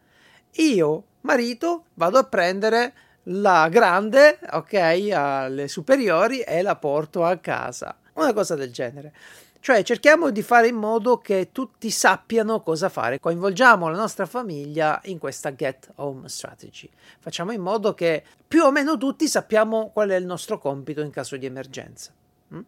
Io, 0.56 1.04
marito, 1.22 1.86
vado 1.96 2.20
a 2.20 2.24
prendere 2.24 2.94
la 3.24 3.68
grande, 3.70 4.40
ok, 4.52 5.10
alle 5.14 5.68
superiori 5.68 6.42
e 6.42 6.62
la 6.62 6.76
porto 6.76 7.24
a 7.24 7.38
casa. 7.38 7.96
Una 8.14 8.34
cosa 8.34 8.56
del 8.56 8.72
genere. 8.72 9.14
Cioè 9.60 9.84
cerchiamo 9.84 10.32
di 10.32 10.42
fare 10.42 10.70
in 10.70 10.76
modo 10.76 11.20
che 11.20 11.50
tutti 11.52 11.92
sappiano 11.92 12.62
cosa 12.62 12.90
fare, 12.90 13.20
coinvolgiamo 13.20 13.90
la 13.90 13.98
nostra 13.98 14.26
famiglia 14.26 15.00
in 15.04 15.20
questa 15.20 15.54
get 15.54 15.88
home 15.98 16.28
strategy. 16.30 16.90
Facciamo 17.20 17.52
in 17.52 17.62
modo 17.62 17.94
che 17.94 18.24
più 18.48 18.64
o 18.64 18.72
meno 18.72 18.98
tutti 18.98 19.28
sappiamo 19.28 19.92
qual 19.92 20.10
è 20.10 20.16
il 20.16 20.26
nostro 20.26 20.58
compito 20.58 21.02
in 21.02 21.12
caso 21.12 21.38
di 21.38 21.46
emergenza. 21.46 22.12
Mm? 22.56 22.60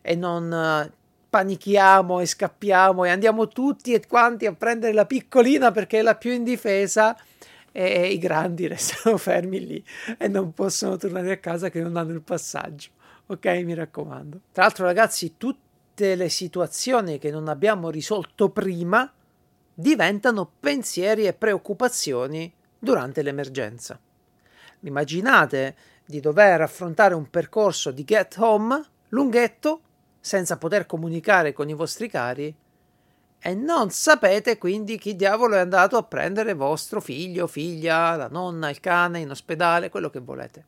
E 0.00 0.16
non 0.16 0.50
uh, 0.50 0.92
panichiamo 1.30 2.18
e 2.18 2.26
scappiamo 2.26 3.04
e 3.04 3.10
andiamo 3.10 3.46
tutti 3.46 3.92
e 3.92 4.04
quanti 4.08 4.44
a 4.44 4.52
prendere 4.52 4.92
la 4.92 5.06
piccolina 5.06 5.70
perché 5.70 6.00
è 6.00 6.02
la 6.02 6.16
più 6.16 6.32
indifesa 6.32 7.16
e 7.72 8.12
i 8.12 8.18
grandi 8.18 8.66
restano 8.68 9.16
fermi 9.16 9.66
lì 9.66 9.84
e 10.18 10.28
non 10.28 10.52
possono 10.52 10.96
tornare 10.96 11.32
a 11.32 11.38
casa 11.38 11.70
che 11.70 11.80
non 11.80 11.96
hanno 11.96 12.12
il 12.12 12.22
passaggio. 12.22 12.90
Ok, 13.26 13.46
mi 13.64 13.74
raccomando. 13.74 14.40
Tra 14.52 14.64
l'altro, 14.64 14.84
ragazzi, 14.84 15.36
tutte 15.36 16.14
le 16.14 16.28
situazioni 16.28 17.18
che 17.18 17.30
non 17.30 17.48
abbiamo 17.48 17.88
risolto 17.88 18.50
prima 18.50 19.10
diventano 19.74 20.50
pensieri 20.60 21.26
e 21.26 21.32
preoccupazioni 21.32 22.52
durante 22.78 23.22
l'emergenza. 23.22 23.98
Immaginate 24.80 25.76
di 26.04 26.20
dover 26.20 26.60
affrontare 26.60 27.14
un 27.14 27.30
percorso 27.30 27.90
di 27.90 28.04
get 28.04 28.36
home 28.38 28.84
lunghetto 29.08 29.80
senza 30.20 30.56
poter 30.58 30.86
comunicare 30.86 31.52
con 31.52 31.68
i 31.68 31.74
vostri 31.74 32.08
cari 32.08 32.54
e 33.42 33.54
non 33.54 33.90
sapete 33.90 34.56
quindi 34.56 34.98
chi 34.98 35.16
diavolo 35.16 35.56
è 35.56 35.58
andato 35.58 35.96
a 35.96 36.04
prendere 36.04 36.54
vostro 36.54 37.00
figlio, 37.00 37.46
figlia, 37.46 38.14
la 38.14 38.28
nonna, 38.28 38.70
il 38.70 38.78
cane 38.78 39.18
in 39.18 39.30
ospedale, 39.30 39.90
quello 39.90 40.10
che 40.10 40.20
volete. 40.20 40.64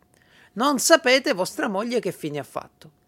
Non 0.55 0.79
sapete 0.79 1.33
vostra 1.35 1.69
moglie 1.69 2.01
che 2.01 2.13
fine 2.13 2.39
ha 2.39 2.45
fatto 2.45 3.03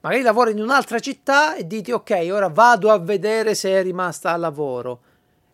magari 0.00 0.22
lavora 0.22 0.50
in 0.50 0.60
un'altra 0.60 0.98
città 0.98 1.56
e 1.56 1.66
dite 1.66 1.92
ok, 1.92 2.28
ora 2.30 2.48
vado 2.48 2.90
a 2.90 2.98
vedere 2.98 3.54
se 3.54 3.70
è 3.70 3.82
rimasta 3.82 4.32
al 4.32 4.40
lavoro 4.40 5.00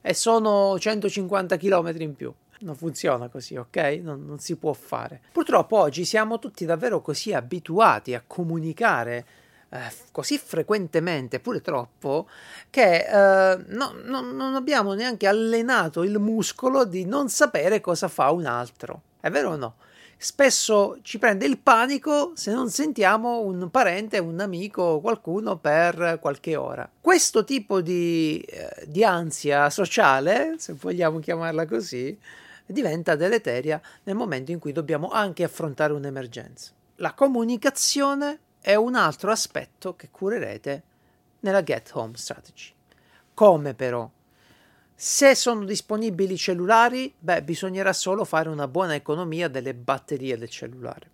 e 0.00 0.12
sono 0.12 0.78
150 0.78 1.56
km 1.56 1.94
in 1.98 2.14
più. 2.14 2.32
Non 2.60 2.76
funziona 2.76 3.28
così, 3.28 3.56
ok? 3.56 4.00
Non, 4.02 4.24
non 4.24 4.38
si 4.38 4.56
può 4.56 4.72
fare. 4.72 5.20
Purtroppo 5.32 5.78
oggi 5.78 6.04
siamo 6.04 6.38
tutti 6.38 6.64
davvero 6.64 7.00
così 7.00 7.32
abituati 7.32 8.14
a 8.14 8.22
comunicare 8.26 9.26
eh, 9.74 9.92
così 10.12 10.38
frequentemente, 10.38 11.40
pure 11.40 11.60
troppo, 11.60 12.28
che 12.70 13.06
eh, 13.06 13.64
no, 13.66 13.94
no, 14.04 14.20
non 14.20 14.54
abbiamo 14.54 14.94
neanche 14.94 15.26
allenato 15.26 16.04
il 16.04 16.18
muscolo 16.20 16.84
di 16.84 17.04
non 17.04 17.28
sapere 17.28 17.80
cosa 17.80 18.06
fa 18.06 18.30
un 18.30 18.46
altro. 18.46 19.02
È 19.20 19.30
vero 19.30 19.50
o 19.50 19.56
no? 19.56 19.74
spesso 20.16 20.98
ci 21.02 21.18
prende 21.18 21.44
il 21.44 21.58
panico 21.58 22.32
se 22.34 22.50
non 22.50 22.70
sentiamo 22.70 23.40
un 23.40 23.68
parente, 23.70 24.18
un 24.18 24.40
amico, 24.40 25.00
qualcuno 25.00 25.58
per 25.58 26.18
qualche 26.20 26.56
ora. 26.56 26.88
Questo 26.98 27.44
tipo 27.44 27.82
di, 27.82 28.40
eh, 28.40 28.86
di 28.86 29.04
ansia 29.04 29.68
sociale, 29.68 30.54
se 30.56 30.74
vogliamo 30.74 31.18
chiamarla 31.18 31.66
così, 31.66 32.16
diventa 32.64 33.16
deleteria 33.16 33.78
nel 34.04 34.14
momento 34.14 34.50
in 34.50 34.58
cui 34.58 34.72
dobbiamo 34.72 35.10
anche 35.10 35.44
affrontare 35.44 35.92
un'emergenza. 35.92 36.72
La 36.96 37.12
comunicazione 37.12 38.38
è 38.64 38.76
un 38.76 38.94
altro 38.94 39.30
aspetto 39.30 39.94
che 39.94 40.08
curerete 40.10 40.82
nella 41.40 41.62
Get 41.62 41.90
Home 41.92 42.16
Strategy. 42.16 42.72
Come 43.34 43.74
però? 43.74 44.10
Se 44.94 45.34
sono 45.34 45.66
disponibili 45.66 46.38
cellulari, 46.38 47.14
beh, 47.18 47.42
bisognerà 47.42 47.92
solo 47.92 48.24
fare 48.24 48.48
una 48.48 48.66
buona 48.66 48.94
economia 48.94 49.48
delle 49.48 49.74
batterie 49.74 50.38
del 50.38 50.48
cellulare, 50.48 51.10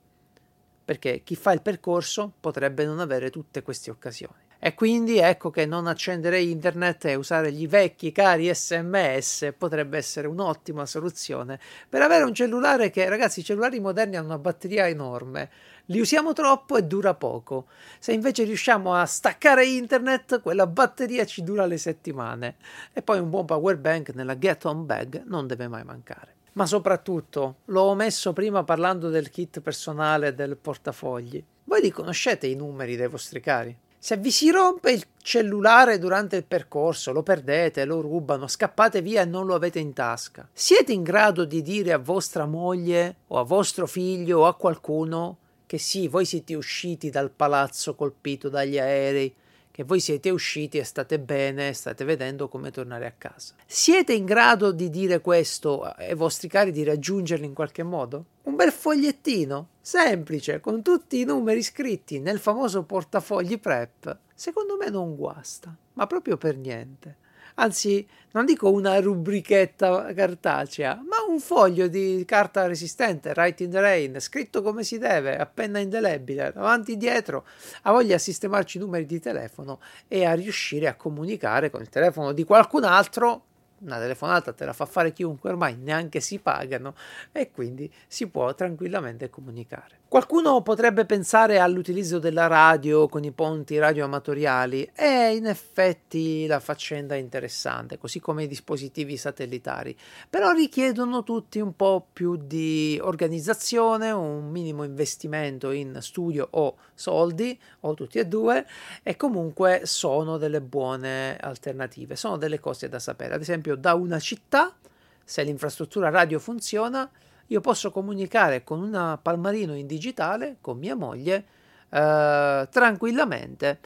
perché 0.85 1.25
chi 1.25 1.35
fa 1.35 1.51
il 1.51 1.61
percorso 1.61 2.33
potrebbe 2.39 2.85
non 2.85 3.01
avere 3.01 3.31
tutte 3.31 3.63
queste 3.63 3.91
occasioni. 3.91 4.50
E 4.63 4.75
quindi 4.75 5.17
ecco 5.17 5.49
che 5.49 5.65
non 5.65 5.87
accendere 5.87 6.43
internet 6.43 7.07
e 7.07 7.15
usare 7.15 7.51
gli 7.51 7.67
vecchi 7.67 8.13
cari 8.13 8.55
sms 8.55 9.55
potrebbe 9.57 9.97
essere 9.97 10.27
un'ottima 10.27 10.85
soluzione 10.85 11.59
per 11.89 12.03
avere 12.03 12.25
un 12.25 12.35
cellulare 12.35 12.91
che, 12.91 13.09
ragazzi, 13.09 13.41
i 13.41 13.43
cellulari 13.43 13.81
moderni 13.81 14.17
hanno 14.17 14.27
una 14.27 14.39
batteria 14.39 14.87
enorme, 14.87 15.49
li 15.87 15.99
usiamo 15.99 16.35
troppo 16.35 16.77
e 16.77 16.83
dura 16.83 17.15
poco. 17.15 17.69
Se 17.99 18.13
invece 18.13 18.45
riusciamo 18.45 18.95
a 18.95 19.07
staccare 19.07 19.65
internet, 19.65 20.43
quella 20.43 20.67
batteria 20.67 21.25
ci 21.25 21.43
dura 21.43 21.65
le 21.65 21.79
settimane. 21.79 22.57
E 22.93 23.01
poi 23.01 23.19
un 23.19 23.31
buon 23.31 23.47
power 23.47 23.79
bank 23.79 24.11
nella 24.11 24.37
get 24.37 24.67
on 24.67 24.85
bag 24.85 25.23
non 25.25 25.47
deve 25.47 25.69
mai 25.69 25.85
mancare. 25.85 26.35
Ma 26.53 26.67
soprattutto, 26.67 27.61
l'ho 27.67 27.83
omesso 27.83 28.35
prima 28.35 28.63
parlando 28.63 29.09
del 29.09 29.31
kit 29.31 29.61
personale 29.61 30.35
del 30.35 30.59
portafogli. 30.59 31.43
Voi 31.65 31.81
riconoscete 31.81 32.47
i 32.47 32.55
numeri 32.55 32.97
dei 32.97 33.09
vostri 33.09 33.41
cari? 33.41 33.75
Se 34.03 34.17
vi 34.17 34.31
si 34.31 34.51
rompe 34.51 34.93
il 34.93 35.05
cellulare 35.21 35.99
durante 35.99 36.37
il 36.37 36.47
percorso, 36.47 37.13
lo 37.13 37.23
perdete, 37.23 37.85
lo 37.85 38.01
rubano, 38.01 38.49
scappate 38.49 39.03
via 39.03 39.21
e 39.21 39.27
non 39.27 39.45
lo 39.45 39.55
avete 39.55 39.79
in 39.79 39.93
tasca, 39.93 40.49
siete 40.55 40.95
in 40.95 41.03
grado 41.03 41.45
di 41.45 41.61
dire 41.61 41.93
a 41.93 41.99
vostra 41.99 42.47
moglie 42.47 43.17
o 43.27 43.39
a 43.39 43.43
vostro 43.43 43.87
figlio 43.87 44.39
o 44.39 44.47
a 44.47 44.55
qualcuno 44.55 45.37
che 45.67 45.77
sì, 45.77 46.09
voi 46.09 46.25
siete 46.25 46.55
usciti 46.55 47.11
dal 47.11 47.31
palazzo 47.31 47.95
colpito 47.95 48.49
dagli 48.49 48.79
aerei, 48.79 49.35
che 49.81 49.87
voi 49.87 50.01
siete 50.01 50.29
usciti 50.29 50.77
e 50.77 50.85
state 50.85 51.19
bene, 51.19 51.73
state 51.73 52.05
vedendo 52.05 52.49
come 52.49 52.71
tornare 52.71 53.07
a 53.07 53.15
casa. 53.17 53.55
Siete 53.65 54.13
in 54.13 54.27
grado 54.27 54.73
di 54.73 54.91
dire 54.91 55.23
questo 55.23 55.81
ai 55.81 56.15
vostri 56.15 56.49
cari, 56.49 56.71
di 56.71 56.85
raggiungerli 56.85 57.47
in 57.47 57.55
qualche 57.55 57.83
modo? 57.83 58.27
Un 58.43 58.57
bel 58.57 58.73
fogliettino, 58.73 59.69
semplice, 59.81 60.61
con 60.61 60.83
tutti 60.83 61.19
i 61.19 61.25
numeri 61.25 61.63
scritti 61.63 62.19
nel 62.19 62.41
famoso 62.41 62.83
portafogli 62.83 63.59
prep, 63.59 64.19
secondo 64.35 64.77
me 64.77 64.91
non 64.91 65.17
guasta, 65.17 65.75
ma 65.95 66.07
proprio 66.07 66.37
per 66.37 66.59
niente 66.59 67.17
anzi 67.61 68.07
non 68.33 68.45
dico 68.45 68.71
una 68.71 69.01
rubrichetta 69.01 70.13
cartacea, 70.15 70.95
ma 70.95 71.17
un 71.29 71.41
foglio 71.41 71.89
di 71.89 72.23
carta 72.27 72.67
resistente, 72.67 73.33
write 73.35 73.65
in 73.65 73.71
the 73.71 73.81
rain, 73.81 74.21
scritto 74.21 74.63
come 74.63 74.85
si 74.85 74.99
deve, 74.99 75.37
a 75.37 75.47
penna 75.47 75.79
indelebile, 75.79 76.53
avanti 76.55 76.93
e 76.93 76.97
dietro, 76.97 77.45
ha 77.83 77.93
voglia 77.93 78.17
di 78.17 78.23
sistemarci 78.23 78.77
i 78.77 78.81
numeri 78.81 79.07
di 79.07 79.21
telefono 79.21 79.81
e 80.07 80.25
a 80.25 80.35
riuscire 80.35 80.87
a 80.87 80.95
comunicare 80.95 81.71
con 81.71 81.81
il 81.81 81.89
telefono 81.89 82.33
di 82.33 82.45
qualcun 82.45 82.85
altro 82.85 83.45
una 83.81 83.99
telefonata 83.99 84.53
te 84.53 84.67
la 84.67 84.75
fa 84.75 84.85
fare 84.85 85.13
chiunque, 85.13 85.51
ormai 85.51 85.75
neanche 85.77 86.21
si 86.21 86.39
pagano 86.39 86.95
e 87.33 87.51
quindi 87.51 87.91
si 88.07 88.29
può 88.29 88.55
tranquillamente 88.55 89.31
comunicare. 89.31 90.00
Qualcuno 90.11 90.61
potrebbe 90.63 91.05
pensare 91.07 91.61
all'utilizzo 91.61 92.19
della 92.19 92.49
radio 92.49 93.07
con 93.07 93.23
i 93.23 93.31
ponti 93.31 93.79
radioamatoriali 93.79 94.91
e 94.93 95.37
in 95.37 95.47
effetti 95.47 96.49
la 96.49 96.59
faccenda 96.59 97.15
è 97.15 97.19
interessante, 97.19 97.97
così 97.97 98.19
come 98.19 98.43
i 98.43 98.49
dispositivi 98.49 99.17
satellitari, 99.17 99.97
però 100.29 100.51
richiedono 100.51 101.23
tutti 101.23 101.61
un 101.61 101.77
po' 101.77 102.05
più 102.13 102.35
di 102.35 102.99
organizzazione, 103.01 104.11
un 104.11 104.51
minimo 104.51 104.83
investimento 104.83 105.71
in 105.71 105.97
studio 106.01 106.49
o 106.51 106.79
soldi 106.93 107.57
o 107.83 107.95
tutti 107.95 108.19
e 108.19 108.27
due 108.27 108.67
e 109.05 109.15
comunque 109.15 109.83
sono 109.85 110.39
delle 110.39 110.61
buone 110.61 111.37
alternative, 111.37 112.17
sono 112.17 112.37
delle 112.37 112.59
cose 112.59 112.89
da 112.89 112.99
sapere. 112.99 113.35
Ad 113.35 113.43
esempio 113.43 113.77
da 113.77 113.95
una 113.95 114.19
città, 114.19 114.75
se 115.23 115.45
l'infrastruttura 115.45 116.11
radio 116.11 116.41
funziona, 116.41 117.09
io 117.51 117.61
posso 117.61 117.91
comunicare 117.91 118.63
con 118.63 118.81
un 118.81 119.19
palmarino 119.21 119.75
in 119.75 119.87
digitale, 119.87 120.57
con 120.61 120.79
mia 120.79 120.95
moglie, 120.95 121.45
eh, 121.91 122.69
tranquillamente, 122.71 123.79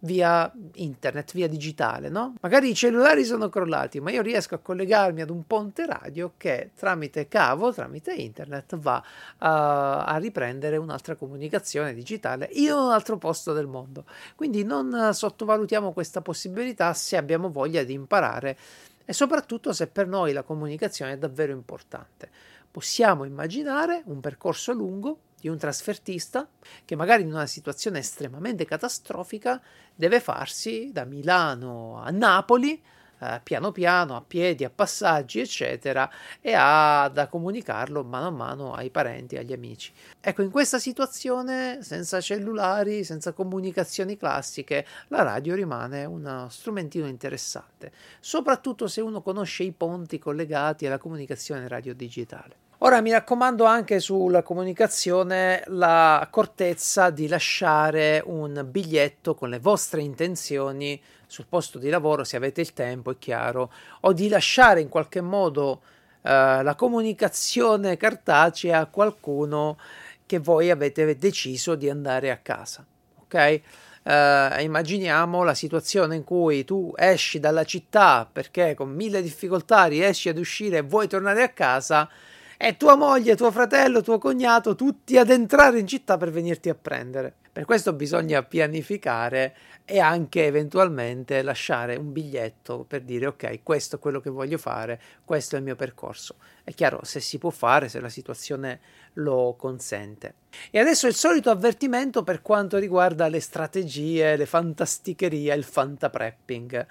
via 0.00 0.52
internet, 0.74 1.32
via 1.32 1.48
digitale, 1.48 2.10
no? 2.10 2.34
Magari 2.42 2.68
i 2.68 2.74
cellulari 2.74 3.24
sono 3.24 3.48
crollati, 3.48 4.00
ma 4.00 4.10
io 4.10 4.20
riesco 4.20 4.54
a 4.54 4.58
collegarmi 4.58 5.22
ad 5.22 5.30
un 5.30 5.46
ponte 5.46 5.86
radio 5.86 6.34
che 6.36 6.72
tramite 6.76 7.26
cavo, 7.26 7.72
tramite 7.72 8.12
internet, 8.12 8.76
va 8.76 9.02
a, 9.38 10.04
a 10.04 10.16
riprendere 10.18 10.76
un'altra 10.76 11.14
comunicazione 11.14 11.94
digitale 11.94 12.50
in 12.52 12.70
un 12.70 12.90
altro 12.90 13.16
posto 13.16 13.54
del 13.54 13.66
mondo. 13.66 14.04
Quindi 14.34 14.62
non 14.62 15.10
sottovalutiamo 15.12 15.92
questa 15.92 16.20
possibilità 16.20 16.92
se 16.92 17.16
abbiamo 17.16 17.50
voglia 17.50 17.82
di 17.82 17.94
imparare 17.94 18.58
e 19.06 19.12
soprattutto 19.14 19.72
se 19.72 19.86
per 19.86 20.06
noi 20.06 20.32
la 20.34 20.42
comunicazione 20.42 21.12
è 21.12 21.18
davvero 21.18 21.52
importante. 21.52 22.28
Possiamo 22.76 23.24
immaginare 23.24 24.02
un 24.04 24.20
percorso 24.20 24.74
lungo 24.74 25.20
di 25.40 25.48
un 25.48 25.56
trasfertista 25.56 26.46
che 26.84 26.94
magari 26.94 27.22
in 27.22 27.32
una 27.32 27.46
situazione 27.46 28.00
estremamente 28.00 28.66
catastrofica 28.66 29.62
deve 29.94 30.20
farsi 30.20 30.90
da 30.92 31.06
Milano 31.06 31.96
a 31.96 32.10
Napoli 32.10 32.78
eh, 33.18 33.40
piano 33.42 33.72
piano, 33.72 34.14
a 34.14 34.20
piedi, 34.20 34.62
a 34.62 34.68
passaggi, 34.68 35.40
eccetera, 35.40 36.10
e 36.42 36.52
ha 36.54 37.08
da 37.08 37.28
comunicarlo 37.28 38.04
mano 38.04 38.26
a 38.26 38.30
mano 38.30 38.74
ai 38.74 38.90
parenti, 38.90 39.38
agli 39.38 39.54
amici. 39.54 39.90
Ecco, 40.20 40.42
in 40.42 40.50
questa 40.50 40.78
situazione, 40.78 41.78
senza 41.80 42.20
cellulari, 42.20 43.04
senza 43.04 43.32
comunicazioni 43.32 44.18
classiche, 44.18 44.86
la 45.08 45.22
radio 45.22 45.54
rimane 45.54 46.04
uno 46.04 46.50
strumentino 46.50 47.06
interessante, 47.06 47.90
soprattutto 48.20 48.86
se 48.86 49.00
uno 49.00 49.22
conosce 49.22 49.62
i 49.62 49.72
ponti 49.72 50.18
collegati 50.18 50.84
alla 50.86 50.98
comunicazione 50.98 51.68
radio 51.68 51.94
digitale. 51.94 52.65
Ora 52.80 53.00
mi 53.00 53.10
raccomando 53.10 53.64
anche 53.64 54.00
sulla 54.00 54.42
comunicazione 54.42 55.62
l'accortezza 55.68 57.08
di 57.08 57.26
lasciare 57.26 58.22
un 58.26 58.66
biglietto 58.68 59.34
con 59.34 59.48
le 59.48 59.58
vostre 59.58 60.02
intenzioni 60.02 61.00
sul 61.26 61.46
posto 61.48 61.78
di 61.78 61.88
lavoro 61.88 62.22
se 62.22 62.36
avete 62.36 62.60
il 62.60 62.74
tempo, 62.74 63.12
è 63.12 63.18
chiaro, 63.18 63.72
o 64.00 64.12
di 64.12 64.28
lasciare 64.28 64.82
in 64.82 64.90
qualche 64.90 65.22
modo 65.22 65.80
eh, 66.20 66.62
la 66.62 66.74
comunicazione 66.76 67.96
cartacea 67.96 68.80
a 68.80 68.86
qualcuno 68.86 69.78
che 70.26 70.38
voi 70.38 70.70
avete 70.70 71.16
deciso 71.16 71.76
di 71.76 71.88
andare 71.88 72.30
a 72.30 72.36
casa. 72.36 72.84
Ok? 73.22 73.60
Uh, 74.02 74.60
immaginiamo 74.60 75.42
la 75.42 75.54
situazione 75.54 76.14
in 76.14 76.22
cui 76.22 76.64
tu 76.64 76.92
esci 76.96 77.40
dalla 77.40 77.64
città 77.64 78.28
perché 78.32 78.74
con 78.74 78.90
mille 78.90 79.20
difficoltà 79.20 79.86
riesci 79.86 80.28
ad 80.28 80.38
uscire 80.38 80.76
e 80.76 80.82
vuoi 80.82 81.08
tornare 81.08 81.42
a 81.42 81.48
casa 81.48 82.08
e 82.56 82.76
tua 82.76 82.94
moglie, 82.94 83.36
tuo 83.36 83.50
fratello, 83.50 84.02
tuo 84.02 84.18
cognato, 84.18 84.74
tutti 84.74 85.18
ad 85.18 85.30
entrare 85.30 85.78
in 85.78 85.86
città 85.86 86.16
per 86.16 86.30
venirti 86.30 86.68
a 86.68 86.74
prendere. 86.74 87.34
Per 87.56 87.64
questo 87.64 87.94
bisogna 87.94 88.42
pianificare 88.42 89.56
e 89.86 89.98
anche 89.98 90.44
eventualmente 90.44 91.40
lasciare 91.40 91.96
un 91.96 92.12
biglietto 92.12 92.84
per 92.86 93.02
dire 93.02 93.26
ok, 93.28 93.60
questo 93.62 93.96
è 93.96 93.98
quello 93.98 94.20
che 94.20 94.28
voglio 94.28 94.58
fare, 94.58 95.00
questo 95.24 95.54
è 95.54 95.58
il 95.58 95.64
mio 95.64 95.76
percorso. 95.76 96.34
È 96.64 96.74
chiaro 96.74 97.00
se 97.04 97.20
si 97.20 97.38
può 97.38 97.48
fare, 97.50 97.88
se 97.88 98.00
la 98.00 98.08
situazione 98.10 98.80
lo 99.14 99.54
consente. 99.56 100.34
E 100.70 100.78
adesso 100.78 101.06
il 101.06 101.14
solito 101.14 101.48
avvertimento 101.48 102.24
per 102.24 102.42
quanto 102.42 102.76
riguarda 102.76 103.28
le 103.28 103.40
strategie, 103.40 104.36
le 104.36 104.46
fantasticherie, 104.46 105.54
il 105.54 105.64
fantaprepping. 105.64 106.86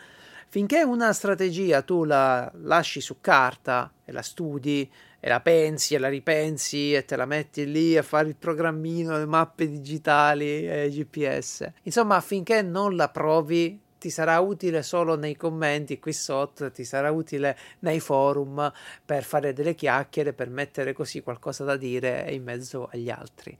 Finché 0.48 0.84
una 0.84 1.12
strategia 1.12 1.82
tu 1.82 2.06
la 2.06 2.52
lasci 2.62 3.02
su 3.02 3.18
carta 3.20 3.92
e 4.04 4.12
la 4.12 4.22
studi 4.22 4.90
e 5.26 5.28
la 5.28 5.40
pensi 5.40 5.96
e 5.96 5.98
la 5.98 6.08
ripensi 6.08 6.94
e 6.94 7.04
te 7.04 7.16
la 7.16 7.26
metti 7.26 7.66
lì 7.66 7.98
a 7.98 8.04
fare 8.04 8.28
il 8.28 8.36
programmino, 8.36 9.18
le 9.18 9.26
mappe 9.26 9.68
digitali 9.68 10.70
e 10.70 10.88
GPS. 10.92 11.68
Insomma, 11.82 12.22
finché 12.22 12.62
non 12.62 12.96
la 12.96 13.10
provi, 13.10 13.82
ti 13.98 14.12
sarà 14.12 14.40
utile 14.40 14.84
solo 14.84 15.16
nei 15.16 15.36
commenti 15.36 15.98
qui 15.98 16.14
sotto, 16.14 16.70
ti 16.70 16.84
sarà 16.84 17.10
utile 17.10 17.58
nei 17.80 18.00
forum 18.00 18.72
per 19.04 19.24
fare 19.24 19.52
delle 19.52 19.74
chiacchiere, 19.74 20.32
per 20.34 20.52
mettere 20.52 20.94
così 20.94 21.24
qualcosa 21.24 21.64
da 21.64 21.76
dire 21.76 22.28
in 22.30 22.44
mezzo 22.44 22.88
agli 22.92 23.10
altri. 23.10 23.58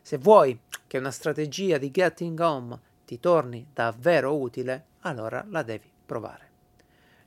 Se 0.00 0.18
vuoi 0.18 0.56
che 0.86 0.98
una 0.98 1.10
strategia 1.10 1.78
di 1.78 1.90
getting 1.90 2.38
home 2.38 2.78
ti 3.04 3.18
torni 3.18 3.66
davvero 3.74 4.38
utile, 4.38 4.84
allora 5.00 5.44
la 5.48 5.64
devi 5.64 5.90
provare. 6.06 6.46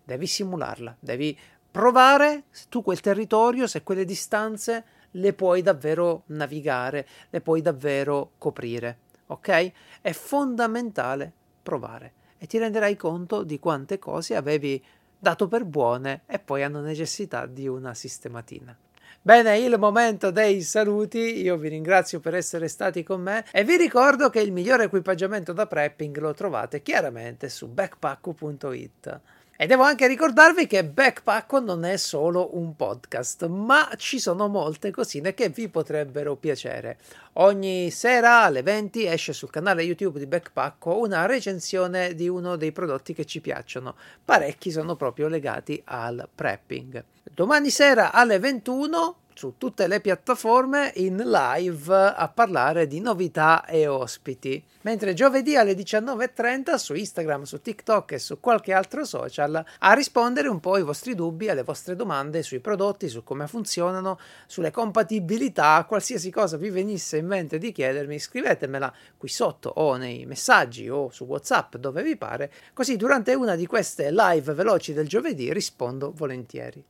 Devi 0.01 0.27
simularla, 0.27 0.95
devi 0.97 1.37
provare 1.71 2.43
se 2.49 2.65
tu 2.69 2.83
quel 2.83 2.99
territorio, 2.99 3.65
se 3.65 3.83
quelle 3.83 4.05
distanze 4.05 4.83
le 5.11 5.33
puoi 5.33 5.61
davvero 5.61 6.23
navigare, 6.27 7.07
le 7.29 7.41
puoi 7.41 7.61
davvero 7.61 8.31
coprire. 8.37 8.97
Ok? 9.27 9.71
È 10.01 10.11
fondamentale 10.11 11.31
provare 11.63 12.13
e 12.37 12.47
ti 12.47 12.57
renderai 12.57 12.95
conto 12.95 13.43
di 13.43 13.59
quante 13.59 13.99
cose 13.99 14.35
avevi 14.35 14.83
dato 15.17 15.47
per 15.47 15.63
buone 15.63 16.23
e 16.25 16.39
poi 16.39 16.63
hanno 16.63 16.81
necessità 16.81 17.45
di 17.45 17.67
una 17.67 17.93
sistematina. 17.93 18.75
Bene, 19.23 19.59
il 19.59 19.77
momento 19.77 20.31
dei 20.31 20.63
saluti, 20.63 21.43
io 21.43 21.55
vi 21.57 21.69
ringrazio 21.69 22.19
per 22.19 22.33
essere 22.33 22.67
stati 22.67 23.03
con 23.03 23.21
me 23.21 23.45
e 23.51 23.63
vi 23.63 23.77
ricordo 23.77 24.31
che 24.31 24.41
il 24.41 24.51
migliore 24.51 24.85
equipaggiamento 24.85 25.53
da 25.53 25.67
prepping 25.67 26.17
lo 26.17 26.33
trovate 26.33 26.81
chiaramente 26.81 27.47
su 27.47 27.67
backpacku.it. 27.67 29.19
E 29.61 29.67
devo 29.67 29.83
anche 29.83 30.07
ricordarvi 30.07 30.65
che 30.65 30.83
Backpack 30.83 31.51
non 31.61 31.85
è 31.85 31.95
solo 31.95 32.57
un 32.57 32.75
podcast, 32.75 33.45
ma 33.45 33.91
ci 33.95 34.17
sono 34.17 34.47
molte 34.47 34.89
cosine 34.89 35.35
che 35.35 35.49
vi 35.49 35.69
potrebbero 35.69 36.35
piacere. 36.35 36.97
Ogni 37.33 37.91
sera 37.91 38.41
alle 38.41 38.63
20 38.63 39.05
esce 39.05 39.33
sul 39.33 39.51
canale 39.51 39.83
YouTube 39.83 40.17
di 40.17 40.25
Backpack 40.25 40.83
una 40.87 41.27
recensione 41.27 42.15
di 42.15 42.27
uno 42.27 42.55
dei 42.55 42.71
prodotti 42.71 43.13
che 43.13 43.25
ci 43.25 43.39
piacciono. 43.39 43.95
Parecchi 44.25 44.71
sono 44.71 44.95
proprio 44.95 45.27
legati 45.27 45.79
al 45.85 46.27
prepping. 46.33 47.03
Domani 47.21 47.69
sera 47.69 48.13
alle 48.13 48.39
21 48.39 49.15
su 49.33 49.55
tutte 49.57 49.87
le 49.87 50.01
piattaforme 50.01 50.91
in 50.95 51.17
live 51.17 51.93
a 51.93 52.27
parlare 52.33 52.87
di 52.87 52.99
novità 52.99 53.65
e 53.65 53.87
ospiti. 53.87 54.63
Mentre 54.81 55.13
giovedì 55.13 55.55
alle 55.55 55.73
19.30 55.73 56.75
su 56.75 56.93
Instagram, 56.95 57.43
su 57.43 57.61
TikTok 57.61 58.13
e 58.13 58.19
su 58.19 58.39
qualche 58.39 58.73
altro 58.73 59.05
social 59.05 59.63
a 59.79 59.93
rispondere 59.93 60.47
un 60.47 60.59
po' 60.59 60.73
ai 60.73 60.83
vostri 60.83 61.13
dubbi, 61.13 61.49
alle 61.49 61.63
vostre 61.63 61.95
domande 61.95 62.41
sui 62.41 62.59
prodotti, 62.59 63.07
su 63.07 63.23
come 63.23 63.47
funzionano, 63.47 64.19
sulle 64.47 64.71
compatibilità, 64.71 65.85
qualsiasi 65.87 66.31
cosa 66.31 66.57
vi 66.57 66.69
venisse 66.69 67.17
in 67.17 67.27
mente 67.27 67.57
di 67.57 67.71
chiedermi, 67.71 68.17
scrivetemela 68.17 68.91
qui 69.17 69.29
sotto 69.29 69.69
o 69.69 69.95
nei 69.97 70.25
messaggi 70.25 70.89
o 70.89 71.09
su 71.11 71.25
WhatsApp 71.25 71.75
dove 71.75 72.01
vi 72.01 72.17
pare, 72.17 72.51
così 72.73 72.95
durante 72.95 73.33
una 73.35 73.55
di 73.55 73.67
queste 73.67 74.11
live 74.11 74.53
veloci 74.53 74.93
del 74.93 75.07
giovedì 75.07 75.53
rispondo 75.53 76.11
volentieri. 76.15 76.83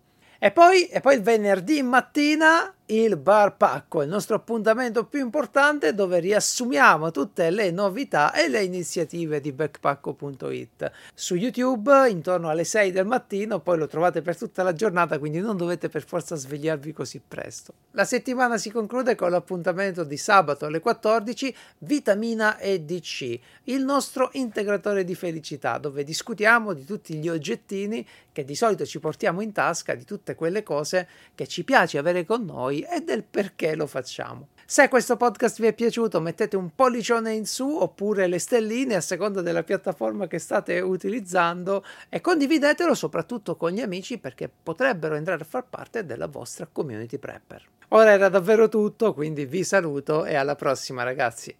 E 0.43 0.49
poi, 0.49 0.87
e 0.87 1.01
poi 1.01 1.17
il 1.17 1.21
venerdì 1.21 1.83
mattina 1.83 2.73
il 2.91 3.15
Bar 3.15 3.55
Pacco, 3.55 4.01
il 4.01 4.09
nostro 4.09 4.35
appuntamento 4.35 5.05
più 5.05 5.21
importante 5.21 5.93
dove 5.93 6.19
riassumiamo 6.19 7.09
tutte 7.11 7.49
le 7.49 7.71
novità 7.71 8.33
e 8.33 8.49
le 8.49 8.63
iniziative 8.63 9.39
di 9.39 9.53
backpacco.it. 9.53 10.91
Su 11.13 11.35
YouTube 11.35 12.09
intorno 12.09 12.49
alle 12.49 12.65
6 12.65 12.91
del 12.91 13.05
mattino, 13.05 13.61
poi 13.61 13.77
lo 13.77 13.87
trovate 13.87 14.21
per 14.21 14.35
tutta 14.35 14.61
la 14.61 14.73
giornata, 14.73 15.19
quindi 15.19 15.39
non 15.39 15.55
dovete 15.55 15.87
per 15.87 16.03
forza 16.03 16.35
svegliarvi 16.35 16.91
così 16.91 17.21
presto. 17.25 17.73
La 17.91 18.03
settimana 18.03 18.57
si 18.57 18.69
conclude 18.69 19.15
con 19.15 19.31
l'appuntamento 19.31 20.03
di 20.03 20.17
sabato 20.17 20.65
alle 20.65 20.81
14, 20.81 21.55
Vitamina 21.79 22.59
EDC, 22.59 23.39
il 23.65 23.85
nostro 23.85 24.31
integratore 24.33 25.05
di 25.05 25.15
felicità, 25.15 25.77
dove 25.77 26.03
discutiamo 26.03 26.73
di 26.73 26.83
tutti 26.83 27.15
gli 27.15 27.29
oggettini 27.29 28.05
che 28.33 28.43
di 28.43 28.55
solito 28.55 28.85
ci 28.85 28.99
portiamo 28.99 29.41
in 29.41 29.51
tasca, 29.53 29.93
di 29.93 30.03
tutte 30.03 30.35
quelle 30.35 30.63
cose 30.63 31.07
che 31.35 31.47
ci 31.47 31.63
piace 31.63 31.97
avere 31.97 32.25
con 32.25 32.45
e 32.81 33.01
del 33.01 33.23
perché 33.23 33.75
lo 33.75 33.87
facciamo. 33.87 34.49
Se 34.65 34.87
questo 34.87 35.17
podcast 35.17 35.59
vi 35.59 35.67
è 35.67 35.73
piaciuto 35.73 36.21
mettete 36.21 36.55
un 36.55 36.73
pollicione 36.73 37.33
in 37.33 37.45
su 37.45 37.67
oppure 37.67 38.27
le 38.27 38.39
stelline 38.39 38.95
a 38.95 39.01
seconda 39.01 39.41
della 39.41 39.63
piattaforma 39.63 40.27
che 40.27 40.39
state 40.39 40.79
utilizzando 40.79 41.83
e 42.07 42.21
condividetelo 42.21 42.93
soprattutto 42.93 43.57
con 43.57 43.71
gli 43.71 43.81
amici 43.81 44.17
perché 44.17 44.49
potrebbero 44.49 45.15
entrare 45.15 45.41
a 45.41 45.45
far 45.45 45.65
parte 45.69 46.05
della 46.05 46.27
vostra 46.27 46.69
community 46.71 47.17
prepper. 47.17 47.67
Ora 47.89 48.11
era 48.11 48.29
davvero 48.29 48.69
tutto, 48.69 49.13
quindi 49.13 49.45
vi 49.45 49.65
saluto 49.65 50.23
e 50.23 50.35
alla 50.35 50.55
prossima 50.55 51.03
ragazzi. 51.03 51.53